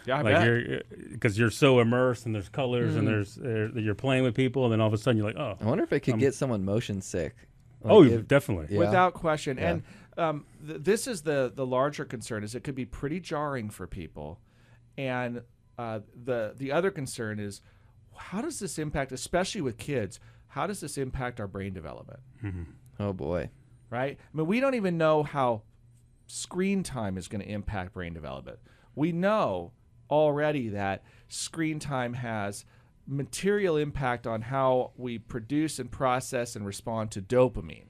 Yeah, 0.07 0.19
I 0.19 0.23
like 0.23 0.35
bet. 0.37 0.47
you're 0.47 0.81
because 1.11 1.37
you're 1.39 1.51
so 1.51 1.81
immersed 1.81 2.27
and 2.27 2.35
there's 2.35 2.49
colors 2.49 2.95
Mm. 2.95 2.99
and 2.99 3.09
there's 3.09 3.39
uh, 3.39 3.71
you're 3.75 3.97
playing 3.97 4.23
with 4.23 4.35
people 4.37 4.65
and 4.65 4.73
then 4.73 4.81
all 4.81 4.87
of 4.87 4.93
a 4.95 4.99
sudden 4.99 5.17
you're 5.19 5.27
like 5.27 5.37
oh 5.37 5.57
I 5.61 5.65
wonder 5.65 5.83
if 5.83 5.93
it 5.93 6.01
could 6.01 6.15
Um, 6.15 6.21
get 6.21 6.35
someone 6.35 6.65
motion 6.65 7.01
sick. 7.01 7.35
oh 7.85 8.05
if- 8.05 8.29
definitely 8.29 8.69
Yeah. 8.71 8.79
without 8.79 9.15
question. 9.15 9.57
Yeah. 9.59 9.71
And 9.71 9.83
um, 10.19 10.45
th- 10.67 10.81
this 10.83 11.07
is 11.09 11.23
the 11.23 11.51
the 11.55 11.67
larger 11.67 12.05
concern: 12.05 12.45
is 12.45 12.55
it 12.55 12.63
could 12.63 12.75
be 12.77 12.87
pretty 12.87 13.19
jarring 13.21 13.69
for 13.69 13.87
people, 13.87 14.39
and 14.97 15.43
uh, 15.79 16.01
the 16.25 16.55
the 16.57 16.73
other 16.73 16.91
concern 16.91 17.39
is 17.41 17.61
how 18.17 18.41
does 18.41 18.59
this 18.61 18.79
impact, 18.79 19.13
especially 19.13 19.61
with 19.61 19.77
kids? 19.77 20.19
How 20.57 20.67
does 20.67 20.81
this 20.81 20.97
impact 20.97 21.39
our 21.39 21.47
brain 21.47 21.75
development? 21.75 22.21
oh 22.99 23.13
boy. 23.13 23.51
Right? 23.91 24.19
I 24.19 24.37
mean, 24.37 24.47
we 24.47 24.59
don't 24.59 24.73
even 24.75 24.97
know 24.97 25.23
how 25.23 25.61
screen 26.29 26.83
time 26.83 27.19
is 27.19 27.29
going 27.29 27.43
to 27.43 27.49
impact 27.49 27.93
brain 27.93 28.15
development. 28.15 28.59
We 28.95 29.13
know 29.13 29.73
already 30.11 30.71
that 30.71 31.05
screen 31.29 31.79
time 31.79 32.15
has 32.15 32.65
material 33.07 33.77
impact 33.77 34.27
on 34.27 34.41
how 34.41 34.93
we 34.97 35.19
produce 35.19 35.79
and 35.79 35.91
process 35.93 36.57
and 36.57 36.65
respond 36.65 37.11
to 37.11 37.21
dopamine, 37.21 37.89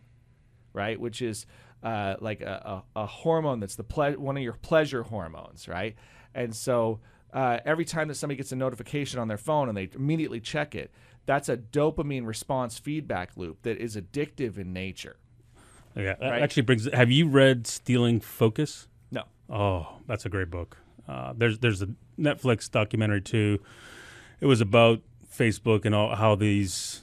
right? 0.72 0.98
Which 0.98 1.22
is 1.22 1.46
uh, 1.85 2.16
like 2.20 2.40
a, 2.40 2.83
a, 2.96 3.02
a 3.02 3.07
hormone 3.07 3.61
that's 3.61 3.76
the 3.76 3.85
ple- 3.85 4.14
one 4.14 4.37
of 4.37 4.42
your 4.42 4.55
pleasure 4.55 5.05
hormones, 5.05 5.68
right? 5.68 5.94
And 6.35 6.52
so 6.52 6.98
uh, 7.33 7.61
every 7.64 7.85
time 7.85 8.09
that 8.09 8.16
somebody 8.16 8.37
gets 8.37 8.50
a 8.50 8.57
notification 8.57 9.20
on 9.20 9.29
their 9.29 9.38
phone 9.38 9.68
and 9.68 9.79
they 9.79 9.88
immediately 9.94 10.40
check 10.40 10.74
it, 10.74 10.90
that's 11.27 11.49
a 11.49 11.57
dopamine 11.57 12.27
response 12.27 12.79
feedback 12.79 13.31
loop 13.37 13.62
that 13.62 13.79
is 13.79 13.97
addictive 13.97 14.57
in 14.59 14.73
nature. 14.73 15.17
yeah 15.95 16.15
that 16.21 16.31
Right. 16.31 16.43
actually 16.43 16.62
brings 16.62 16.91
have 16.93 17.11
you 17.11 17.29
read 17.29 17.67
Stealing 17.67 18.21
Focus 18.21 18.89
No. 19.11 19.25
oh 19.51 19.89
that's 20.07 20.25
a 20.25 20.29
great 20.29 20.51
book 20.51 20.79
uh, 21.09 21.33
there's 21.37 21.59
there's 21.61 21.83
a 21.83 21.89
Netflix 22.19 22.71
documentary 22.71 23.21
too 23.21 23.59
it 24.41 24.47
was 24.47 24.61
about 24.61 25.01
Facebook 25.37 25.85
and 25.85 25.95
all 25.95 26.15
how 26.17 26.35
these 26.35 27.03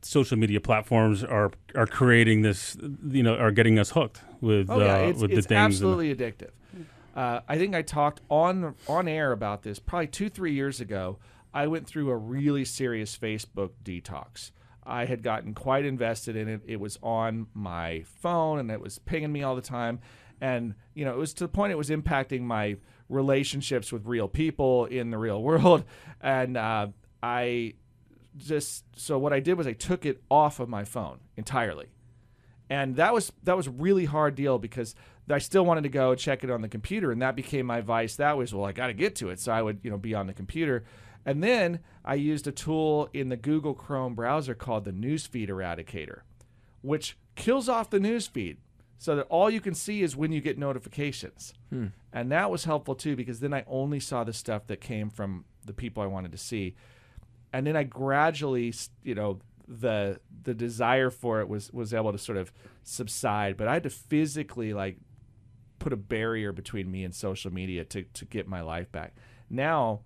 social 0.00 0.36
media 0.38 0.60
platforms 0.60 1.22
are 1.24 1.50
are 1.74 1.86
creating 1.86 2.42
this 2.42 2.76
you 3.08 3.22
know 3.22 3.36
are 3.36 3.50
getting 3.50 3.78
us 3.78 3.90
hooked 3.90 4.20
with 4.40 4.68
Oh 4.70 4.78
yeah, 4.80 4.94
uh, 4.94 4.98
it's, 5.08 5.20
with 5.22 5.30
it's 5.32 5.42
the 5.46 5.48
things 5.48 5.60
absolutely 5.60 6.14
addictive. 6.14 6.50
Uh, 7.14 7.40
I 7.46 7.58
think 7.58 7.74
I 7.74 7.82
talked 7.82 8.20
on 8.30 8.74
on 8.88 9.06
air 9.06 9.32
about 9.32 9.62
this 9.62 9.78
probably 9.78 10.06
two 10.06 10.28
three 10.30 10.54
years 10.54 10.80
ago. 10.80 11.18
I 11.54 11.66
went 11.66 11.86
through 11.86 12.10
a 12.10 12.16
really 12.16 12.64
serious 12.64 13.16
Facebook 13.16 13.70
detox. 13.84 14.50
I 14.84 15.04
had 15.04 15.22
gotten 15.22 15.54
quite 15.54 15.84
invested 15.84 16.34
in 16.36 16.48
it. 16.48 16.62
It 16.66 16.80
was 16.80 16.98
on 17.02 17.46
my 17.54 18.04
phone 18.20 18.58
and 18.58 18.70
it 18.70 18.80
was 18.80 18.98
pinging 18.98 19.32
me 19.32 19.42
all 19.42 19.54
the 19.54 19.62
time, 19.62 20.00
and 20.40 20.74
you 20.94 21.04
know 21.04 21.12
it 21.12 21.18
was 21.18 21.34
to 21.34 21.44
the 21.44 21.48
point 21.48 21.72
it 21.72 21.78
was 21.78 21.90
impacting 21.90 22.42
my 22.42 22.76
relationships 23.08 23.92
with 23.92 24.06
real 24.06 24.28
people 24.28 24.86
in 24.86 25.10
the 25.10 25.18
real 25.18 25.42
world, 25.48 25.84
and 26.20 26.56
uh, 26.56 26.88
I 27.22 27.74
just 28.36 28.84
so 28.96 29.18
what 29.18 29.32
I 29.32 29.40
did 29.40 29.54
was 29.54 29.66
I 29.66 29.72
took 29.72 30.04
it 30.04 30.22
off 30.30 30.58
of 30.58 30.68
my 30.68 30.84
phone 30.84 31.20
entirely 31.36 31.88
and 32.72 32.96
that 32.96 33.12
was 33.12 33.30
that 33.42 33.54
was 33.54 33.66
a 33.66 33.70
really 33.70 34.06
hard 34.06 34.34
deal 34.34 34.58
because 34.58 34.94
I 35.32 35.38
still 35.38 35.64
wanted 35.64 35.82
to 35.82 35.88
go 35.88 36.14
check 36.14 36.44
it 36.44 36.50
on 36.50 36.62
the 36.62 36.68
computer, 36.68 37.10
and 37.12 37.22
that 37.22 37.36
became 37.36 37.66
my 37.66 37.80
vice. 37.80 38.16
That 38.16 38.36
was 38.36 38.54
well, 38.54 38.64
I 38.64 38.72
got 38.72 38.88
to 38.88 38.92
get 38.92 39.16
to 39.16 39.30
it, 39.30 39.40
so 39.40 39.52
I 39.52 39.62
would 39.62 39.80
you 39.82 39.90
know 39.90 39.98
be 39.98 40.14
on 40.14 40.26
the 40.26 40.32
computer, 40.32 40.84
and 41.24 41.42
then 41.42 41.80
I 42.04 42.14
used 42.14 42.46
a 42.46 42.52
tool 42.52 43.08
in 43.12 43.28
the 43.28 43.36
Google 43.36 43.74
Chrome 43.74 44.14
browser 44.14 44.54
called 44.54 44.84
the 44.84 44.92
Newsfeed 44.92 45.48
Eradicator, 45.48 46.20
which 46.80 47.16
kills 47.34 47.68
off 47.68 47.90
the 47.90 47.98
newsfeed 47.98 48.56
so 48.98 49.16
that 49.16 49.26
all 49.28 49.50
you 49.50 49.60
can 49.60 49.74
see 49.74 50.02
is 50.02 50.14
when 50.14 50.32
you 50.32 50.40
get 50.40 50.58
notifications, 50.58 51.54
hmm. 51.70 51.86
and 52.12 52.30
that 52.30 52.50
was 52.50 52.64
helpful 52.64 52.94
too 52.94 53.16
because 53.16 53.40
then 53.40 53.54
I 53.54 53.64
only 53.66 54.00
saw 54.00 54.24
the 54.24 54.32
stuff 54.32 54.66
that 54.66 54.80
came 54.80 55.10
from 55.10 55.44
the 55.64 55.72
people 55.72 56.02
I 56.02 56.06
wanted 56.06 56.32
to 56.32 56.38
see. 56.38 56.74
And 57.52 57.66
then 57.66 57.76
I 57.76 57.82
gradually, 57.82 58.72
you 59.02 59.14
know, 59.14 59.40
the 59.68 60.20
the 60.42 60.54
desire 60.54 61.10
for 61.10 61.40
it 61.40 61.48
was 61.48 61.72
was 61.72 61.94
able 61.94 62.12
to 62.12 62.18
sort 62.18 62.38
of 62.38 62.52
subside, 62.82 63.56
but 63.56 63.68
I 63.68 63.74
had 63.74 63.82
to 63.84 63.90
physically 63.90 64.72
like 64.72 64.98
put 65.82 65.92
a 65.92 65.96
barrier 65.96 66.52
between 66.52 66.90
me 66.90 67.04
and 67.04 67.14
social 67.14 67.52
media 67.52 67.84
to 67.86 68.04
to 68.04 68.24
get 68.24 68.46
my 68.46 68.60
life 68.60 68.90
back. 68.92 69.14
Now, 69.50 70.00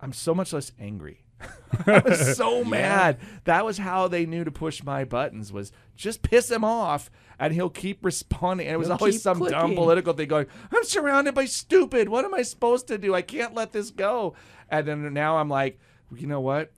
I'm 0.00 0.12
so 0.12 0.34
much 0.34 0.52
less 0.52 0.72
angry. 0.80 1.24
I 1.86 2.00
was 2.04 2.36
so 2.36 2.64
mad. 2.78 3.18
That 3.44 3.64
was 3.64 3.78
how 3.78 4.08
they 4.08 4.26
knew 4.26 4.44
to 4.44 4.50
push 4.50 4.82
my 4.82 5.04
buttons 5.04 5.52
was 5.52 5.72
just 5.94 6.22
piss 6.22 6.50
him 6.50 6.64
off 6.64 7.10
and 7.38 7.52
he'll 7.52 7.70
keep 7.70 8.04
responding. 8.04 8.66
And 8.66 8.74
it 8.74 8.78
was 8.78 8.88
He'll 8.88 8.96
always 8.96 9.22
some 9.22 9.38
dumb 9.40 9.74
political 9.74 10.14
thing 10.14 10.28
going, 10.28 10.46
I'm 10.72 10.84
surrounded 10.84 11.34
by 11.34 11.44
stupid. 11.44 12.08
What 12.08 12.24
am 12.24 12.34
I 12.34 12.42
supposed 12.42 12.88
to 12.88 12.98
do? 12.98 13.14
I 13.14 13.22
can't 13.22 13.54
let 13.54 13.72
this 13.72 13.90
go. 13.90 14.34
And 14.68 14.88
then 14.88 15.12
now 15.12 15.36
I'm 15.36 15.48
like, 15.48 15.78
you 16.16 16.26
know 16.26 16.40
what? 16.40 16.72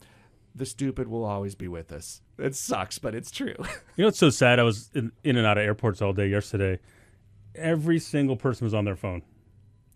The 0.55 0.67
stupid 0.67 1.09
will 1.09 1.25
always 1.25 1.55
be 1.55 1.69
with 1.69 1.93
us. 1.93 2.21
It 2.37 2.55
sucks, 2.57 2.99
but 2.99 3.15
it's 3.15 3.31
true. 3.31 3.55
You 3.97 4.05
know, 4.05 4.09
it's 4.09 4.19
so 4.19 4.31
sad. 4.31 4.59
I 4.59 4.63
was 4.63 4.91
in, 4.95 5.13
in 5.25 5.37
and 5.37 5.47
out 5.47 5.59
of 5.59 5.65
airports 5.65 6.01
all 6.01 6.15
day 6.15 6.29
yesterday. 6.29 6.79
Every 7.55 7.99
single 7.99 8.37
person 8.37 8.65
was 8.65 8.75
on 8.75 8.85
their 8.85 8.97
phone. 8.97 9.23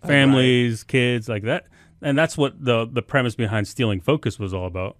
Families, 0.04 0.84
kids, 0.84 1.28
like 1.28 1.44
that. 1.44 1.66
And 2.02 2.18
that's 2.18 2.36
what 2.36 2.62
the 2.62 2.86
the 2.90 3.02
premise 3.02 3.34
behind 3.34 3.66
stealing 3.66 4.00
focus 4.00 4.38
was 4.38 4.52
all 4.52 4.66
about. 4.66 4.96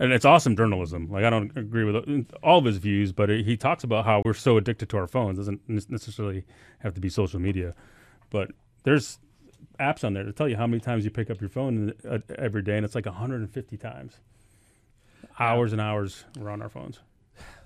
And 0.00 0.12
it's 0.12 0.24
awesome 0.24 0.56
journalism. 0.56 1.08
Like 1.10 1.24
I 1.24 1.30
don't 1.30 1.56
agree 1.56 1.84
with 1.84 2.26
all 2.42 2.58
of 2.58 2.64
his 2.64 2.78
views, 2.78 3.12
but 3.12 3.28
he 3.28 3.56
talks 3.56 3.84
about 3.84 4.04
how 4.04 4.22
we're 4.24 4.34
so 4.34 4.56
addicted 4.56 4.88
to 4.90 4.96
our 4.96 5.06
phones. 5.06 5.38
It 5.38 5.42
Doesn't 5.42 5.90
necessarily 5.90 6.44
have 6.80 6.94
to 6.94 7.00
be 7.00 7.08
social 7.08 7.40
media, 7.40 7.74
but 8.30 8.50
there's 8.84 9.18
apps 9.78 10.04
on 10.04 10.14
there 10.14 10.24
to 10.24 10.32
tell 10.32 10.48
you 10.48 10.56
how 10.56 10.66
many 10.66 10.80
times 10.80 11.04
you 11.04 11.10
pick 11.10 11.30
up 11.30 11.40
your 11.40 11.50
phone 11.50 11.92
uh, 12.08 12.18
every 12.36 12.62
day, 12.62 12.76
and 12.76 12.84
it's 12.84 12.94
like 12.94 13.06
150 13.06 13.76
times. 13.76 14.20
Hours 15.38 15.72
and 15.72 15.80
hours 15.80 16.24
we're 16.36 16.50
on 16.50 16.62
our 16.62 16.68
phones. 16.68 17.00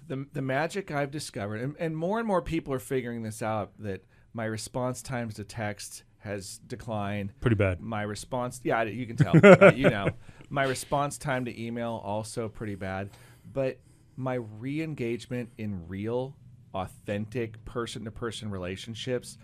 the 0.07 0.27
the 0.33 0.43
magic 0.43 0.91
I've 0.91 1.11
discovered, 1.11 1.61
and, 1.61 1.77
and 1.79 1.97
more 1.97 2.19
and 2.19 2.27
more 2.27 2.43
people 2.43 2.75
are 2.75 2.79
figuring 2.79 3.23
this 3.23 3.41
out, 3.43 3.73
that 3.79 4.05
my 4.35 4.45
response 4.45 5.03
times 5.03 5.35
to 5.35 5.45
text 5.45 6.05
has 6.19 6.59
declined. 6.67 7.33
Pretty 7.41 7.57
bad. 7.57 7.81
My 7.81 8.03
response, 8.03 8.61
yeah, 8.63 8.83
you 8.83 9.07
can 9.07 9.17
tell, 9.17 9.35
uh, 9.43 9.73
you 9.75 9.91
know, 9.91 10.09
my 10.51 10.65
response 10.65 11.19
time 11.19 11.45
to 11.47 11.63
email 11.63 12.01
also 12.05 12.49
pretty 12.49 12.75
bad, 12.75 13.11
but 13.53 13.79
my 14.17 14.35
re-engagement 14.35 15.51
in 15.59 15.89
real, 15.89 16.37
authentic 16.75 17.65
person-to-person 17.65 18.51
relationships 18.51 19.37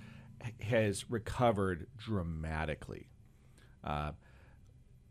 has 0.61 1.11
recovered 1.11 1.87
dramatically. 1.97 3.09
Uh, 3.83 4.13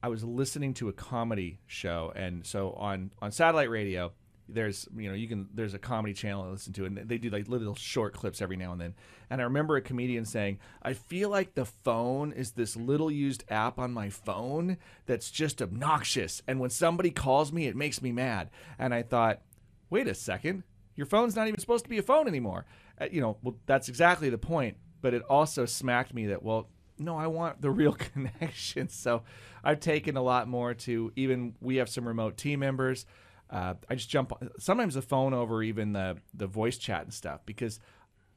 I 0.01 0.09
was 0.09 0.23
listening 0.23 0.73
to 0.75 0.89
a 0.89 0.93
comedy 0.93 1.59
show, 1.65 2.13
and 2.15 2.45
so 2.45 2.71
on 2.73 3.11
on 3.21 3.31
satellite 3.31 3.69
radio, 3.69 4.13
there's 4.49 4.87
you 4.95 5.09
know 5.09 5.15
you 5.15 5.27
can 5.27 5.47
there's 5.53 5.73
a 5.73 5.79
comedy 5.79 6.13
channel 6.13 6.43
I 6.43 6.47
listen 6.47 6.73
to, 6.73 6.85
and 6.85 6.97
they 6.97 7.17
do 7.17 7.29
like 7.29 7.47
little 7.47 7.75
short 7.75 8.13
clips 8.13 8.41
every 8.41 8.57
now 8.57 8.71
and 8.71 8.81
then. 8.81 8.95
And 9.29 9.41
I 9.41 9.43
remember 9.43 9.75
a 9.75 9.81
comedian 9.81 10.25
saying, 10.25 10.59
"I 10.81 10.93
feel 10.93 11.29
like 11.29 11.55
the 11.55 11.65
phone 11.65 12.31
is 12.31 12.51
this 12.51 12.75
little 12.75 13.11
used 13.11 13.43
app 13.49 13.79
on 13.79 13.91
my 13.91 14.09
phone 14.09 14.77
that's 15.05 15.31
just 15.31 15.61
obnoxious, 15.61 16.41
and 16.47 16.59
when 16.59 16.69
somebody 16.69 17.11
calls 17.11 17.51
me, 17.51 17.67
it 17.67 17.75
makes 17.75 18.01
me 18.01 18.11
mad." 18.11 18.49
And 18.79 18.93
I 18.93 19.03
thought, 19.03 19.41
wait 19.89 20.07
a 20.07 20.13
second. 20.13 20.63
Your 20.95 21.05
phone's 21.05 21.35
not 21.35 21.47
even 21.47 21.59
supposed 21.59 21.83
to 21.85 21.89
be 21.89 21.97
a 21.97 22.03
phone 22.03 22.27
anymore. 22.27 22.65
Uh, 22.99 23.07
you 23.11 23.21
know, 23.21 23.37
well, 23.43 23.55
that's 23.65 23.89
exactly 23.89 24.29
the 24.29 24.37
point. 24.37 24.77
But 25.01 25.13
it 25.13 25.21
also 25.29 25.65
smacked 25.65 26.13
me 26.13 26.27
that, 26.27 26.41
well, 26.41 26.69
no, 26.97 27.15
I 27.15 27.27
want 27.27 27.61
the 27.61 27.69
real 27.69 27.93
connection. 28.13 28.89
So 28.89 29.23
I've 29.63 29.79
taken 29.79 30.17
a 30.17 30.21
lot 30.21 30.47
more 30.47 30.73
to 30.73 31.11
even, 31.15 31.55
we 31.61 31.77
have 31.77 31.89
some 31.89 32.07
remote 32.07 32.37
team 32.37 32.59
members. 32.59 33.05
Uh, 33.49 33.75
I 33.89 33.95
just 33.95 34.09
jump 34.09 34.33
sometimes 34.59 34.95
the 34.95 35.01
phone 35.01 35.33
over 35.33 35.63
even 35.63 35.93
the, 35.93 36.17
the 36.33 36.47
voice 36.47 36.77
chat 36.77 37.03
and 37.03 37.13
stuff 37.13 37.41
because 37.45 37.79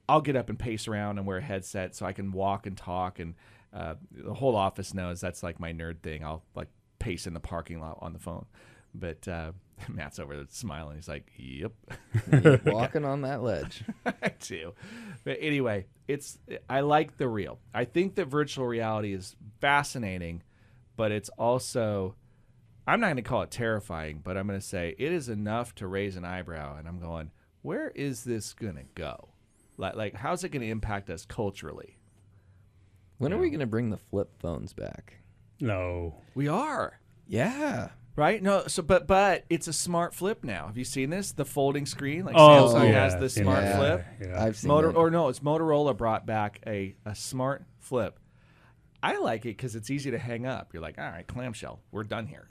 I'll 0.09 0.20
get 0.20 0.37
up 0.37 0.49
and 0.49 0.59
pace 0.59 0.88
around 0.88 1.18
and 1.18 1.27
wear 1.27 1.38
a 1.38 1.42
headset 1.42 1.94
so 1.94 2.07
I 2.07 2.12
can 2.12 2.33
walk 2.33 2.66
and 2.66 2.77
talk. 2.77 3.18
And 3.18 3.35
uh, 3.73 3.94
the 4.11 4.35
whole 4.35 4.57
office 4.57 4.94
knows 4.94 5.20
that's 5.20 5.42
like 5.42 5.61
my 5.61 5.73
nerd 5.73 6.01
thing. 6.03 6.25
I'll 6.25 6.42
like 6.55 6.68
pace 6.99 7.27
in 7.27 7.35
the 7.35 7.40
parking 7.40 7.81
lot 7.81 7.99
on 8.01 8.12
the 8.12 8.18
phone. 8.18 8.46
But 8.94 9.27
uh, 9.29 9.53
Matt's 9.88 10.18
over 10.18 10.37
there 10.37 10.46
smiling. 10.49 10.96
He's 10.96 11.09
like, 11.09 11.31
"Yep, 11.37 11.73
Walking 12.66 13.05
on 13.05 13.23
that 13.23 13.42
ledge. 13.42 13.85
I 14.05 14.33
do." 14.40 14.75
But 15.25 15.38
anyway, 15.40 15.87
it's 16.09 16.38
I 16.68 16.81
like 16.81 17.16
the 17.16 17.29
real. 17.29 17.59
I 17.75 17.85
think 17.85 18.16
that 18.16 18.27
virtual 18.27 18.66
reality 18.66 19.12
is 19.12 19.37
fascinating, 19.61 20.42
but 20.96 21.12
it's 21.12 21.29
also 21.31 22.14
I'm 22.87 23.01
not 23.01 23.07
going 23.09 23.16
to 23.16 23.23
call 23.23 23.43
it 23.43 23.51
terrifying, 23.51 24.21
but 24.25 24.37
I'm 24.37 24.47
going 24.47 24.59
to 24.59 24.66
say 24.66 24.95
it 24.99 25.12
is 25.12 25.29
enough 25.29 25.75
to 25.77 25.87
raise 25.87 26.16
an 26.16 26.25
eyebrow. 26.25 26.77
And 26.79 26.88
I'm 26.88 26.99
going, 26.99 27.31
where 27.62 27.90
is 27.90 28.25
this 28.25 28.53
going 28.53 28.77
to 28.77 28.85
go? 28.95 29.29
Like, 29.77 29.95
like 29.97 30.14
how's 30.14 30.45
it 30.45 30.49
going 30.51 30.62
to 30.62 30.69
impact 30.69 31.11
us 31.11 31.25
culturally? 31.25 31.99
When 33.19 33.33
are 33.33 33.38
we 33.38 33.51
going 33.51 33.61
to 33.61 33.66
bring 33.66 33.90
the 33.90 33.99
flip 33.99 34.31
phones 34.40 34.73
back? 34.73 35.19
No. 35.61 36.14
We 36.35 36.49
are. 36.49 36.99
Yeah. 37.27 37.90
Right? 38.16 38.43
No, 38.43 38.66
so 38.66 38.83
but 38.83 39.07
but 39.07 39.45
it's 39.49 39.69
a 39.69 39.73
smart 39.73 40.14
flip 40.14 40.43
now. 40.43 40.66
Have 40.66 40.77
you 40.77 40.85
seen 40.85 41.11
this? 41.11 41.33
The 41.33 41.45
folding 41.45 41.87
screen, 41.87 42.25
like 42.25 42.35
Oh, 42.37 42.73
Samsung 42.75 42.90
yeah, 42.90 43.05
has 43.05 43.16
the 43.16 43.29
smart 43.29 43.62
yeah. 43.62 43.77
flip. 43.77 44.05
Yeah. 44.21 44.43
I've 44.45 44.57
seen 44.57 44.69
Motor 44.69 44.93
or 44.93 45.11
no, 45.11 45.29
it's 45.29 45.40
Motorola 45.40 45.97
brought 45.97 46.27
back 46.27 46.61
a 46.66 46.97
a 47.07 47.14
smart 47.14 47.64
flip. 47.79 48.19
I 49.03 49.16
like 49.19 49.47
it 49.47 49.57
because 49.57 49.77
it's 49.77 49.90
easy 49.90 50.11
to 50.11 50.19
hang 50.19 50.45
up. 50.45 50.75
You're 50.75 50.83
like, 50.83 50.99
all 50.99 51.05
right, 51.09 51.27
clamshell, 51.27 51.81
we're 51.93 52.05
done 52.05 52.27
here. 52.27 52.49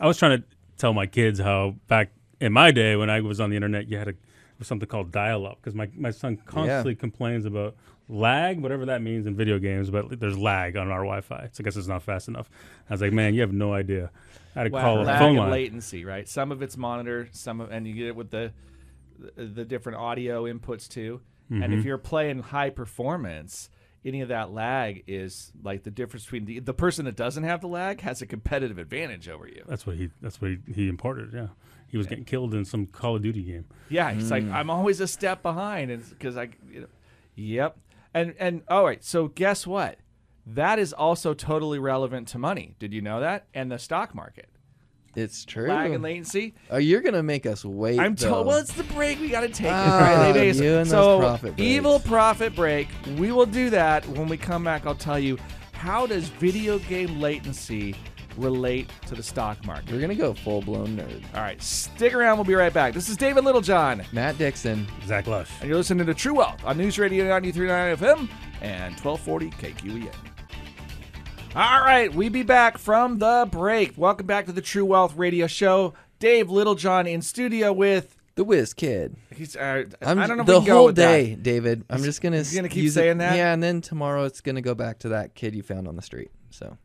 I 0.00 0.06
was 0.06 0.18
trying 0.18 0.38
to 0.40 0.44
tell 0.78 0.92
my 0.92 1.06
kids 1.06 1.38
how 1.40 1.76
back 1.88 2.12
in 2.40 2.52
my 2.52 2.70
day 2.70 2.96
when 2.96 3.10
I 3.10 3.20
was 3.20 3.40
on 3.40 3.50
the 3.50 3.56
internet, 3.56 3.88
you 3.88 3.98
had 3.98 4.08
a 4.08 4.14
something 4.62 4.86
called 4.88 5.10
dial-up 5.10 5.56
because 5.60 5.74
my, 5.74 5.88
my 5.96 6.10
son 6.10 6.36
constantly 6.44 6.94
complains 6.94 7.46
about 7.46 7.74
lag, 8.10 8.60
whatever 8.60 8.84
that 8.86 9.00
means 9.00 9.26
in 9.26 9.34
video 9.34 9.58
games, 9.58 9.88
but 9.90 10.20
there's 10.20 10.36
lag 10.36 10.76
on 10.76 10.88
our 10.90 10.98
Wi-Fi. 10.98 11.48
So 11.52 11.62
I 11.62 11.64
guess 11.64 11.76
it's 11.76 11.86
not 11.86 12.02
fast 12.02 12.28
enough. 12.28 12.50
I 12.88 12.92
was 12.94 13.00
like, 13.00 13.12
man, 13.12 13.32
you 13.32 13.40
have 13.40 13.54
no 13.54 13.72
idea. 13.72 14.10
I 14.54 14.58
had 14.60 14.64
to 14.64 14.70
Wow, 14.70 14.82
call 14.82 15.08
a 15.08 15.18
phone 15.18 15.36
line. 15.36 15.50
latency, 15.50 16.04
right? 16.04 16.28
Some 16.28 16.52
of 16.52 16.60
it's 16.60 16.76
monitor, 16.76 17.28
some 17.32 17.60
of, 17.62 17.70
and 17.70 17.86
you 17.86 17.94
get 17.94 18.08
it 18.08 18.16
with 18.16 18.30
the 18.30 18.52
the, 19.36 19.44
the 19.44 19.64
different 19.64 19.98
audio 19.98 20.44
inputs 20.44 20.88
too. 20.88 21.20
And 21.50 21.62
Mm-hmm. 21.62 21.78
if 21.78 21.84
you're 21.84 21.98
playing 21.98 22.40
high 22.42 22.70
performance, 22.70 23.70
any 24.04 24.20
of 24.22 24.28
that 24.28 24.50
lag 24.50 25.04
is 25.06 25.52
like 25.62 25.82
the 25.82 25.90
difference 25.90 26.24
between 26.24 26.44
the, 26.46 26.58
the 26.60 26.74
person 26.74 27.04
that 27.04 27.16
doesn't 27.16 27.44
have 27.44 27.60
the 27.60 27.68
lag 27.68 28.00
has 28.00 28.22
a 28.22 28.26
competitive 28.26 28.78
advantage 28.78 29.28
over 29.28 29.46
you. 29.46 29.62
That's 29.66 29.86
what 29.86 29.96
he. 29.96 30.10
That's 30.20 30.40
what 30.40 30.52
he, 30.52 30.58
he 30.72 30.88
imported. 30.88 31.32
Yeah, 31.32 31.48
he 31.88 31.98
was 31.98 32.06
getting 32.06 32.24
killed 32.24 32.54
in 32.54 32.64
some 32.64 32.86
Call 32.86 33.16
of 33.16 33.22
Duty 33.22 33.42
game. 33.42 33.66
Yeah, 33.88 34.12
he's 34.12 34.30
like, 34.30 34.44
mm. 34.44 34.52
I'm 34.52 34.70
always 34.70 35.00
a 35.00 35.08
step 35.08 35.42
behind, 35.42 35.90
and 35.90 36.08
because 36.08 36.36
I, 36.36 36.48
you 36.70 36.82
know, 36.82 36.86
yep, 37.34 37.76
and 38.14 38.34
and 38.38 38.62
all 38.68 38.84
right. 38.84 39.04
So 39.04 39.28
guess 39.28 39.66
what? 39.66 39.98
That 40.46 40.78
is 40.78 40.92
also 40.92 41.34
totally 41.34 41.78
relevant 41.78 42.28
to 42.28 42.38
money. 42.38 42.74
Did 42.78 42.92
you 42.92 43.02
know 43.02 43.20
that? 43.20 43.46
And 43.54 43.70
the 43.70 43.78
stock 43.78 44.14
market, 44.14 44.48
It's 45.16 45.44
true. 45.44 45.68
lag 45.68 45.90
and 45.90 46.02
latency. 46.02 46.54
Oh, 46.70 46.76
you're 46.76 47.00
going 47.00 47.14
to 47.14 47.22
make 47.22 47.44
us 47.46 47.64
wait. 47.64 47.98
I'm 47.98 48.14
told. 48.14 48.46
Well, 48.46 48.58
it's 48.58 48.72
the 48.74 48.84
break. 48.84 49.18
We 49.20 49.28
got 49.28 49.40
to 49.40 49.48
take 49.48 49.66
it. 49.66 49.72
Ah, 49.72 49.98
Right, 50.00 50.32
ladies? 50.34 50.60
you 50.60 50.68
and 50.70 50.80
those 50.86 50.90
so 50.90 51.18
profit 51.18 51.56
breaks. 51.56 51.60
evil 51.70 51.98
profit 52.00 52.54
break. 52.54 52.88
We 53.18 53.32
will 53.32 53.46
do 53.46 53.70
that 53.70 54.06
when 54.08 54.28
we 54.28 54.36
come 54.36 54.62
back. 54.64 54.86
I'll 54.86 54.94
tell 54.94 55.18
you 55.18 55.36
how 55.72 56.06
does 56.06 56.28
video 56.28 56.78
game 56.80 57.20
latency 57.20 57.94
relate 58.36 58.88
to 59.06 59.14
the 59.16 59.22
stock 59.22 59.62
market. 59.66 59.90
We're 59.90 59.98
going 59.98 60.10
to 60.10 60.14
go 60.14 60.32
full 60.32 60.62
blown 60.62 60.96
nerd. 60.96 61.22
All 61.34 61.40
right, 61.42 61.60
stick 61.60 62.14
around. 62.14 62.38
We'll 62.38 62.44
be 62.44 62.54
right 62.54 62.72
back. 62.72 62.94
This 62.94 63.08
is 63.08 63.16
David 63.16 63.44
Littlejohn. 63.44 64.04
Matt 64.12 64.38
Dixon. 64.38 64.86
Zach 65.06 65.26
Lush. 65.26 65.50
And 65.60 65.68
you're 65.68 65.76
listening 65.78 66.06
to 66.06 66.14
True 66.14 66.34
Wealth 66.34 66.64
on 66.64 66.78
News 66.78 66.98
Radio 66.98 67.24
93.9 67.24 67.96
FM 67.96 68.28
and 68.62 68.94
1240 69.00 69.50
KQEN. 69.50 70.14
All 71.56 71.80
right, 71.80 72.14
we 72.14 72.28
be 72.28 72.44
back 72.44 72.78
from 72.78 73.18
the 73.18 73.46
break. 73.50 73.94
Welcome 73.98 74.26
back 74.26 74.46
to 74.46 74.52
the 74.52 74.60
True 74.60 74.84
Wealth 74.84 75.16
Radio 75.16 75.46
Show. 75.48 75.94
Dave 76.20 76.48
Littlejohn 76.48 77.06
in 77.06 77.22
studio 77.22 77.72
with. 77.72 78.16
The 78.36 78.44
Whiz 78.44 78.72
Kid. 78.72 79.16
He's, 79.34 79.56
uh, 79.56 79.84
I'm 80.00 80.18
I 80.20 80.26
don't 80.28 80.38
know 80.38 80.44
the 80.44 80.52
we 80.52 80.58
can 80.60 80.66
go 80.66 80.76
whole 80.76 80.86
with 80.86 80.96
that. 80.96 81.12
day, 81.12 81.34
David. 81.34 81.84
I'm 81.90 82.02
just 82.04 82.22
gonna 82.22 82.38
he's 82.38 82.54
gonna 82.54 82.68
keep 82.68 82.84
use 82.84 82.96
it- 82.96 83.00
saying 83.00 83.18
that? 83.18 83.36
Yeah, 83.36 83.52
and 83.52 83.62
then 83.62 83.80
tomorrow 83.80 84.24
it's 84.24 84.40
gonna 84.40 84.62
go 84.62 84.74
back 84.74 85.00
to 85.00 85.08
that 85.10 85.34
kid 85.34 85.54
you 85.54 85.62
found 85.62 85.88
on 85.88 85.96
the 85.96 86.02
street. 86.02 86.30
So 86.50 86.78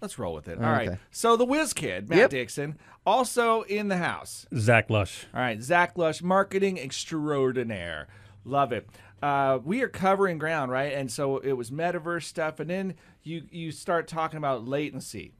Let's 0.00 0.18
roll 0.18 0.34
with 0.34 0.48
it. 0.48 0.58
All 0.58 0.64
right. 0.64 0.88
Okay. 0.88 0.98
So 1.10 1.36
the 1.36 1.44
Whiz 1.44 1.72
Kid, 1.72 2.08
Matt 2.08 2.18
Yep. 2.18 2.30
Dixon, 2.30 2.78
also 3.06 3.62
in 3.62 3.86
the 3.88 3.98
house. 3.98 4.46
Zach 4.56 4.88
Lush. 4.90 5.26
All 5.34 5.40
right, 5.40 5.60
Zach 5.62 5.96
Lush, 5.98 6.22
marketing 6.22 6.78
extraordinaire. 6.78 8.08
Love 8.44 8.72
it. 8.72 8.88
Uh, 9.22 9.60
we 9.64 9.82
are 9.82 9.88
covering 9.88 10.36
ground, 10.38 10.72
right? 10.72 10.92
And 10.92 11.10
so 11.10 11.38
it 11.38 11.52
was 11.52 11.70
metaverse 11.70 12.24
stuff, 12.24 12.58
and 12.58 12.68
then 12.68 12.94
you 13.22 13.44
you 13.50 13.70
start 13.70 14.08
talking 14.08 14.36
about 14.36 14.66
latency, 14.66 15.34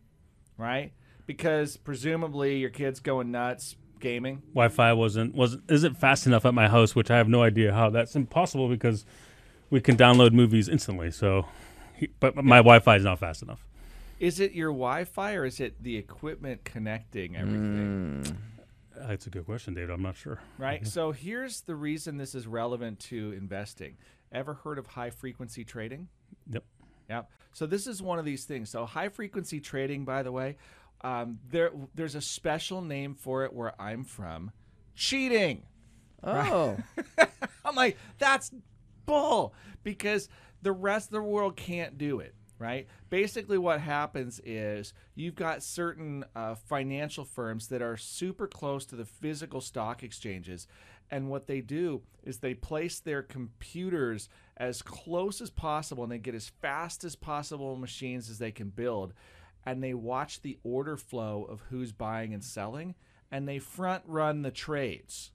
right? 0.57 0.92
Because 1.27 1.77
presumably 1.77 2.59
your 2.59 2.71
kid's 2.71 3.01
going 3.01 3.33
nuts 3.33 3.77
gaming. 3.99 4.42
Wi-Fi 4.55 4.92
wasn't 4.92 5.35
wasn't 5.35 5.64
isn't 5.68 5.97
fast 5.97 6.27
enough 6.27 6.47
at 6.47 6.55
my 6.55 6.68
house, 6.68 6.95
which 6.95 7.11
I 7.11 7.16
have 7.16 7.29
no 7.29 7.42
idea 7.42 7.73
how. 7.73 7.90
That's 7.90 8.14
impossible 8.14 8.68
because 8.68 9.05
we 9.71 9.81
can 9.81 9.97
download 9.97 10.33
movies 10.33 10.68
instantly. 10.68 11.11
So, 11.11 11.47
but 12.21 12.37
my 12.37 12.59
Wi-Fi 12.59 12.97
is 12.97 13.05
not 13.05 13.18
fast 13.18 13.42
enough. 13.42 13.66
Is 14.21 14.38
it 14.38 14.53
your 14.53 14.71
Wi-Fi 14.71 15.35
or 15.35 15.45
is 15.45 15.59
it 15.59 15.83
the 15.83 15.97
equipment 15.97 16.62
connecting 16.62 17.37
everything? 17.37 18.38
That's 18.96 19.26
a 19.26 19.31
good 19.31 19.46
question, 19.46 19.74
David. 19.74 19.90
I'm 19.90 20.02
not 20.02 20.16
sure. 20.16 20.40
Right. 20.59 20.87
So 20.87 21.12
here's 21.12 21.62
the 21.62 21.74
reason 21.74 22.16
this 22.16 22.35
is 22.35 22.46
relevant 22.46 23.00
to 23.00 23.33
investing. 23.33 23.96
Ever 24.33 24.55
heard 24.55 24.78
of 24.78 24.87
high 24.87 25.11
frequency 25.11 25.64
trading? 25.64 26.09
Yep. 26.50 26.64
Yeah. 27.09 27.22
So 27.52 27.66
this 27.66 27.87
is 27.87 28.02
one 28.02 28.18
of 28.18 28.24
these 28.24 28.44
things. 28.44 28.70
So 28.70 28.87
high 28.87 29.09
frequency 29.09 29.61
trading, 29.61 30.05
by 30.05 30.22
the 30.22 30.33
way, 30.33 30.57
um, 31.02 31.38
there 31.50 31.72
there's 31.94 32.14
a 32.14 32.20
special 32.20 32.81
name 32.81 33.14
for 33.14 33.44
it 33.44 33.52
where 33.52 33.81
I'm 33.81 34.05
from. 34.05 34.52
Cheating. 34.94 35.64
Oh, 36.22 36.76
I'm 37.64 37.74
like, 37.74 37.98
that's 38.18 38.52
bull 39.05 39.55
because 39.83 40.28
the 40.62 40.72
rest 40.72 41.09
of 41.09 41.12
the 41.12 41.22
world 41.22 41.57
can't 41.57 41.98
do 41.98 42.20
it, 42.20 42.35
right? 42.62 42.87
Basically, 43.11 43.59
what 43.59 43.81
happens 43.81 44.40
is 44.44 44.94
you've 45.16 45.35
got 45.35 45.62
certain 45.62 46.25
uh, 46.37 46.55
financial 46.55 47.25
firms 47.25 47.66
that 47.68 47.83
are 47.83 47.96
super 47.96 48.46
close 48.46 48.87
to 48.87 48.96
the 48.96 49.05
physical 49.05 49.61
stock 49.61 50.03
exchanges. 50.03 50.68
And 51.11 51.29
what 51.29 51.46
they 51.46 51.61
do 51.61 52.03
is 52.22 52.38
they 52.38 52.55
place 52.55 53.01
their 53.01 53.22
computers 53.22 54.29
as 54.57 54.81
close 54.81 55.40
as 55.42 55.51
possible 55.51 56.05
and 56.05 56.12
they 56.12 56.18
get 56.18 56.35
as 56.35 56.48
fast 56.62 57.05
as 57.05 57.16
possible 57.16 57.77
machines 57.77 58.31
as 58.31 58.38
they 58.38 58.53
can 58.53 58.70
build. 58.70 59.12
And 59.66 59.83
they 59.83 59.92
watch 59.92 60.40
the 60.40 60.59
order 60.62 60.96
flow 60.96 61.44
of 61.44 61.61
who's 61.68 61.92
buying 61.92 62.33
and 62.33 62.42
selling 62.42 62.94
and 63.31 63.46
they 63.48 63.59
front 63.59 64.05
run 64.07 64.42
the 64.42 64.51
trades. 64.51 65.33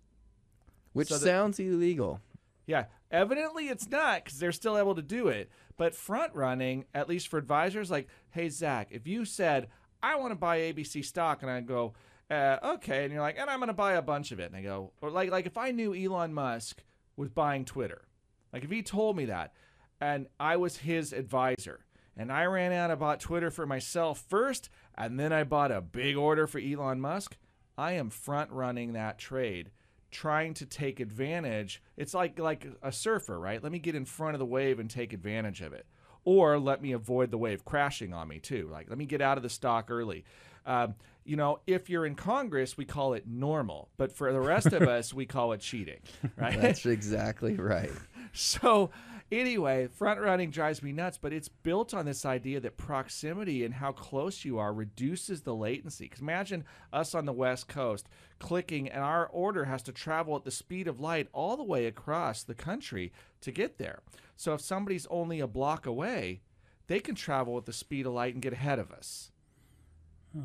which 0.93 1.09
So 1.09 1.17
the- 1.19 1.25
sounds 1.25 1.59
illegal. 1.59 2.21
Yeah, 2.67 2.85
evidently 3.09 3.69
it's 3.69 3.89
not 3.89 4.23
because 4.23 4.37
they're 4.37 4.51
still 4.51 4.77
able 4.77 4.93
to 4.93 5.01
do 5.01 5.29
it. 5.29 5.49
But 5.77 5.95
front 5.95 6.35
running, 6.35 6.85
at 6.93 7.09
least 7.09 7.29
for 7.29 7.37
advisors, 7.37 7.89
like, 7.89 8.07
hey 8.31 8.49
Zach, 8.49 8.89
if 8.91 9.07
you 9.07 9.25
said 9.25 9.69
I 10.01 10.15
want 10.17 10.31
to 10.31 10.35
buy 10.35 10.59
ABC 10.59 11.03
stock, 11.03 11.41
and 11.41 11.49
I 11.49 11.61
go, 11.61 11.93
uh, 12.29 12.57
okay, 12.63 13.03
and 13.03 13.13
you're 13.13 13.21
like, 13.21 13.37
and 13.39 13.49
I'm 13.49 13.59
going 13.59 13.67
to 13.67 13.73
buy 13.73 13.93
a 13.93 14.01
bunch 14.01 14.31
of 14.31 14.39
it, 14.39 14.51
and 14.51 14.55
I 14.55 14.61
go, 14.61 14.91
or 15.01 15.09
like, 15.09 15.31
like 15.31 15.45
if 15.45 15.57
I 15.57 15.71
knew 15.71 15.95
Elon 15.95 16.33
Musk 16.33 16.83
was 17.15 17.29
buying 17.29 17.65
Twitter, 17.65 18.05
like 18.53 18.63
if 18.63 18.69
he 18.69 18.83
told 18.83 19.15
me 19.15 19.25
that, 19.25 19.53
and 19.99 20.27
I 20.39 20.57
was 20.57 20.77
his 20.77 21.13
advisor, 21.13 21.85
and 22.15 22.31
I 22.31 22.45
ran 22.45 22.73
out 22.73 22.91
and 22.91 22.99
bought 22.99 23.19
Twitter 23.19 23.49
for 23.49 23.65
myself 23.65 24.23
first, 24.27 24.69
and 24.95 25.19
then 25.19 25.33
I 25.33 25.43
bought 25.43 25.71
a 25.71 25.81
big 25.81 26.15
order 26.15 26.47
for 26.47 26.59
Elon 26.59 27.01
Musk, 27.01 27.37
I 27.77 27.93
am 27.93 28.09
front 28.09 28.51
running 28.51 28.93
that 28.93 29.17
trade 29.17 29.71
trying 30.17 30.51
to 30.51 30.65
take 30.65 30.99
advantage. 30.99 31.79
It's 31.95 32.15
like 32.15 32.39
like 32.39 32.65
a 32.81 32.91
surfer, 32.91 33.39
right? 33.39 33.61
Let 33.61 33.71
me 33.71 33.77
get 33.77 33.93
in 33.93 34.03
front 34.03 34.33
of 34.33 34.39
the 34.39 34.47
wave 34.47 34.79
and 34.79 34.89
take 34.89 35.13
advantage 35.13 35.61
of 35.61 35.73
it. 35.73 35.85
Or 36.25 36.57
let 36.57 36.81
me 36.81 36.93
avoid 36.93 37.29
the 37.29 37.37
wave 37.37 37.63
crashing 37.63 38.15
on 38.15 38.27
me 38.27 38.39
too. 38.39 38.67
Like 38.71 38.89
let 38.89 38.97
me 38.97 39.05
get 39.05 39.21
out 39.21 39.37
of 39.37 39.43
the 39.43 39.49
stock 39.49 39.91
early. 39.91 40.25
Um, 40.65 40.95
you 41.23 41.35
know, 41.35 41.59
if 41.67 41.87
you're 41.87 42.05
in 42.05 42.15
Congress, 42.15 42.75
we 42.75 42.83
call 42.83 43.13
it 43.13 43.27
normal, 43.27 43.89
but 43.97 44.11
for 44.11 44.33
the 44.33 44.39
rest 44.39 44.73
of 44.73 44.81
us, 44.87 45.13
we 45.13 45.27
call 45.27 45.51
it 45.53 45.59
cheating, 45.59 45.99
right? 46.35 46.59
That's 46.59 46.85
exactly 46.85 47.55
right. 47.55 47.91
So 48.33 48.91
anyway, 49.31 49.87
front 49.87 50.19
running 50.19 50.51
drives 50.51 50.81
me 50.81 50.91
nuts, 50.91 51.17
but 51.17 51.33
it's 51.33 51.49
built 51.49 51.93
on 51.93 52.05
this 52.05 52.25
idea 52.25 52.59
that 52.59 52.77
proximity 52.77 53.63
and 53.63 53.73
how 53.73 53.91
close 53.91 54.45
you 54.45 54.57
are 54.59 54.73
reduces 54.73 55.41
the 55.41 55.55
latency. 55.55 56.05
Because 56.05 56.21
imagine 56.21 56.63
us 56.93 57.15
on 57.15 57.25
the 57.25 57.33
West 57.33 57.67
Coast 57.67 58.07
clicking, 58.39 58.87
and 58.89 59.03
our 59.03 59.27
order 59.27 59.65
has 59.65 59.81
to 59.83 59.91
travel 59.91 60.35
at 60.35 60.43
the 60.43 60.51
speed 60.51 60.87
of 60.87 60.99
light 60.99 61.27
all 61.33 61.57
the 61.57 61.63
way 61.63 61.85
across 61.85 62.43
the 62.43 62.55
country 62.55 63.11
to 63.41 63.51
get 63.51 63.77
there. 63.77 63.99
So 64.35 64.53
if 64.53 64.61
somebody's 64.61 65.07
only 65.07 65.39
a 65.39 65.47
block 65.47 65.85
away, 65.85 66.41
they 66.87 66.99
can 66.99 67.15
travel 67.15 67.57
at 67.57 67.65
the 67.65 67.73
speed 67.73 68.05
of 68.05 68.13
light 68.13 68.33
and 68.33 68.41
get 68.41 68.53
ahead 68.53 68.79
of 68.79 68.91
us. 68.91 69.31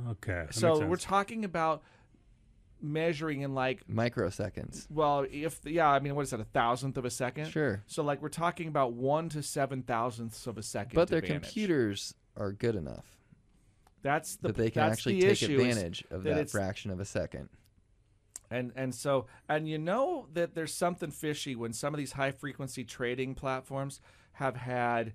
Okay. 0.09 0.47
So 0.51 0.87
we're 0.87 0.97
talking 0.97 1.45
about 1.45 1.83
measuring 2.83 3.43
in 3.43 3.55
like 3.55 3.87
Microseconds. 3.89 4.91
well, 4.91 5.25
if 5.31 5.61
yeah, 5.65 5.89
I 5.89 6.01
mean, 6.01 6.15
what 6.15 6.23
is 6.23 6.31
that? 6.31 6.41
A 6.41 6.45
thousandth 6.45 6.97
of 6.97 7.05
a 7.05 7.11
second? 7.11 7.51
Sure. 7.51 7.83
So 7.87 8.03
like 8.03 8.21
we're 8.21 8.29
talking 8.29 8.69
about 8.69 8.93
one 8.93 9.29
to 9.31 9.43
seven 9.43 9.83
thousandths 9.83 10.47
of 10.47 10.59
a 10.59 10.63
second. 10.63 10.97
But 10.97 11.09
their 11.09 11.19
advantage. 11.19 11.43
computers 11.45 12.15
are 12.37 12.53
good 12.53 12.75
enough 12.75 13.05
That's 14.03 14.37
the 14.37 14.49
that 14.49 14.57
they 14.57 14.71
can 14.71 14.83
actually 14.83 15.21
the 15.21 15.35
take 15.35 15.51
advantage 15.51 16.05
of 16.11 16.25
that 16.25 16.35
that 16.37 16.51
fraction 16.51 16.91
of 16.91 16.99
a 16.99 17.05
second. 17.05 17.49
and 18.51 18.73
and 18.75 18.95
so 18.95 19.27
and 19.49 19.69
you 19.69 19.79
know 19.79 20.27
that 20.33 20.55
there's 20.55 20.75
something 20.75 21.11
fishy 21.11 21.55
when 21.55 21.73
some 21.73 21.95
of 21.95 21.99
these 21.99 22.13
high 22.13 22.31
frequency 22.33 22.85
trading 22.85 23.35
platforms 23.35 24.01
have 24.35 24.57
had 24.57 25.13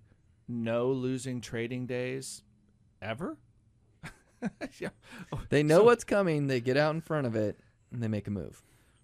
no 0.48 0.92
losing 0.92 1.42
trading 1.42 1.86
days 1.86 2.44
ever. 3.02 3.38
yeah. 4.80 4.90
They 5.50 5.64
know 5.64 5.80
So- 5.80 5.84
what's 5.86 6.04
coming. 6.04 6.48
They 6.48 6.60
get 6.62 6.78
out 6.78 6.94
in 6.96 7.02
front 7.02 7.28
of 7.28 7.36
it 7.36 7.60
and 7.92 8.02
they 8.04 8.08
make 8.08 8.28
a 8.28 8.32
move. 8.32 8.62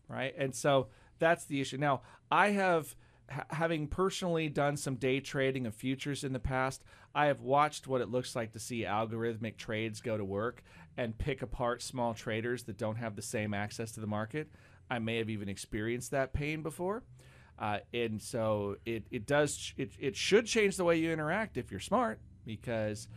right? 0.07 0.33
And 0.37 0.53
so 0.53 0.87
that's 1.19 1.45
the 1.45 1.61
issue. 1.61 1.77
Now, 1.77 2.01
I 2.31 2.49
have, 2.49 2.95
ha- 3.29 3.45
having 3.49 3.87
personally 3.87 4.49
done 4.49 4.77
some 4.77 4.95
day 4.95 5.19
trading 5.19 5.65
of 5.65 5.73
futures 5.73 6.23
in 6.23 6.33
the 6.33 6.39
past, 6.39 6.83
I 7.15 7.27
have 7.27 7.41
watched 7.41 7.87
what 7.87 8.01
it 8.01 8.09
looks 8.09 8.35
like 8.35 8.51
to 8.53 8.59
see 8.59 8.81
algorithmic 8.83 9.57
trades 9.57 10.01
go 10.01 10.17
to 10.17 10.25
work 10.25 10.63
and 10.97 11.17
pick 11.17 11.41
apart 11.41 11.81
small 11.81 12.13
traders 12.13 12.63
that 12.63 12.77
don't 12.77 12.95
have 12.97 13.15
the 13.15 13.21
same 13.21 13.53
access 13.53 13.91
to 13.93 13.99
the 13.99 14.07
market. 14.07 14.49
I 14.89 14.99
may 14.99 15.17
have 15.17 15.29
even 15.29 15.47
experienced 15.49 16.11
that 16.11 16.33
pain 16.33 16.61
before. 16.61 17.03
Uh, 17.57 17.79
and 17.93 18.21
so 18.21 18.77
it, 18.85 19.05
it 19.11 19.25
does 19.27 19.73
it, 19.77 19.91
it 19.99 20.15
should 20.15 20.45
change 20.47 20.75
the 20.75 20.83
way 20.83 20.97
you 20.97 21.11
interact 21.11 21.55
if 21.55 21.69
you're 21.71 21.79
smart 21.79 22.19
because 22.45 23.07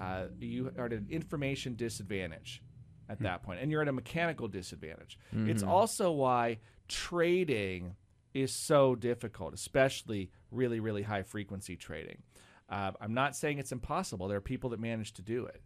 uh, 0.00 0.24
you 0.40 0.72
are 0.78 0.86
at 0.86 0.92
an 0.92 1.06
information 1.10 1.74
disadvantage 1.74 2.62
at 3.08 3.20
that 3.20 3.42
point 3.42 3.60
and 3.60 3.70
you're 3.70 3.82
at 3.82 3.88
a 3.88 3.92
mechanical 3.92 4.48
disadvantage. 4.48 5.18
It's 5.32 5.62
also 5.62 6.10
why 6.12 6.58
trading 6.88 7.96
is 8.32 8.52
so 8.52 8.94
difficult 8.94 9.54
especially 9.54 10.30
really 10.50 10.80
really 10.80 11.02
high 11.02 11.22
frequency 11.22 11.76
trading. 11.76 12.22
Uh, 12.68 12.92
i'm 13.00 13.14
not 13.14 13.36
saying 13.36 13.58
it's 13.58 13.72
impossible. 13.72 14.26
There 14.28 14.38
are 14.38 14.42
people 14.42 14.70
that 14.70 14.80
manage 14.80 15.12
to 15.14 15.22
do 15.22 15.46
it. 15.46 15.62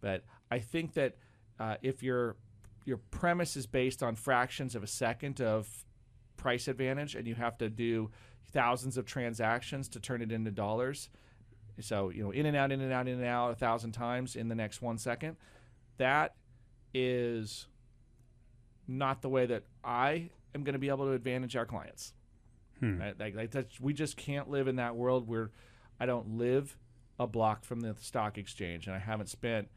But 0.00 0.24
i 0.50 0.58
think 0.58 0.94
that 0.94 1.16
uh, 1.58 1.76
if 1.82 2.02
your 2.02 2.36
your 2.84 2.98
premise 3.10 3.56
is 3.56 3.66
based 3.66 4.02
on 4.02 4.16
fractions 4.16 4.74
of 4.74 4.82
a 4.82 4.86
second 4.86 5.40
of 5.40 5.84
price 6.36 6.68
advantage 6.68 7.14
and 7.14 7.26
you 7.26 7.34
have 7.34 7.56
to 7.58 7.68
do 7.68 8.10
thousands 8.52 8.96
of 8.96 9.04
transactions 9.04 9.88
to 9.90 10.00
turn 10.00 10.22
it 10.22 10.32
into 10.32 10.50
dollars 10.50 11.08
so 11.78 12.10
you 12.10 12.22
know 12.22 12.30
in 12.30 12.46
and 12.46 12.56
out 12.56 12.72
in 12.72 12.80
and 12.80 12.92
out 12.92 13.06
in 13.08 13.14
and 13.14 13.24
out 13.24 13.50
a 13.50 13.54
thousand 13.54 13.92
times 13.92 14.36
in 14.36 14.48
the 14.48 14.54
next 14.54 14.82
one 14.82 14.98
second 14.98 15.36
that 15.98 16.34
is 16.94 17.66
not 18.88 19.22
the 19.22 19.28
way 19.28 19.46
that 19.46 19.64
I 19.84 20.30
am 20.54 20.64
going 20.64 20.72
to 20.72 20.78
be 20.78 20.88
able 20.88 21.06
to 21.06 21.12
advantage 21.12 21.56
our 21.56 21.66
clients. 21.66 22.12
Hmm. 22.80 22.98
Right? 22.98 23.18
Like, 23.18 23.36
like 23.36 23.50
that's, 23.50 23.80
we 23.80 23.92
just 23.92 24.16
can't 24.16 24.50
live 24.50 24.68
in 24.68 24.76
that 24.76 24.96
world 24.96 25.28
where 25.28 25.50
I 26.00 26.06
don't 26.06 26.38
live 26.38 26.76
a 27.18 27.26
block 27.26 27.64
from 27.64 27.80
the 27.80 27.94
stock 28.00 28.38
exchange 28.38 28.86
and 28.86 28.96
I 28.96 28.98
haven't 28.98 29.28
spent 29.28 29.68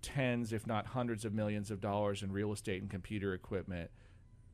tens, 0.00 0.52
if 0.52 0.66
not 0.66 0.86
hundreds 0.86 1.24
of 1.24 1.34
millions 1.34 1.70
of 1.70 1.80
dollars 1.80 2.22
in 2.22 2.30
real 2.30 2.52
estate 2.52 2.80
and 2.80 2.90
computer 2.90 3.34
equipment 3.34 3.90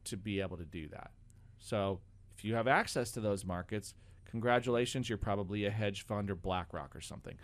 to 0.05 0.17
be 0.17 0.41
able 0.41 0.57
to 0.57 0.65
do 0.65 0.89
that. 0.89 1.11
So 1.59 2.01
if 2.37 2.45
you 2.45 2.55
have 2.55 2.67
access 2.67 3.11
to 3.13 3.21
those 3.21 3.45
markets, 3.45 3.95
congratulations, 4.31 5.09
you're 5.09 5.19
probably 5.19 5.65
a 5.65 5.71
hedge 5.71 6.03
fund 6.03 6.31
or 6.31 6.35
BlackRock 6.35 6.95
or 6.95 7.01
something. 7.01 7.37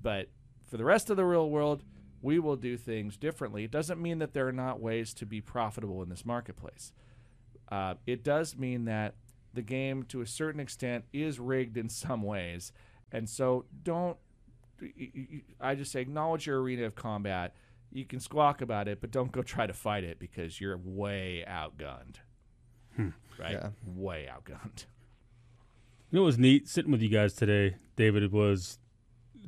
But 0.00 0.28
for 0.66 0.76
the 0.76 0.84
rest 0.84 1.10
of 1.10 1.16
the 1.16 1.24
real 1.24 1.48
world, 1.48 1.82
we 2.22 2.38
will 2.38 2.56
do 2.56 2.76
things 2.76 3.16
differently. 3.16 3.64
It 3.64 3.70
doesn't 3.70 4.00
mean 4.00 4.18
that 4.18 4.32
there 4.32 4.48
are 4.48 4.52
not 4.52 4.80
ways 4.80 5.14
to 5.14 5.26
be 5.26 5.40
profitable 5.40 6.02
in 6.02 6.08
this 6.08 6.24
marketplace. 6.24 6.92
Uh, 7.70 7.94
it 8.06 8.22
does 8.22 8.56
mean 8.56 8.84
that 8.86 9.14
the 9.54 9.62
game, 9.62 10.02
to 10.04 10.20
a 10.20 10.26
certain 10.26 10.60
extent, 10.60 11.04
is 11.12 11.38
rigged 11.38 11.76
in 11.76 11.88
some 11.90 12.22
ways. 12.22 12.72
And 13.12 13.28
so 13.28 13.64
don't, 13.82 14.16
I 15.60 15.74
just 15.74 15.92
say, 15.92 16.00
acknowledge 16.00 16.46
your 16.46 16.60
arena 16.60 16.84
of 16.84 16.94
combat. 16.94 17.54
You 17.92 18.04
can 18.04 18.20
squawk 18.20 18.60
about 18.60 18.88
it, 18.88 19.00
but 19.00 19.10
don't 19.10 19.32
go 19.32 19.42
try 19.42 19.66
to 19.66 19.72
fight 19.72 20.04
it 20.04 20.18
because 20.18 20.60
you're 20.60 20.76
way 20.76 21.44
outgunned. 21.48 22.16
Right? 23.38 23.52
Yeah. 23.52 23.70
Way 23.86 24.28
outgunned. 24.30 24.86
You 26.10 26.16
know 26.16 26.22
what 26.22 26.26
was 26.26 26.38
neat 26.38 26.68
sitting 26.68 26.92
with 26.92 27.02
you 27.02 27.08
guys 27.08 27.34
today, 27.34 27.76
David, 27.96 28.30
was 28.32 28.78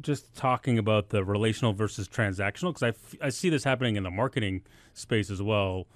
just 0.01 0.35
talking 0.35 0.79
about 0.79 1.11
the 1.11 1.25
relational 1.25 1.73
versus 1.73 2.09
transactional 2.09 2.69
because 2.75 2.83
I, 2.83 2.89
f- 2.89 3.15
I 3.21 3.29
see 3.31 3.49
this 3.49 3.65
happening 3.65 3.97
in 3.97 4.03
the 4.03 4.11
marketing 4.11 4.63
space 4.93 5.31
as 5.31 5.41
well, 5.41 5.87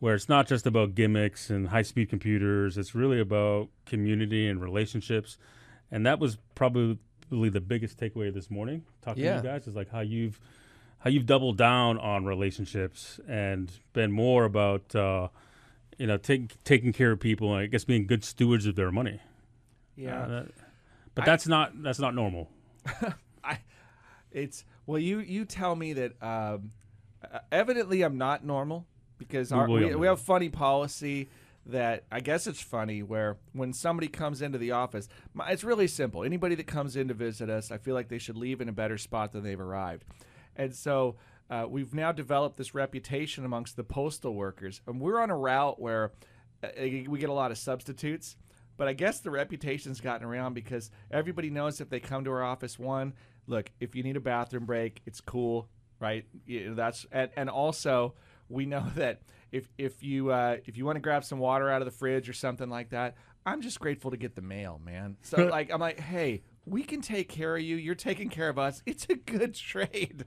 where 0.00 0.14
it's 0.14 0.28
not 0.28 0.48
just 0.48 0.66
about 0.66 0.94
gimmicks 0.94 1.48
and 1.50 1.68
high 1.68 1.82
speed 1.82 2.08
computers, 2.10 2.76
it's 2.76 2.94
really 2.94 3.20
about 3.20 3.68
community 3.86 4.48
and 4.48 4.60
relationships. 4.60 5.38
And 5.92 6.04
that 6.06 6.18
was 6.18 6.38
probably 6.54 6.98
the 7.30 7.60
biggest 7.60 7.98
takeaway 7.98 8.32
this 8.34 8.50
morning, 8.50 8.84
talking 9.02 9.22
Yeah. 9.24 9.36
to 9.40 9.42
you 9.46 9.48
guys, 9.52 9.66
is 9.66 9.74
like 9.76 9.90
how 9.90 10.00
you've 10.00 10.40
how 10.98 11.08
you've 11.08 11.24
doubled 11.26 11.56
down 11.56 11.96
on 11.98 12.26
relationships 12.26 13.18
and 13.26 13.70
been 13.94 14.12
more 14.12 14.44
about 14.44 14.94
uh, 14.94 15.28
you 15.98 16.06
know 16.06 16.16
take, 16.18 16.62
taking 16.64 16.92
care 16.92 17.12
of 17.12 17.20
people 17.20 17.54
and 17.54 17.62
I 17.62 17.66
guess 17.66 17.84
being 17.84 18.06
good 18.06 18.22
stewards 18.24 18.66
of 18.66 18.74
their 18.76 18.90
money. 18.92 19.20
Yeah. 20.04 20.22
Uh, 20.22 20.28
that- 20.28 20.52
but 21.14 21.24
that's 21.24 21.46
not 21.46 21.82
that's 21.82 21.98
not 21.98 22.14
normal. 22.14 22.48
I, 23.44 23.58
it's 24.30 24.64
well, 24.86 24.98
you 24.98 25.18
you 25.18 25.44
tell 25.44 25.74
me 25.74 25.92
that 25.94 26.22
um, 26.22 26.70
uh, 27.30 27.40
evidently 27.50 28.02
I'm 28.02 28.16
not 28.16 28.44
normal 28.44 28.86
because 29.18 29.50
our, 29.52 29.68
we, 29.68 29.94
we 29.96 30.06
have 30.06 30.20
funny 30.20 30.48
policy 30.48 31.28
that 31.66 32.04
I 32.10 32.20
guess 32.20 32.46
it's 32.46 32.60
funny 32.62 33.02
where 33.02 33.36
when 33.52 33.72
somebody 33.72 34.08
comes 34.08 34.40
into 34.40 34.56
the 34.56 34.70
office, 34.70 35.08
my, 35.34 35.50
it's 35.50 35.64
really 35.64 35.88
simple. 35.88 36.24
Anybody 36.24 36.54
that 36.54 36.66
comes 36.66 36.96
in 36.96 37.08
to 37.08 37.14
visit 37.14 37.50
us, 37.50 37.70
I 37.70 37.76
feel 37.78 37.94
like 37.94 38.08
they 38.08 38.18
should 38.18 38.36
leave 38.36 38.60
in 38.60 38.68
a 38.68 38.72
better 38.72 38.96
spot 38.96 39.32
than 39.32 39.42
they've 39.42 39.60
arrived, 39.60 40.04
and 40.56 40.74
so. 40.74 41.16
Uh, 41.50 41.66
we've 41.68 41.92
now 41.92 42.12
developed 42.12 42.56
this 42.56 42.76
reputation 42.76 43.44
amongst 43.44 43.74
the 43.74 43.82
postal 43.82 44.34
workers, 44.36 44.82
and 44.86 45.00
we're 45.00 45.18
on 45.18 45.30
a 45.30 45.36
route 45.36 45.80
where 45.80 46.12
uh, 46.62 46.68
we 46.78 47.18
get 47.18 47.28
a 47.28 47.32
lot 47.32 47.50
of 47.50 47.58
substitutes. 47.58 48.36
But 48.80 48.88
I 48.88 48.94
guess 48.94 49.20
the 49.20 49.30
reputation's 49.30 50.00
gotten 50.00 50.26
around 50.26 50.54
because 50.54 50.90
everybody 51.10 51.50
knows 51.50 51.82
if 51.82 51.90
they 51.90 52.00
come 52.00 52.24
to 52.24 52.30
our 52.30 52.42
office, 52.42 52.78
one, 52.78 53.12
look, 53.46 53.70
if 53.78 53.94
you 53.94 54.02
need 54.02 54.16
a 54.16 54.20
bathroom 54.20 54.64
break, 54.64 55.02
it's 55.04 55.20
cool, 55.20 55.68
right? 55.98 56.24
You 56.46 56.70
know, 56.70 56.74
that's 56.74 57.04
and, 57.12 57.30
and 57.36 57.50
also 57.50 58.14
we 58.48 58.64
know 58.64 58.86
that 58.94 59.20
if 59.52 59.68
if 59.76 60.02
you 60.02 60.30
uh, 60.30 60.56
if 60.64 60.78
you 60.78 60.86
want 60.86 60.96
to 60.96 61.00
grab 61.00 61.24
some 61.24 61.38
water 61.38 61.68
out 61.68 61.82
of 61.82 61.84
the 61.84 61.90
fridge 61.90 62.26
or 62.26 62.32
something 62.32 62.70
like 62.70 62.88
that, 62.88 63.16
I'm 63.44 63.60
just 63.60 63.80
grateful 63.80 64.12
to 64.12 64.16
get 64.16 64.34
the 64.34 64.40
mail, 64.40 64.80
man. 64.82 65.18
So 65.20 65.44
like 65.50 65.70
I'm 65.70 65.80
like, 65.80 66.00
hey, 66.00 66.42
we 66.64 66.82
can 66.82 67.02
take 67.02 67.28
care 67.28 67.54
of 67.56 67.62
you. 67.62 67.76
You're 67.76 67.94
taking 67.94 68.30
care 68.30 68.48
of 68.48 68.58
us. 68.58 68.82
It's 68.86 69.06
a 69.10 69.14
good 69.14 69.52
trade, 69.54 70.24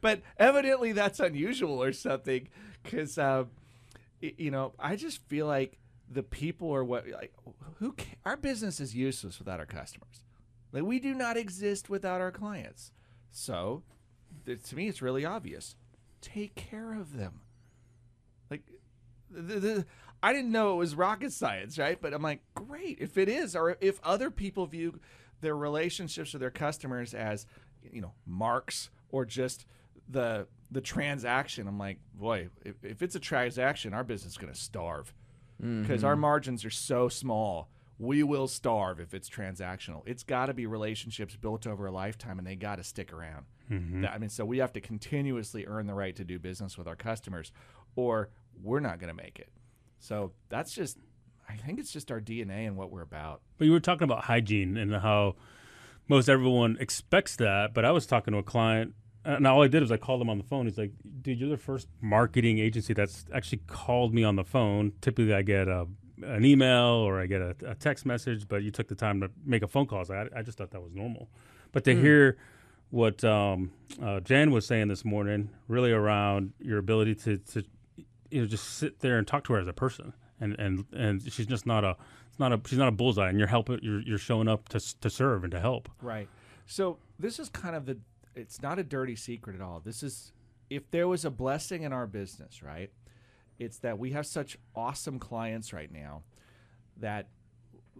but 0.00 0.22
evidently 0.36 0.92
that's 0.92 1.18
unusual 1.18 1.82
or 1.82 1.92
something 1.92 2.46
because. 2.84 3.18
Uh, 3.18 3.46
you 4.38 4.52
know, 4.52 4.72
I 4.78 4.94
just 4.94 5.26
feel 5.28 5.46
like 5.48 5.80
the 6.12 6.22
people 6.22 6.74
are 6.74 6.84
what 6.84 7.08
like 7.08 7.32
who 7.76 7.94
our 8.24 8.36
business 8.36 8.80
is 8.80 8.94
useless 8.94 9.38
without 9.38 9.60
our 9.60 9.66
customers. 9.66 10.22
Like 10.72 10.84
we 10.84 10.98
do 10.98 11.14
not 11.14 11.36
exist 11.36 11.90
without 11.90 12.20
our 12.20 12.30
clients. 12.30 12.92
So, 13.30 13.82
th- 14.44 14.62
to 14.64 14.76
me, 14.76 14.88
it's 14.88 15.02
really 15.02 15.24
obvious. 15.24 15.76
Take 16.20 16.54
care 16.54 16.92
of 16.92 17.16
them. 17.16 17.40
Like, 18.50 18.62
the, 19.30 19.60
the, 19.60 19.86
I 20.22 20.32
didn't 20.32 20.52
know 20.52 20.74
it 20.74 20.76
was 20.76 20.94
rocket 20.94 21.32
science, 21.32 21.78
right? 21.78 22.00
But 22.00 22.12
I'm 22.12 22.22
like, 22.22 22.40
great 22.54 22.98
if 23.00 23.16
it 23.16 23.28
is, 23.28 23.56
or 23.56 23.76
if 23.80 23.98
other 24.02 24.30
people 24.30 24.66
view 24.66 25.00
their 25.40 25.56
relationships 25.56 26.32
with 26.32 26.40
their 26.40 26.50
customers 26.50 27.14
as, 27.14 27.46
you 27.90 28.00
know, 28.00 28.12
marks 28.26 28.90
or 29.10 29.24
just 29.24 29.66
the 30.08 30.46
the 30.70 30.80
transaction. 30.80 31.68
I'm 31.68 31.78
like, 31.78 31.98
boy, 32.14 32.48
if, 32.64 32.82
if 32.82 33.02
it's 33.02 33.14
a 33.14 33.20
transaction, 33.20 33.92
our 33.92 34.04
business 34.04 34.32
is 34.32 34.38
going 34.38 34.52
to 34.52 34.58
starve 34.58 35.12
because 35.62 36.02
our 36.04 36.12
mm-hmm. 36.12 36.22
margins 36.22 36.64
are 36.64 36.70
so 36.70 37.08
small. 37.08 37.68
We 37.98 38.24
will 38.24 38.48
starve 38.48 38.98
if 38.98 39.14
it's 39.14 39.28
transactional. 39.28 40.02
It's 40.06 40.24
got 40.24 40.46
to 40.46 40.54
be 40.54 40.66
relationships 40.66 41.36
built 41.36 41.66
over 41.66 41.86
a 41.86 41.92
lifetime, 41.92 42.38
and 42.38 42.46
they 42.46 42.56
got 42.56 42.76
to 42.76 42.84
stick 42.84 43.12
around. 43.12 43.46
Mm-hmm. 43.70 44.02
That- 44.02 44.12
I 44.12 44.18
mean, 44.18 44.30
so 44.30 44.44
we 44.44 44.58
have 44.58 44.72
to 44.72 44.80
continuously 44.80 45.66
earn 45.66 45.86
the 45.86 45.94
right 45.94 46.16
to 46.16 46.24
do 46.24 46.38
business 46.38 46.76
with 46.76 46.88
our 46.88 46.96
customers, 46.96 47.52
or 47.94 48.30
we're 48.60 48.80
not 48.80 48.98
going 48.98 49.14
to 49.14 49.22
make 49.22 49.38
it. 49.38 49.50
So 50.00 50.32
that's 50.48 50.72
just 50.72 50.98
I 51.48 51.56
think 51.56 51.78
it's 51.78 51.92
just 51.92 52.10
our 52.10 52.20
DNA 52.20 52.66
and 52.66 52.76
what 52.76 52.90
we're 52.90 53.02
about. 53.02 53.42
But 53.58 53.66
you 53.66 53.72
were 53.72 53.80
talking 53.80 54.04
about 54.04 54.24
hygiene 54.24 54.76
and 54.76 54.94
how 54.94 55.36
most 56.08 56.28
everyone 56.28 56.76
expects 56.80 57.36
that. 57.36 57.74
But 57.74 57.84
I 57.84 57.90
was 57.90 58.06
talking 58.06 58.32
to 58.32 58.38
a 58.38 58.42
client, 58.42 58.94
and 59.24 59.46
all 59.46 59.62
I 59.62 59.68
did 59.68 59.80
was 59.80 59.92
I 59.92 59.96
called 59.96 60.20
him 60.20 60.30
on 60.30 60.38
the 60.38 60.44
phone. 60.44 60.66
He's 60.66 60.78
like, 60.78 60.92
"Dude, 61.22 61.38
you're 61.38 61.48
the 61.48 61.56
first 61.56 61.88
marketing 62.00 62.58
agency 62.58 62.92
that's 62.92 63.24
actually 63.32 63.62
called 63.66 64.14
me 64.14 64.24
on 64.24 64.36
the 64.36 64.44
phone. 64.44 64.92
Typically, 65.00 65.34
I 65.34 65.42
get 65.42 65.68
a 65.68 65.86
an 66.24 66.44
email 66.44 66.84
or 66.84 67.20
I 67.20 67.26
get 67.26 67.40
a, 67.40 67.56
a 67.66 67.74
text 67.74 68.06
message, 68.06 68.46
but 68.48 68.62
you 68.62 68.70
took 68.70 68.88
the 68.88 68.94
time 68.94 69.20
to 69.20 69.30
make 69.44 69.62
a 69.62 69.68
phone 69.68 69.86
call. 69.86 70.04
So 70.04 70.14
I, 70.14 70.38
I 70.38 70.42
just 70.42 70.58
thought 70.58 70.70
that 70.70 70.80
was 70.80 70.92
normal. 70.92 71.28
But 71.72 71.84
to 71.84 71.94
hear 71.98 72.36
what 72.90 73.24
um, 73.24 73.72
uh, 74.00 74.20
Jan 74.20 74.50
was 74.50 74.66
saying 74.66 74.88
this 74.88 75.04
morning, 75.04 75.50
really 75.66 75.90
around 75.90 76.52
your 76.60 76.78
ability 76.78 77.14
to, 77.16 77.38
to 77.38 77.64
you 78.30 78.42
know 78.42 78.46
just 78.46 78.76
sit 78.76 79.00
there 79.00 79.18
and 79.18 79.26
talk 79.26 79.44
to 79.44 79.54
her 79.54 79.60
as 79.60 79.66
a 79.66 79.72
person, 79.72 80.12
and 80.40 80.58
and 80.58 80.84
and 80.92 81.32
she's 81.32 81.46
just 81.46 81.66
not 81.66 81.84
a 81.84 81.96
it's 82.28 82.38
not 82.38 82.52
a 82.52 82.60
she's 82.66 82.78
not 82.78 82.88
a 82.88 82.92
bullseye, 82.92 83.28
and 83.28 83.38
you're 83.38 83.48
helping 83.48 83.78
you're 83.82 84.00
you're 84.00 84.18
showing 84.18 84.48
up 84.48 84.68
to 84.70 85.00
to 85.00 85.10
serve 85.10 85.44
and 85.44 85.50
to 85.52 85.60
help. 85.60 85.88
Right. 86.00 86.28
So 86.66 86.98
this 87.18 87.38
is 87.38 87.48
kind 87.48 87.76
of 87.76 87.86
the. 87.86 87.98
It's 88.34 88.62
not 88.62 88.78
a 88.78 88.84
dirty 88.84 89.16
secret 89.16 89.56
at 89.56 89.62
all. 89.62 89.80
This 89.80 90.02
is 90.02 90.32
if 90.70 90.90
there 90.90 91.08
was 91.08 91.24
a 91.24 91.30
blessing 91.30 91.82
in 91.82 91.92
our 91.92 92.06
business, 92.06 92.62
right? 92.62 92.90
It's 93.58 93.78
that 93.78 93.98
we 93.98 94.10
have 94.12 94.26
such 94.26 94.58
awesome 94.74 95.18
clients 95.18 95.72
right 95.72 95.92
now 95.92 96.22
that 96.96 97.28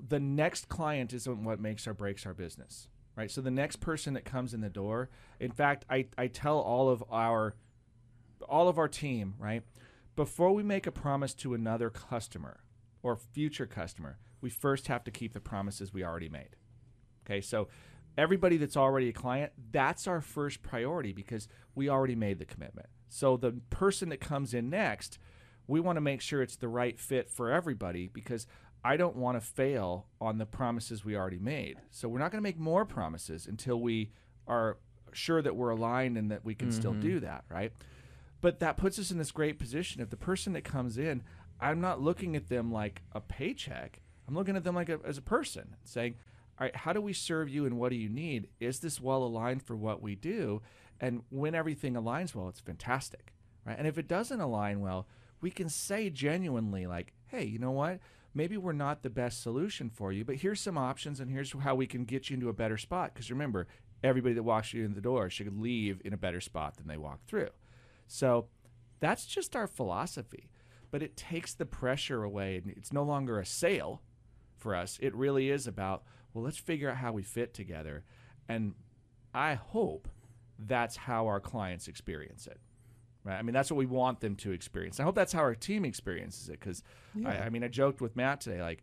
the 0.08 0.20
next 0.20 0.68
client 0.68 1.12
isn't 1.12 1.44
what 1.44 1.60
makes 1.60 1.86
or 1.86 1.94
breaks 1.94 2.24
our 2.24 2.34
business, 2.34 2.88
right? 3.16 3.30
So 3.30 3.40
the 3.40 3.50
next 3.50 3.76
person 3.76 4.14
that 4.14 4.24
comes 4.24 4.54
in 4.54 4.60
the 4.60 4.70
door, 4.70 5.10
in 5.38 5.50
fact, 5.50 5.84
I, 5.90 6.06
I 6.16 6.28
tell 6.28 6.58
all 6.58 6.88
of 6.88 7.04
our 7.10 7.54
all 8.48 8.68
of 8.68 8.78
our 8.78 8.88
team, 8.88 9.34
right? 9.38 9.62
Before 10.16 10.52
we 10.52 10.62
make 10.62 10.86
a 10.86 10.92
promise 10.92 11.32
to 11.34 11.54
another 11.54 11.90
customer 11.90 12.60
or 13.02 13.16
future 13.16 13.66
customer, 13.66 14.18
we 14.40 14.50
first 14.50 14.88
have 14.88 15.04
to 15.04 15.10
keep 15.10 15.32
the 15.32 15.40
promises 15.40 15.92
we 15.92 16.04
already 16.04 16.28
made. 16.28 16.56
Okay, 17.24 17.40
so 17.40 17.68
everybody 18.16 18.56
that's 18.56 18.76
already 18.76 19.08
a 19.08 19.12
client, 19.12 19.52
that's 19.70 20.06
our 20.06 20.20
first 20.20 20.62
priority 20.62 21.12
because 21.12 21.48
we 21.74 21.88
already 21.88 22.14
made 22.14 22.38
the 22.38 22.44
commitment. 22.44 22.88
So 23.08 23.36
the 23.36 23.52
person 23.70 24.08
that 24.10 24.20
comes 24.20 24.54
in 24.54 24.70
next, 24.70 25.18
we 25.66 25.80
want 25.80 25.96
to 25.96 26.00
make 26.00 26.20
sure 26.20 26.42
it's 26.42 26.56
the 26.56 26.68
right 26.68 26.98
fit 26.98 27.28
for 27.28 27.50
everybody 27.50 28.08
because 28.08 28.46
I 28.84 28.96
don't 28.96 29.16
want 29.16 29.40
to 29.40 29.46
fail 29.46 30.06
on 30.20 30.38
the 30.38 30.46
promises 30.46 31.04
we 31.04 31.16
already 31.16 31.38
made. 31.38 31.78
So 31.90 32.08
we're 32.08 32.18
not 32.18 32.32
going 32.32 32.42
to 32.42 32.48
make 32.48 32.58
more 32.58 32.84
promises 32.84 33.46
until 33.46 33.80
we 33.80 34.10
are 34.46 34.78
sure 35.12 35.42
that 35.42 35.54
we're 35.54 35.70
aligned 35.70 36.16
and 36.16 36.30
that 36.30 36.44
we 36.44 36.54
can 36.54 36.72
still 36.72 36.92
mm-hmm. 36.92 37.00
do 37.00 37.20
that, 37.20 37.44
right? 37.48 37.72
But 38.40 38.58
that 38.58 38.76
puts 38.76 38.98
us 38.98 39.10
in 39.10 39.18
this 39.18 39.30
great 39.30 39.58
position. 39.58 40.02
If 40.02 40.10
the 40.10 40.16
person 40.16 40.52
that 40.54 40.64
comes 40.64 40.98
in, 40.98 41.22
I'm 41.60 41.80
not 41.80 42.00
looking 42.00 42.34
at 42.34 42.48
them 42.48 42.72
like 42.72 43.02
a 43.12 43.20
paycheck. 43.20 44.00
I'm 44.26 44.34
looking 44.34 44.56
at 44.56 44.64
them 44.64 44.74
like 44.74 44.88
a, 44.88 44.98
as 45.04 45.16
a 45.16 45.22
person, 45.22 45.76
saying, 45.84 46.16
"All 46.58 46.66
right, 46.66 46.76
how 46.76 46.92
do 46.92 47.00
we 47.00 47.12
serve 47.12 47.48
you, 47.48 47.66
and 47.66 47.78
what 47.78 47.90
do 47.90 47.96
you 47.96 48.08
need? 48.08 48.48
Is 48.60 48.80
this 48.80 49.00
well 49.00 49.24
aligned 49.24 49.62
for 49.62 49.76
what 49.76 50.02
we 50.02 50.14
do?" 50.14 50.62
And 51.00 51.22
when 51.30 51.54
everything 51.54 51.94
aligns 51.94 52.34
well, 52.34 52.48
it's 52.48 52.60
fantastic, 52.60 53.34
right? 53.66 53.76
And 53.78 53.86
if 53.86 53.98
it 53.98 54.06
doesn't 54.08 54.40
align 54.40 54.80
well, 54.80 55.08
we 55.40 55.50
can 55.50 55.68
say 55.68 56.10
genuinely, 56.10 56.86
like, 56.86 57.12
"Hey, 57.26 57.44
you 57.44 57.58
know 57.58 57.72
what? 57.72 58.00
Maybe 58.34 58.56
we're 58.56 58.72
not 58.72 59.02
the 59.02 59.10
best 59.10 59.42
solution 59.42 59.90
for 59.90 60.12
you, 60.12 60.24
but 60.24 60.36
here's 60.36 60.60
some 60.60 60.78
options, 60.78 61.20
and 61.20 61.30
here's 61.30 61.52
how 61.52 61.74
we 61.74 61.86
can 61.86 62.04
get 62.04 62.30
you 62.30 62.34
into 62.34 62.48
a 62.48 62.54
better 62.54 62.78
spot." 62.78 63.12
Because 63.12 63.30
remember, 63.30 63.66
everybody 64.02 64.34
that 64.34 64.42
walks 64.42 64.72
you 64.72 64.84
in 64.84 64.94
the 64.94 65.00
door 65.00 65.28
should 65.28 65.58
leave 65.58 66.00
in 66.04 66.12
a 66.12 66.18
better 66.18 66.40
spot 66.40 66.76
than 66.76 66.86
they 66.86 66.96
walked 66.96 67.26
through. 67.26 67.50
So 68.06 68.48
that's 69.00 69.26
just 69.26 69.56
our 69.56 69.66
philosophy. 69.66 70.50
But 70.90 71.02
it 71.02 71.16
takes 71.16 71.54
the 71.54 71.66
pressure 71.66 72.22
away. 72.22 72.58
and 72.58 72.70
It's 72.70 72.92
no 72.92 73.02
longer 73.02 73.38
a 73.38 73.46
sale 73.46 74.02
for 74.56 74.74
us. 74.74 74.98
It 75.00 75.14
really 75.14 75.50
is 75.50 75.66
about, 75.66 76.04
well, 76.32 76.44
let's 76.44 76.58
figure 76.58 76.90
out 76.90 76.96
how 76.96 77.12
we 77.12 77.22
fit 77.22 77.54
together. 77.54 78.04
And 78.48 78.74
I 79.34 79.54
hope 79.54 80.08
that's 80.58 80.96
how 80.96 81.26
our 81.26 81.40
clients 81.40 81.88
experience 81.88 82.46
it. 82.46 82.60
Right? 83.24 83.38
I 83.38 83.42
mean, 83.42 83.54
that's 83.54 83.70
what 83.70 83.76
we 83.76 83.86
want 83.86 84.20
them 84.20 84.34
to 84.36 84.50
experience. 84.50 84.98
I 84.98 85.04
hope 85.04 85.14
that's 85.14 85.32
how 85.32 85.40
our 85.40 85.54
team 85.54 85.84
experiences 85.84 86.48
it. 86.48 86.58
Because, 86.58 86.82
I, 87.24 87.38
I 87.38 87.48
mean, 87.50 87.62
I 87.62 87.68
joked 87.68 88.00
with 88.00 88.16
Matt 88.16 88.40
today, 88.40 88.60
like, 88.60 88.82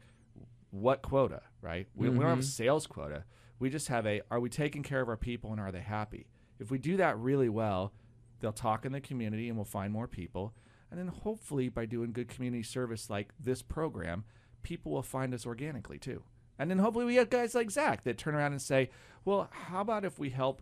what 0.72 1.02
quota, 1.02 1.42
right? 1.62 1.88
We, 1.96 2.10
we 2.10 2.16
don't 2.16 2.24
have 2.24 2.38
a 2.38 2.42
mm-hmm. 2.42 2.48
sales 2.48 2.88
quota. 2.88 3.26
We 3.60 3.70
just 3.70 3.90
have 3.90 4.06
a, 4.06 4.22
are 4.32 4.40
we 4.40 4.50
taking 4.50 4.84
care 4.84 5.02
of 5.02 5.10
our 5.10 5.18
people 5.18 5.52
and 5.52 5.60
are 5.60 5.72
they 5.72 5.82
happy? 5.82 6.28
If 6.60 6.72
we 6.72 6.78
do 6.78 6.98
that 6.98 7.18
really 7.18 7.50
well, 7.50 7.92
they'll 8.40 8.54
talk 8.54 8.86
in 8.86 8.92
the 8.92 9.02
community 9.02 9.50
and 9.50 9.58
we'll 9.58 9.66
find 9.66 9.92
more 9.92 10.08
people. 10.08 10.54
And 10.90 11.00
then 11.00 11.08
hopefully 11.08 11.70
by 11.70 11.86
doing 11.86 12.14
good 12.14 12.30
community 12.30 12.64
service 12.64 13.10
like 13.10 13.34
this 13.40 13.62
program, 13.62 14.24
people 14.64 14.92
will 14.92 15.04
find 15.04 15.34
us 15.34 15.46
organically 15.46 15.98
too. 15.98 16.24
And 16.60 16.70
then 16.70 16.78
hopefully 16.78 17.06
we 17.06 17.16
have 17.16 17.30
guys 17.30 17.56
like 17.56 17.72
Zach 17.72 18.04
that 18.04 18.18
turn 18.18 18.36
around 18.36 18.52
and 18.52 18.62
say, 18.62 18.90
well, 19.26 19.50
how 19.50 19.82
about 19.82 20.06
if 20.06 20.20
we 20.20 20.30
help 20.30 20.62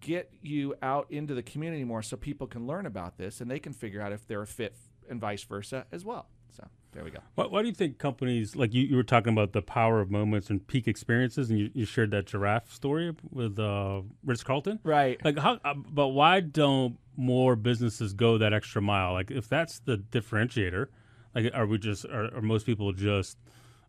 get 0.00 0.32
you 0.42 0.74
out 0.82 1.06
into 1.10 1.34
the 1.34 1.42
community 1.42 1.84
more 1.84 2.02
so 2.02 2.16
people 2.16 2.46
can 2.46 2.66
learn 2.66 2.86
about 2.86 3.18
this 3.18 3.40
and 3.40 3.50
they 3.50 3.58
can 3.58 3.72
figure 3.72 4.00
out 4.00 4.12
if 4.12 4.26
they're 4.26 4.42
a 4.42 4.46
fit 4.46 4.76
and 5.08 5.20
vice 5.20 5.44
versa 5.44 5.86
as 5.92 6.04
well. 6.04 6.28
So 6.50 6.66
there 6.92 7.04
we 7.04 7.10
go. 7.10 7.20
Why, 7.34 7.46
why 7.46 7.62
do 7.62 7.68
you 7.68 7.74
think 7.74 7.98
companies 7.98 8.56
like 8.56 8.72
you, 8.72 8.82
you 8.82 8.96
were 8.96 9.02
talking 9.02 9.32
about 9.32 9.52
the 9.52 9.62
power 9.62 10.00
of 10.00 10.10
moments 10.10 10.50
and 10.50 10.66
peak 10.66 10.88
experiences, 10.88 11.50
and 11.50 11.58
you, 11.58 11.70
you 11.74 11.84
shared 11.84 12.10
that 12.12 12.26
giraffe 12.26 12.72
story 12.72 13.14
with 13.30 13.58
uh, 13.58 14.02
Ritz 14.24 14.42
Carlton? 14.42 14.80
Right. 14.82 15.22
Like 15.24 15.38
how? 15.38 15.60
Uh, 15.64 15.74
but 15.74 16.08
why 16.08 16.40
don't 16.40 16.98
more 17.16 17.56
businesses 17.56 18.12
go 18.12 18.38
that 18.38 18.52
extra 18.52 18.80
mile? 18.80 19.12
Like 19.12 19.30
if 19.30 19.48
that's 19.48 19.80
the 19.80 19.98
differentiator, 19.98 20.86
like 21.34 21.50
are 21.54 21.66
we 21.66 21.78
just 21.78 22.04
are, 22.06 22.34
are 22.34 22.42
most 22.42 22.66
people 22.66 22.92
just 22.92 23.38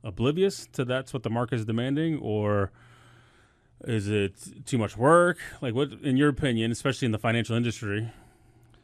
oblivious 0.08 0.66
to 0.72 0.86
that's 0.86 1.14
what 1.14 1.24
the 1.24 1.30
market 1.30 1.56
is 1.56 1.66
demanding, 1.66 2.18
or 2.20 2.72
is 3.84 4.08
it 4.08 4.66
too 4.66 4.78
much 4.78 4.98
work? 4.98 5.38
Like 5.62 5.76
what, 5.76 5.92
in 6.02 6.18
your 6.18 6.30
opinion, 6.30 6.72
especially 6.72 7.06
in 7.06 7.12
the 7.12 7.20
financial 7.20 7.56
industry, 7.56 8.10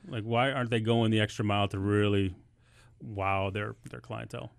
like 0.07 0.23
why 0.23 0.51
aren't 0.51 0.69
they 0.69 0.81
going 0.81 1.11
the 1.11 1.21
extra 1.21 1.45
mile 1.45 1.67
to 1.69 1.79
really 1.79 2.35
wow 3.01 3.49
their 3.49 3.75
their 3.89 4.01
clientele? 4.01 4.51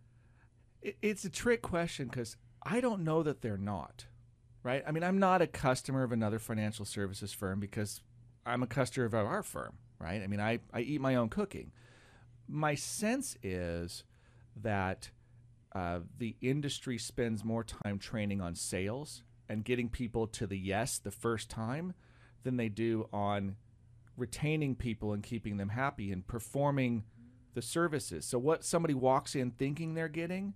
It's 0.82 1.24
a 1.24 1.30
trick 1.30 1.62
question 1.62 2.08
because 2.08 2.36
I 2.62 2.80
don't 2.80 3.04
know 3.04 3.22
that 3.22 3.42
they're 3.42 3.56
not. 3.58 4.06
Right. 4.62 4.82
I 4.86 4.92
mean, 4.92 5.04
I'm 5.04 5.18
not 5.18 5.42
a 5.42 5.46
customer 5.46 6.02
of 6.04 6.12
another 6.12 6.38
financial 6.38 6.86
services 6.86 7.34
firm 7.34 7.60
because 7.60 8.00
I'm 8.46 8.62
a 8.62 8.66
customer 8.66 9.04
of 9.04 9.14
our 9.14 9.42
firm. 9.42 9.74
Right. 9.98 10.22
I 10.22 10.26
mean, 10.26 10.40
I, 10.40 10.60
I 10.72 10.80
eat 10.80 11.02
my 11.02 11.14
own 11.16 11.28
cooking. 11.28 11.72
My 12.48 12.74
sense 12.74 13.36
is 13.42 14.04
that 14.56 15.10
uh, 15.74 16.00
the 16.18 16.36
industry 16.40 16.98
spends 16.98 17.44
more 17.44 17.64
time 17.64 17.98
training 17.98 18.40
on 18.40 18.54
sales 18.54 19.22
and 19.48 19.64
getting 19.64 19.88
people 19.88 20.26
to 20.26 20.46
the 20.46 20.58
yes 20.58 20.98
the 20.98 21.10
first 21.10 21.50
time 21.50 21.94
than 22.44 22.56
they 22.56 22.68
do 22.68 23.08
on 23.12 23.56
retaining 24.16 24.74
people 24.76 25.12
and 25.12 25.22
keeping 25.22 25.56
them 25.56 25.70
happy 25.70 26.12
and 26.12 26.26
performing 26.26 27.04
the 27.54 27.62
services. 27.62 28.24
So 28.24 28.38
what 28.38 28.64
somebody 28.64 28.94
walks 28.94 29.34
in 29.34 29.50
thinking 29.50 29.94
they're 29.94 30.08
getting 30.08 30.54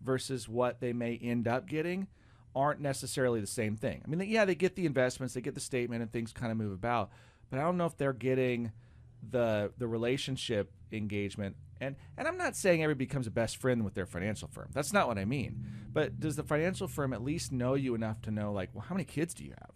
versus 0.00 0.48
what 0.48 0.80
they 0.80 0.92
may 0.92 1.16
end 1.16 1.46
up 1.46 1.66
getting 1.66 2.08
aren't 2.54 2.80
necessarily 2.80 3.40
the 3.40 3.46
same 3.46 3.76
thing. 3.76 4.02
I 4.04 4.08
mean, 4.08 4.28
yeah, 4.28 4.44
they 4.44 4.54
get 4.54 4.76
the 4.76 4.86
investments, 4.86 5.34
they 5.34 5.40
get 5.40 5.54
the 5.54 5.60
statement, 5.60 6.02
and 6.02 6.10
things 6.10 6.32
kind 6.32 6.50
of 6.50 6.58
move 6.58 6.72
about, 6.72 7.10
but 7.50 7.58
I 7.58 7.62
don't 7.62 7.76
know 7.76 7.86
if 7.86 7.96
they're 7.96 8.12
getting 8.12 8.72
the 9.30 9.72
the 9.78 9.86
relationship 9.86 10.72
engagement. 10.92 11.56
And 11.80 11.96
and 12.16 12.26
I'm 12.26 12.38
not 12.38 12.56
saying 12.56 12.82
everybody 12.82 13.06
becomes 13.06 13.26
a 13.26 13.30
best 13.30 13.58
friend 13.58 13.84
with 13.84 13.94
their 13.94 14.06
financial 14.06 14.48
firm. 14.48 14.70
That's 14.72 14.92
not 14.92 15.08
what 15.08 15.18
I 15.18 15.24
mean. 15.24 15.64
But 15.92 16.20
does 16.20 16.36
the 16.36 16.42
financial 16.42 16.88
firm 16.88 17.12
at 17.12 17.22
least 17.22 17.52
know 17.52 17.74
you 17.74 17.94
enough 17.94 18.22
to 18.22 18.30
know, 18.30 18.52
like, 18.52 18.70
well, 18.72 18.84
how 18.88 18.94
many 18.94 19.04
kids 19.04 19.34
do 19.34 19.44
you 19.44 19.50
have? 19.50 19.70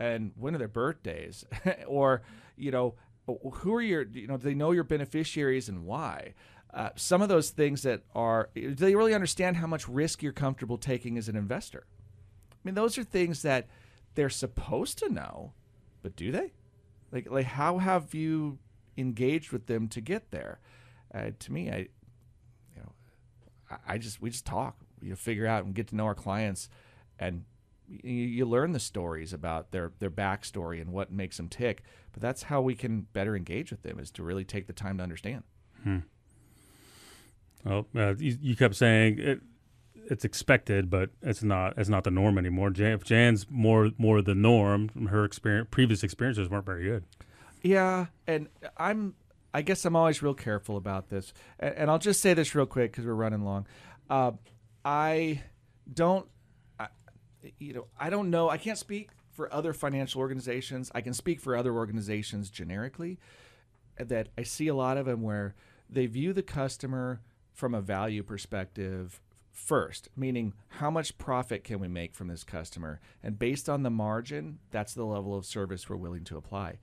and 0.00 0.32
when 0.34 0.54
are 0.54 0.58
their 0.58 0.66
birthdays 0.66 1.44
or 1.86 2.22
you 2.56 2.72
know 2.72 2.94
who 3.26 3.72
are 3.74 3.82
your 3.82 4.02
you 4.02 4.26
know 4.26 4.36
do 4.36 4.42
they 4.42 4.54
know 4.54 4.72
your 4.72 4.82
beneficiaries 4.82 5.68
and 5.68 5.84
why 5.84 6.34
uh, 6.72 6.88
some 6.96 7.20
of 7.20 7.28
those 7.28 7.50
things 7.50 7.82
that 7.82 8.02
are 8.14 8.48
do 8.54 8.74
they 8.74 8.96
really 8.96 9.14
understand 9.14 9.58
how 9.58 9.66
much 9.66 9.86
risk 9.86 10.22
you're 10.22 10.32
comfortable 10.32 10.78
taking 10.78 11.16
as 11.18 11.28
an 11.28 11.36
investor 11.36 11.86
i 12.52 12.56
mean 12.64 12.74
those 12.74 12.98
are 12.98 13.04
things 13.04 13.42
that 13.42 13.68
they're 14.14 14.30
supposed 14.30 14.98
to 14.98 15.08
know 15.12 15.52
but 16.02 16.16
do 16.16 16.32
they 16.32 16.52
like 17.12 17.30
like 17.30 17.46
how 17.46 17.78
have 17.78 18.14
you 18.14 18.58
engaged 19.00 19.52
with 19.52 19.66
them 19.66 19.88
to 19.88 20.00
get 20.00 20.30
there 20.30 20.60
uh, 21.14 21.30
to 21.38 21.52
me 21.52 21.70
i 21.70 21.76
you 21.76 22.82
know 22.82 22.92
I, 23.70 23.94
I 23.94 23.98
just 23.98 24.20
we 24.20 24.30
just 24.30 24.46
talk 24.46 24.76
you 25.02 25.10
know, 25.10 25.16
figure 25.16 25.46
out 25.46 25.64
and 25.64 25.74
get 25.74 25.88
to 25.88 25.96
know 25.96 26.04
our 26.04 26.14
clients 26.14 26.68
and 27.18 27.44
you, 27.90 28.12
you 28.12 28.46
learn 28.46 28.72
the 28.72 28.80
stories 28.80 29.32
about 29.32 29.72
their 29.72 29.92
their 29.98 30.10
backstory 30.10 30.80
and 30.80 30.92
what 30.92 31.10
makes 31.10 31.36
them 31.36 31.48
tick. 31.48 31.82
But 32.12 32.22
that's 32.22 32.44
how 32.44 32.60
we 32.60 32.74
can 32.74 33.02
better 33.12 33.36
engage 33.36 33.70
with 33.70 33.82
them 33.82 33.98
is 33.98 34.10
to 34.12 34.22
really 34.22 34.44
take 34.44 34.66
the 34.66 34.72
time 34.72 34.98
to 34.98 35.02
understand. 35.02 35.42
Well, 37.64 37.86
uh, 37.94 38.14
you, 38.16 38.38
you 38.40 38.56
kept 38.56 38.74
saying 38.76 39.18
it, 39.18 39.40
it's 40.08 40.24
expected, 40.24 40.88
but 40.88 41.10
it's 41.22 41.42
not. 41.42 41.74
It's 41.76 41.88
not 41.88 42.04
the 42.04 42.10
norm 42.10 42.38
anymore. 42.38 42.70
Jan, 42.70 42.92
if 42.92 43.04
Jan's 43.04 43.46
more 43.50 43.90
more 43.98 44.22
the 44.22 44.34
norm, 44.34 44.88
her 45.10 45.24
experience, 45.24 45.68
previous 45.70 46.02
experiences 46.02 46.48
weren't 46.48 46.66
very 46.66 46.84
good. 46.84 47.04
Yeah, 47.62 48.06
and 48.26 48.48
I'm 48.76 49.14
I 49.52 49.62
guess 49.62 49.84
I'm 49.84 49.96
always 49.96 50.22
real 50.22 50.34
careful 50.34 50.76
about 50.76 51.08
this, 51.08 51.32
and, 51.58 51.74
and 51.74 51.90
I'll 51.90 51.98
just 51.98 52.20
say 52.20 52.34
this 52.34 52.54
real 52.54 52.66
quick 52.66 52.92
because 52.92 53.04
we're 53.04 53.14
running 53.14 53.44
long. 53.44 53.66
Uh, 54.08 54.32
I 54.84 55.42
don't, 55.92 56.26
I, 56.78 56.88
you 57.58 57.74
know, 57.74 57.86
I 57.98 58.10
don't 58.10 58.30
know. 58.30 58.48
I 58.48 58.58
can't 58.58 58.78
speak 58.78 59.10
for 59.32 59.52
other 59.52 59.72
financial 59.72 60.20
organizations. 60.20 60.90
I 60.94 61.00
can 61.00 61.14
speak 61.14 61.40
for 61.40 61.56
other 61.56 61.74
organizations 61.74 62.50
generically. 62.50 63.18
That 63.98 64.28
I 64.38 64.44
see 64.44 64.68
a 64.68 64.74
lot 64.74 64.96
of 64.96 65.04
them 65.04 65.20
where 65.22 65.54
they 65.88 66.06
view 66.06 66.32
the 66.32 66.42
customer 66.42 67.20
from 67.52 67.74
a 67.74 67.82
value 67.82 68.22
perspective 68.22 69.20
first, 69.52 70.08
meaning 70.16 70.54
how 70.68 70.90
much 70.90 71.18
profit 71.18 71.64
can 71.64 71.80
we 71.80 71.88
make 71.88 72.14
from 72.14 72.28
this 72.28 72.44
customer? 72.44 73.00
And 73.22 73.38
based 73.38 73.68
on 73.68 73.82
the 73.82 73.90
margin, 73.90 74.60
that's 74.70 74.94
the 74.94 75.04
level 75.04 75.36
of 75.36 75.44
service 75.44 75.88
we're 75.88 75.96
willing 75.96 76.24
to 76.24 76.38
apply. 76.38 76.78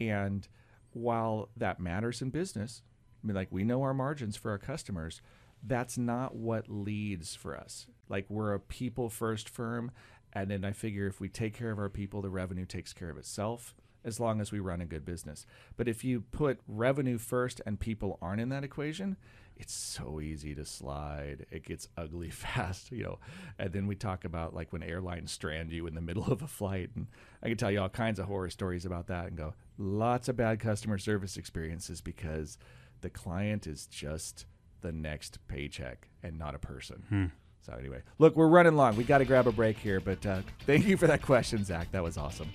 And 0.00 0.46
while 0.92 1.50
that 1.56 1.80
matters 1.80 2.22
in 2.22 2.30
business, 2.30 2.82
I 3.22 3.26
mean, 3.26 3.36
like 3.36 3.48
we 3.50 3.64
know 3.64 3.82
our 3.82 3.94
margins 3.94 4.36
for 4.36 4.50
our 4.50 4.58
customers, 4.58 5.20
that's 5.62 5.98
not 5.98 6.34
what 6.34 6.68
leads 6.68 7.34
for 7.34 7.56
us. 7.56 7.86
Like 8.08 8.26
we're 8.28 8.54
a 8.54 8.60
people 8.60 9.08
first 9.08 9.48
firm. 9.48 9.90
And 10.32 10.50
then 10.50 10.64
I 10.64 10.72
figure 10.72 11.06
if 11.06 11.20
we 11.20 11.28
take 11.28 11.54
care 11.54 11.70
of 11.70 11.78
our 11.78 11.88
people, 11.88 12.22
the 12.22 12.30
revenue 12.30 12.66
takes 12.66 12.92
care 12.92 13.10
of 13.10 13.16
itself 13.16 13.74
as 14.04 14.20
long 14.20 14.40
as 14.40 14.52
we 14.52 14.60
run 14.60 14.80
a 14.80 14.86
good 14.86 15.04
business. 15.04 15.46
But 15.76 15.88
if 15.88 16.04
you 16.04 16.20
put 16.20 16.60
revenue 16.68 17.18
first 17.18 17.60
and 17.66 17.80
people 17.80 18.18
aren't 18.22 18.40
in 18.40 18.50
that 18.50 18.64
equation, 18.64 19.16
it's 19.56 19.72
so 19.72 20.20
easy 20.20 20.54
to 20.54 20.64
slide. 20.64 21.46
It 21.50 21.64
gets 21.64 21.88
ugly 21.96 22.30
fast, 22.30 22.92
you 22.92 23.04
know. 23.04 23.18
And 23.58 23.72
then 23.72 23.86
we 23.86 23.94
talk 23.94 24.24
about 24.24 24.54
like 24.54 24.72
when 24.72 24.82
airlines 24.82 25.32
strand 25.32 25.72
you 25.72 25.86
in 25.86 25.94
the 25.94 26.00
middle 26.00 26.26
of 26.30 26.42
a 26.42 26.46
flight, 26.46 26.90
and 26.94 27.06
I 27.42 27.48
can 27.48 27.56
tell 27.56 27.70
you 27.70 27.80
all 27.80 27.88
kinds 27.88 28.18
of 28.18 28.26
horror 28.26 28.50
stories 28.50 28.84
about 28.84 29.06
that, 29.08 29.26
and 29.28 29.36
go 29.36 29.54
lots 29.78 30.28
of 30.28 30.36
bad 30.36 30.60
customer 30.60 30.98
service 30.98 31.36
experiences 31.36 32.00
because 32.00 32.58
the 33.00 33.10
client 33.10 33.66
is 33.66 33.86
just 33.86 34.46
the 34.80 34.92
next 34.92 35.38
paycheck 35.48 36.08
and 36.22 36.38
not 36.38 36.54
a 36.54 36.58
person. 36.58 37.30
So 37.62 37.72
anyway, 37.72 38.02
look, 38.18 38.36
we're 38.36 38.46
running 38.46 38.76
long. 38.76 38.94
We 38.96 39.02
got 39.02 39.18
to 39.18 39.24
grab 39.24 39.48
a 39.48 39.52
break 39.52 39.76
here, 39.76 39.98
but 39.98 40.24
uh, 40.24 40.42
thank 40.66 40.86
you 40.86 40.96
for 40.96 41.08
that 41.08 41.20
question, 41.22 41.64
Zach. 41.64 41.90
That 41.90 42.02
was 42.02 42.16
awesome. 42.16 42.48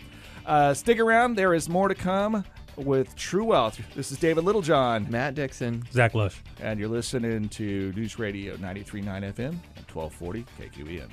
Uh, 0.45 0.73
stick 0.73 0.99
around. 0.99 1.35
There 1.35 1.53
is 1.53 1.67
more 1.67 1.89
to 1.89 1.95
come 1.95 2.45
with 2.77 3.15
True 3.15 3.45
Wealth. 3.45 3.79
This 3.95 4.11
is 4.11 4.17
David 4.17 4.43
Littlejohn, 4.43 5.07
Matt 5.09 5.35
Dixon. 5.35 5.83
Zach 5.91 6.13
Lush. 6.13 6.41
and 6.61 6.79
you're 6.79 6.89
listening 6.89 7.49
to 7.49 7.91
News 7.93 8.17
Radio 8.19 8.55
93.9 8.57 9.03
FM 9.05 9.39
and 9.49 9.85
1240 9.91 10.45
KQEN. 10.59 11.09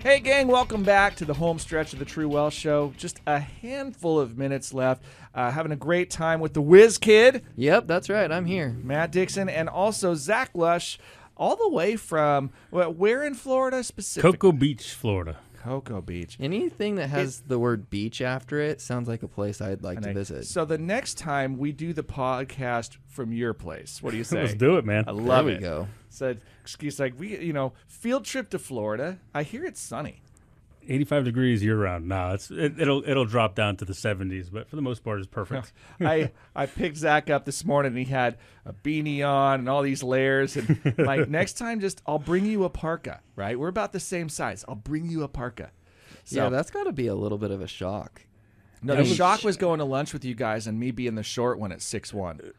Hey, 0.00 0.20
gang, 0.20 0.46
welcome 0.48 0.82
back 0.84 1.16
to 1.16 1.24
the 1.24 1.34
home 1.34 1.58
stretch 1.58 1.92
of 1.92 1.98
the 1.98 2.04
True 2.04 2.28
Wealth 2.28 2.54
Show. 2.54 2.92
Just 2.96 3.20
a 3.26 3.38
handful 3.40 4.18
of 4.20 4.38
minutes 4.38 4.72
left. 4.72 5.02
Uh, 5.34 5.50
having 5.50 5.72
a 5.72 5.76
great 5.76 6.10
time 6.10 6.40
with 6.40 6.54
the 6.54 6.62
Whiz 6.62 6.98
Kid, 6.98 7.44
Yep, 7.56 7.86
that's 7.86 8.08
right. 8.08 8.30
I'm 8.30 8.44
here. 8.46 8.76
Matt 8.82 9.12
Dixon, 9.12 9.48
and 9.48 9.68
also 9.68 10.14
Zach 10.14 10.50
Lush, 10.54 10.98
all 11.36 11.56
the 11.56 11.68
way 11.68 11.94
from 11.96 12.50
well, 12.70 12.92
where 12.92 13.24
in 13.24 13.34
Florida 13.34 13.82
specifically? 13.84 14.32
Cocoa 14.32 14.52
Beach, 14.52 14.92
Florida. 14.94 15.36
Cocoa 15.68 16.00
Beach. 16.00 16.36
Anything 16.40 16.94
that 16.96 17.08
has 17.08 17.40
the 17.40 17.58
word 17.58 17.90
beach 17.90 18.22
after 18.22 18.58
it 18.58 18.80
sounds 18.80 19.06
like 19.06 19.22
a 19.22 19.28
place 19.28 19.60
I'd 19.60 19.82
like 19.82 20.00
to 20.00 20.14
visit. 20.14 20.46
So 20.46 20.64
the 20.64 20.78
next 20.78 21.18
time 21.18 21.58
we 21.58 21.72
do 21.72 21.92
the 21.92 22.02
podcast 22.02 22.96
from 23.06 23.32
your 23.32 23.52
place, 23.52 24.02
what 24.02 24.12
do 24.12 24.16
you 24.16 24.24
say? 24.32 24.40
Let's 24.42 24.54
do 24.54 24.78
it, 24.78 24.84
man. 24.86 25.04
I 25.06 25.10
love 25.10 25.44
there 25.44 25.44
we 25.44 25.52
it. 25.54 25.60
go. 25.60 25.88
Said 26.08 26.40
excuse 26.62 26.98
like 26.98 27.18
we, 27.18 27.38
you 27.38 27.52
know, 27.52 27.74
field 27.86 28.24
trip 28.24 28.48
to 28.50 28.58
Florida. 28.58 29.18
I 29.34 29.42
hear 29.42 29.64
it's 29.64 29.80
sunny. 29.80 30.22
85 30.88 31.24
degrees 31.24 31.62
year 31.62 31.76
round. 31.76 32.08
No, 32.08 32.30
it's 32.32 32.50
it, 32.50 32.80
it'll 32.80 33.02
it'll 33.06 33.24
drop 33.24 33.54
down 33.54 33.76
to 33.76 33.84
the 33.84 33.92
70s, 33.92 34.50
but 34.50 34.68
for 34.68 34.76
the 34.76 34.82
most 34.82 35.04
part, 35.04 35.18
it's 35.18 35.28
perfect. 35.28 35.72
I 36.00 36.30
I 36.56 36.66
picked 36.66 36.96
Zach 36.96 37.30
up 37.30 37.44
this 37.44 37.64
morning 37.64 37.90
and 37.90 37.98
he 37.98 38.12
had 38.12 38.38
a 38.64 38.72
beanie 38.72 39.26
on 39.26 39.60
and 39.60 39.68
all 39.68 39.82
these 39.82 40.02
layers 40.02 40.56
and 40.56 40.80
like 40.98 41.28
next 41.28 41.54
time 41.54 41.80
just 41.80 42.02
I'll 42.06 42.18
bring 42.18 42.46
you 42.46 42.64
a 42.64 42.70
parka, 42.70 43.20
right? 43.36 43.58
We're 43.58 43.68
about 43.68 43.92
the 43.92 44.00
same 44.00 44.28
size. 44.28 44.64
I'll 44.66 44.74
bring 44.74 45.08
you 45.10 45.22
a 45.22 45.28
parka. 45.28 45.70
So 46.24 46.44
yeah, 46.44 46.48
that's 46.48 46.70
got 46.70 46.84
to 46.84 46.92
be 46.92 47.06
a 47.06 47.14
little 47.14 47.38
bit 47.38 47.50
of 47.50 47.60
a 47.60 47.68
shock. 47.68 48.22
no, 48.82 48.96
the 48.96 49.04
shock 49.04 49.44
was 49.44 49.56
going 49.56 49.78
to 49.78 49.84
lunch 49.84 50.12
with 50.12 50.24
you 50.24 50.34
guys 50.34 50.66
and 50.66 50.78
me 50.78 50.90
being 50.90 51.14
the 51.14 51.22
short 51.22 51.58
one 51.58 51.72
at 51.72 51.82
six 51.82 52.12
one. 52.12 52.40
Uh, 52.42 52.50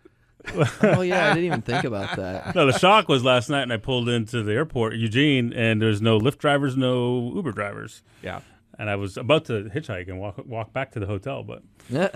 Oh 0.82 1.02
yeah, 1.02 1.26
I 1.28 1.34
didn't 1.34 1.46
even 1.46 1.62
think 1.62 1.84
about 1.84 2.16
that. 2.18 2.56
no, 2.56 2.66
the 2.66 2.78
shock 2.78 3.10
was 3.10 3.24
last 3.24 3.50
night, 3.50 3.64
and 3.64 3.74
I 3.74 3.78
pulled 3.78 4.08
into 4.10 4.42
the 4.44 4.54
airport, 4.54 4.96
Eugene, 4.96 5.52
and 5.54 5.82
there's 5.82 6.02
no 6.02 6.20
Lyft 6.20 6.38
drivers, 6.38 6.78
no 6.78 7.32
Uber 7.36 7.52
drivers, 7.52 8.02
Yeah. 8.24 8.40
and 8.78 8.90
I 8.90 8.96
was 8.96 9.18
about 9.18 9.46
to 9.46 9.64
hitchhike 9.66 10.08
and 10.08 10.20
walk 10.20 10.38
walk 10.46 10.72
back 10.74 10.92
to 10.94 11.00
the 11.00 11.06
hotel, 11.06 11.44
but 11.44 11.64
Yeah. 11.90 12.10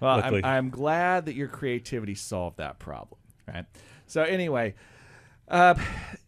Well, 0.00 0.20
I'm, 0.22 0.44
I'm 0.44 0.70
glad 0.70 1.26
that 1.26 1.34
your 1.34 1.48
creativity 1.48 2.14
solved 2.14 2.58
that 2.58 2.78
problem, 2.78 3.18
right? 3.48 3.64
So 4.06 4.22
anyway, 4.22 4.74
uh, 5.48 5.74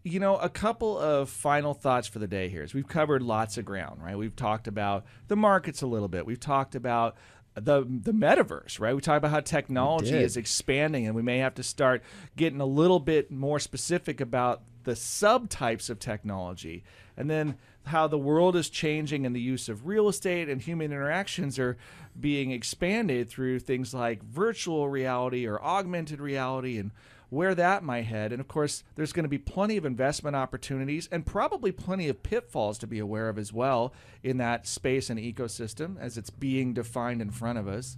you 0.03 0.18
know, 0.18 0.37
a 0.39 0.49
couple 0.49 0.99
of 0.99 1.29
final 1.31 1.73
thoughts 1.75 2.09
for 2.09 2.18
the 2.18 2.27
day 2.27 2.49
here 2.49 2.62
is 2.64 2.75
we've 2.75 2.89
covered 2.89 3.23
lots 3.23 3.59
of 3.59 3.64
ground, 3.64 4.03
right? 4.03 4.16
We've 4.18 4.35
talked 4.35 4.66
about 4.66 5.05
the 5.29 5.37
markets 5.37 5.83
a 5.83 5.87
little 5.87 6.09
bit. 6.09 6.27
We've 6.27 6.41
talked 6.41 6.75
about 6.75 7.16
the 7.55 7.81
the 7.83 8.13
metaverse, 8.13 8.79
right? 8.81 8.95
We 8.95 9.01
talk 9.01 9.19
about 9.19 9.31
how 9.31 9.41
technology 9.41 10.17
is 10.17 10.37
expanding, 10.37 11.07
and 11.07 11.15
we 11.15 11.23
may 11.23 11.39
have 11.39 11.55
to 11.55 11.63
start 11.63 12.03
getting 12.37 12.61
a 12.61 12.67
little 12.67 13.01
bit 13.01 13.31
more 13.31 13.59
specific 13.59 14.21
about 14.21 14.63
the 14.85 14.93
subtypes 14.93 15.91
of 15.91 15.99
technology, 15.99 16.85
and 17.17 17.29
then 17.29 17.57
how 17.85 18.07
the 18.07 18.19
world 18.19 18.57
is 18.57 18.69
changing 18.69 19.27
and 19.27 19.35
the 19.35 19.41
use 19.41 19.69
of 19.69 19.87
real 19.87 20.09
estate 20.09 20.49
and 20.49 20.63
human 20.63 20.93
interactions 20.93 21.59
are 21.59 21.77
being 22.19 22.51
expanded 22.51 23.29
through 23.29 23.59
things 23.59 23.95
like 23.95 24.23
virtual 24.23 24.89
reality 24.89 25.47
or 25.47 25.61
augmented 25.63 26.21
reality 26.21 26.79
and 26.79 26.91
where 27.31 27.55
that 27.55 27.83
might 27.83 28.03
head. 28.03 28.33
And 28.33 28.41
of 28.41 28.49
course, 28.49 28.83
there's 28.97 29.12
going 29.12 29.24
to 29.24 29.28
be 29.28 29.39
plenty 29.39 29.76
of 29.76 29.85
investment 29.85 30.37
opportunities 30.37 31.09
and 31.11 31.24
probably 31.24 31.72
plenty 31.72 32.09
of 32.09 32.22
pitfalls 32.22 32.76
to 32.78 32.87
be 32.87 32.99
aware 32.99 33.28
of 33.28 33.39
as 33.39 33.53
well 33.53 33.95
in 34.22 34.37
that 34.39 34.66
space 34.66 35.09
and 35.09 35.18
ecosystem 35.18 35.99
as 35.99 36.18
it's 36.18 36.31
being 36.31 36.74
defined 36.74 37.22
in 37.22 37.31
front 37.31 37.59
of 37.59 37.68
us. 37.68 37.97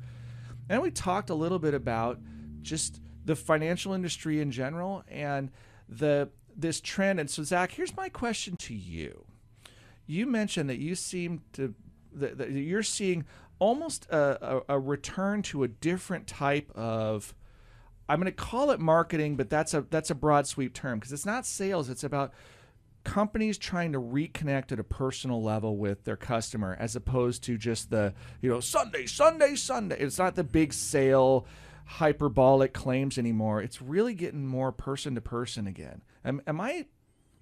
And 0.68 0.82
we 0.82 0.90
talked 0.90 1.30
a 1.30 1.34
little 1.34 1.58
bit 1.58 1.74
about 1.74 2.20
just 2.60 3.00
the 3.24 3.34
financial 3.34 3.94
industry 3.94 4.40
in 4.40 4.50
general 4.50 5.02
and 5.08 5.50
the 5.88 6.28
this 6.54 6.80
trend. 6.80 7.18
And 7.18 7.30
so, 7.30 7.42
Zach, 7.42 7.72
here's 7.72 7.96
my 7.96 8.10
question 8.10 8.56
to 8.58 8.74
you. 8.74 9.24
You 10.06 10.26
mentioned 10.26 10.68
that 10.68 10.78
you 10.78 10.94
seem 10.94 11.40
to 11.54 11.74
that, 12.14 12.36
that 12.36 12.50
you're 12.50 12.82
seeing 12.82 13.24
almost 13.58 14.06
a, 14.10 14.56
a, 14.68 14.76
a 14.76 14.78
return 14.78 15.40
to 15.42 15.62
a 15.62 15.68
different 15.68 16.26
type 16.26 16.70
of 16.74 17.34
I'm 18.08 18.18
going 18.18 18.26
to 18.26 18.32
call 18.32 18.70
it 18.70 18.80
marketing, 18.80 19.36
but 19.36 19.48
that's 19.48 19.74
a 19.74 19.82
that's 19.90 20.10
a 20.10 20.14
broad 20.14 20.46
sweep 20.46 20.74
term 20.74 20.98
because 20.98 21.12
it's 21.12 21.26
not 21.26 21.46
sales. 21.46 21.88
It's 21.88 22.04
about 22.04 22.32
companies 23.04 23.58
trying 23.58 23.92
to 23.92 24.00
reconnect 24.00 24.72
at 24.72 24.78
a 24.78 24.84
personal 24.84 25.42
level 25.42 25.76
with 25.76 26.04
their 26.04 26.16
customer 26.16 26.76
as 26.78 26.94
opposed 26.94 27.42
to 27.44 27.58
just 27.58 27.90
the 27.90 28.14
you 28.40 28.50
know 28.50 28.60
Sunday, 28.60 29.06
Sunday, 29.06 29.54
Sunday. 29.54 29.96
It's 29.98 30.18
not 30.18 30.34
the 30.34 30.44
big 30.44 30.72
sale 30.72 31.46
hyperbolic 31.84 32.72
claims 32.72 33.18
anymore. 33.18 33.60
It's 33.60 33.82
really 33.82 34.14
getting 34.14 34.46
more 34.46 34.72
person 34.72 35.14
to 35.14 35.20
person 35.20 35.66
again. 35.66 36.02
Am, 36.24 36.40
am 36.46 36.60
I 36.60 36.86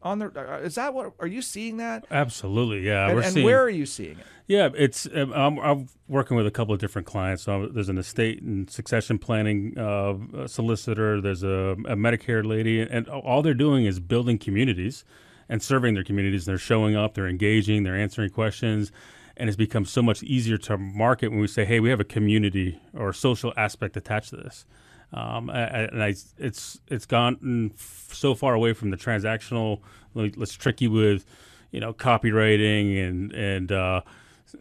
on 0.03 0.18
the? 0.18 0.26
uh, 0.34 0.59
Is 0.59 0.74
that 0.76 0.94
what? 0.94 1.12
Are 1.18 1.26
you 1.26 1.42
seeing 1.42 1.76
that? 1.78 2.07
absolutely, 2.11 2.86
yeah, 2.86 3.09
and 3.09 3.18
and 3.18 3.32
seeing. 3.34 3.44
where 3.44 3.61
are 3.62 3.70
you 3.70 3.86
seeing 3.86 4.18
it? 4.18 4.26
Yeah, 4.46 4.68
it's 4.74 5.07
um, 5.14 5.32
I'm, 5.32 5.59
I'm 5.61 5.88
working 6.09 6.36
with 6.36 6.46
a 6.46 6.51
couple 6.51 6.74
of 6.74 6.80
different 6.80 7.07
clients. 7.07 7.44
So 7.44 7.68
there's 7.68 7.88
an 7.88 7.98
estate 7.98 8.42
and 8.42 8.68
succession 8.68 9.18
planning 9.18 9.78
uh, 9.78 10.46
solicitor. 10.48 11.20
There's 11.20 11.44
a, 11.44 11.76
a 11.86 11.96
Medicare 11.96 12.44
lady, 12.44 12.80
and 12.80 13.09
all 13.09 13.42
they're 13.42 13.55
doing 13.55 13.84
is 13.84 14.01
building 14.01 14.38
communities 14.38 15.05
and 15.48 15.62
serving 15.62 15.94
their 15.94 16.05
communities. 16.05 16.46
They're 16.46 16.59
showing 16.59 16.96
up, 16.96 17.14
they're 17.14 17.28
engaging, 17.28 17.84
they're 17.84 17.96
answering 17.96 18.30
questions, 18.30 18.90
and 19.36 19.48
it's 19.48 19.57
become 19.57 19.84
so 19.84 20.03
much 20.03 20.22
easier 20.24 20.57
to 20.59 20.76
market 20.76 21.28
when 21.30 21.40
we 21.40 21.46
say, 21.46 21.64
"Hey, 21.64 21.78
we 21.78 21.90
have 21.90 22.01
a 22.01 22.05
community 22.05 22.80
or 22.92 23.12
social 23.12 23.53
aspect 23.57 23.96
attached 23.96 24.30
to 24.30 24.36
this." 24.36 24.64
Um, 25.13 25.51
and 25.51 26.03
I, 26.03 26.15
it's 26.39 26.81
it's 26.89 27.07
gone 27.07 27.73
so 27.77 28.35
far 28.35 28.55
away 28.55 28.73
from 28.73 28.91
the 28.91 28.97
transactional. 28.97 29.81
Let's 30.15 30.55
trick 30.55 30.81
you 30.81 30.91
with, 30.91 31.27
you 31.73 31.81
know, 31.81 31.93
copywriting 31.93 33.09
and 33.09 33.33
and 33.33 33.73
uh, 33.73 34.03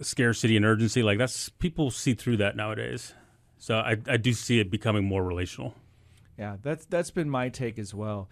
scarcity 0.02 0.58
and 0.58 0.66
urgency. 0.66 1.04
Like 1.04 1.18
that's 1.18 1.50
people 1.50 1.91
see 1.91 2.14
through 2.14 2.38
that 2.38 2.56
nowadays. 2.56 3.14
So 3.58 3.78
I, 3.78 3.97
I 4.08 4.18
do 4.18 4.34
see 4.34 4.60
it 4.60 4.72
becoming 4.72 5.04
more 5.06 5.24
relational. 5.24 5.76
Yeah, 6.38 6.58
that's 6.64 6.86
that's 6.86 7.12
been 7.12 7.30
my 7.30 7.50
take 7.50 7.78
as 7.78 7.93
well. 7.93 8.30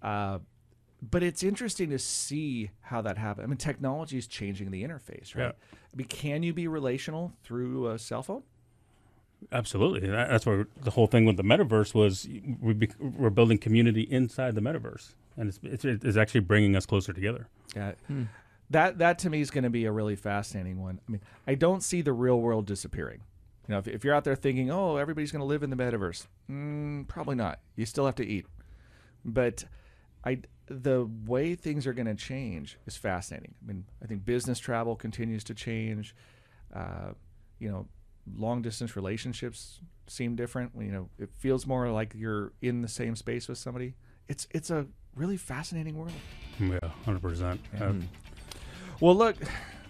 Uh, 0.00 0.38
but 1.02 1.22
it's 1.22 1.42
interesting 1.42 1.90
to 1.90 1.98
see 1.98 2.70
how 2.80 3.02
that 3.02 3.18
happens. 3.18 3.44
I 3.44 3.46
mean, 3.48 3.56
technology 3.56 4.18
is 4.18 4.26
changing 4.26 4.70
the 4.70 4.82
interface, 4.82 5.34
right? 5.34 5.44
Yeah. 5.44 5.52
I 5.92 5.96
mean, 5.96 6.06
can 6.08 6.42
you 6.42 6.52
be 6.52 6.66
relational 6.66 7.32
through 7.42 7.88
a 7.88 7.98
cell 7.98 8.22
phone? 8.22 8.42
Absolutely, 9.52 10.08
that's 10.08 10.44
where 10.44 10.66
the 10.82 10.90
whole 10.90 11.06
thing 11.06 11.24
with 11.24 11.36
the 11.36 11.44
metaverse 11.44 11.94
was. 11.94 12.28
We 12.60 12.74
be, 12.74 12.90
we're 12.98 13.30
building 13.30 13.58
community 13.58 14.02
inside 14.02 14.54
the 14.54 14.60
metaverse, 14.60 15.14
and 15.36 15.48
it's, 15.48 15.60
it's 15.62 15.84
it's 15.84 16.16
actually 16.16 16.40
bringing 16.40 16.74
us 16.76 16.86
closer 16.86 17.12
together. 17.12 17.48
Yeah. 17.74 17.92
That 18.70 18.98
that 18.98 19.18
to 19.20 19.30
me 19.30 19.40
is 19.40 19.50
going 19.50 19.64
to 19.64 19.70
be 19.70 19.84
a 19.86 19.92
really 19.92 20.16
fascinating 20.16 20.82
one. 20.82 21.00
I 21.08 21.12
mean, 21.12 21.20
I 21.46 21.54
don't 21.54 21.82
see 21.82 22.02
the 22.02 22.12
real 22.12 22.40
world 22.40 22.66
disappearing. 22.66 23.20
You 23.66 23.74
know, 23.74 23.78
if, 23.78 23.88
if 23.88 24.04
you're 24.04 24.14
out 24.14 24.24
there 24.24 24.34
thinking, 24.34 24.70
"Oh, 24.70 24.96
everybody's 24.96 25.32
going 25.32 25.40
to 25.40 25.46
live 25.46 25.62
in 25.62 25.70
the 25.70 25.76
metaverse," 25.76 26.26
mm, 26.50 27.06
probably 27.08 27.36
not. 27.36 27.60
You 27.76 27.86
still 27.86 28.06
have 28.06 28.16
to 28.16 28.26
eat. 28.26 28.46
But 29.24 29.64
I 30.24 30.40
the 30.66 31.08
way 31.26 31.54
things 31.54 31.86
are 31.86 31.94
going 31.94 32.06
to 32.06 32.14
change 32.14 32.78
is 32.86 32.96
fascinating. 32.96 33.54
I 33.62 33.66
mean, 33.66 33.84
I 34.02 34.06
think 34.06 34.24
business 34.24 34.58
travel 34.58 34.96
continues 34.96 35.44
to 35.44 35.54
change. 35.54 36.14
Uh, 36.74 37.12
you 37.58 37.70
know, 37.70 37.86
long 38.36 38.62
distance 38.62 38.96
relationships 38.96 39.80
seem 40.06 40.36
different. 40.36 40.72
You 40.78 40.92
know, 40.92 41.08
it 41.18 41.30
feels 41.38 41.66
more 41.66 41.90
like 41.90 42.14
you're 42.16 42.52
in 42.62 42.82
the 42.82 42.88
same 42.88 43.16
space 43.16 43.48
with 43.48 43.58
somebody. 43.58 43.94
It's 44.28 44.46
it's 44.50 44.70
a 44.70 44.86
really 45.14 45.36
fascinating 45.36 45.96
world. 45.96 46.12
Yeah, 46.60 46.78
hundred 47.04 47.22
percent. 47.22 47.60
Well, 49.00 49.14
look, 49.16 49.36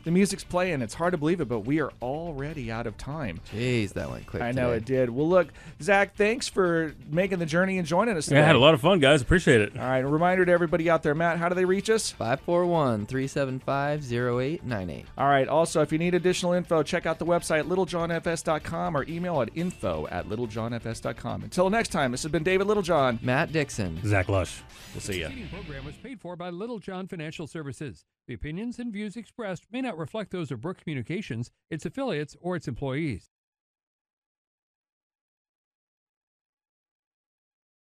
the 0.09 0.13
music's 0.13 0.43
playing. 0.43 0.81
It's 0.81 0.95
hard 0.95 1.13
to 1.13 1.19
believe 1.19 1.43
it, 1.43 1.49
but 1.49 1.67
we 1.67 1.83
are 1.83 1.93
already 2.01 2.73
out 2.73 2.87
of 2.87 2.97
time. 2.97 3.41
Jeez, 3.53 3.93
that 3.93 4.11
went 4.11 4.27
quick. 4.27 4.43
I 4.43 4.53
know 4.53 4.73
today. 4.73 4.77
it 4.79 4.85
did. 4.87 5.11
Well, 5.11 5.29
look, 5.29 5.49
Zach, 5.83 6.17
thanks 6.17 6.49
for 6.49 6.95
making 7.11 7.41
the 7.41 7.45
journey 7.45 7.77
and 7.77 7.87
joining 7.87 8.17
us 8.17 8.25
today. 8.25 8.37
Yeah, 8.39 8.45
I 8.45 8.47
had 8.47 8.57
a 8.57 8.59
lot 8.59 8.73
of 8.73 8.81
fun, 8.81 9.01
guys. 9.01 9.21
Appreciate 9.21 9.61
it. 9.61 9.79
All 9.79 9.85
right, 9.85 10.03
a 10.03 10.09
reminder 10.09 10.47
to 10.47 10.51
everybody 10.51 10.89
out 10.89 11.03
there, 11.03 11.15
Matt, 11.15 11.37
how 11.37 11.51
do 11.51 11.55
they 11.55 11.67
reach 11.67 11.91
us? 11.91 12.11
541 12.11 13.05
375 13.05 14.11
0898. 14.11 15.05
All 15.19 15.29
right, 15.29 15.47
also, 15.47 15.83
if 15.83 15.93
you 15.93 15.99
need 15.99 16.15
additional 16.15 16.55
info, 16.55 16.83
check 16.83 17.05
out 17.05 17.19
the 17.19 17.27
website 17.27 17.65
littlejohnfs.com 17.65 18.97
or 18.97 19.05
email 19.11 19.43
at 19.43 19.51
info 19.55 20.09
at 20.11 20.27
littlejohnfs.com. 20.27 21.43
Until 21.43 21.69
next 21.69 21.91
time, 21.91 22.13
this 22.13 22.23
has 22.23 22.33
been 22.33 22.45
David 22.45 22.67
Littlejohn. 22.67 23.19
Matt 23.21 23.53
Dixon. 23.53 24.01
Zach 24.07 24.31
Lush. 24.31 24.63
We'll 24.95 25.03
see 25.03 25.19
you. 25.19 25.27
preceding 25.27 25.49
program 25.51 25.85
was 25.85 25.97
paid 25.97 26.19
for 26.19 26.35
by 26.35 26.49
Littlejohn 26.49 27.09
Financial 27.09 27.47
Services. 27.47 28.07
The 28.29 28.35
opinions 28.35 28.79
and 28.79 28.93
views 28.93 29.17
expressed 29.17 29.65
may 29.73 29.81
not 29.81 29.97
reflect 29.97 30.33
those 30.33 30.51
of 30.51 30.61
Brooke 30.61 30.83
Communications, 30.83 31.51
its 31.71 31.87
affiliates, 31.87 32.37
or 32.43 32.57
its 32.57 32.69
employees. 32.69 33.31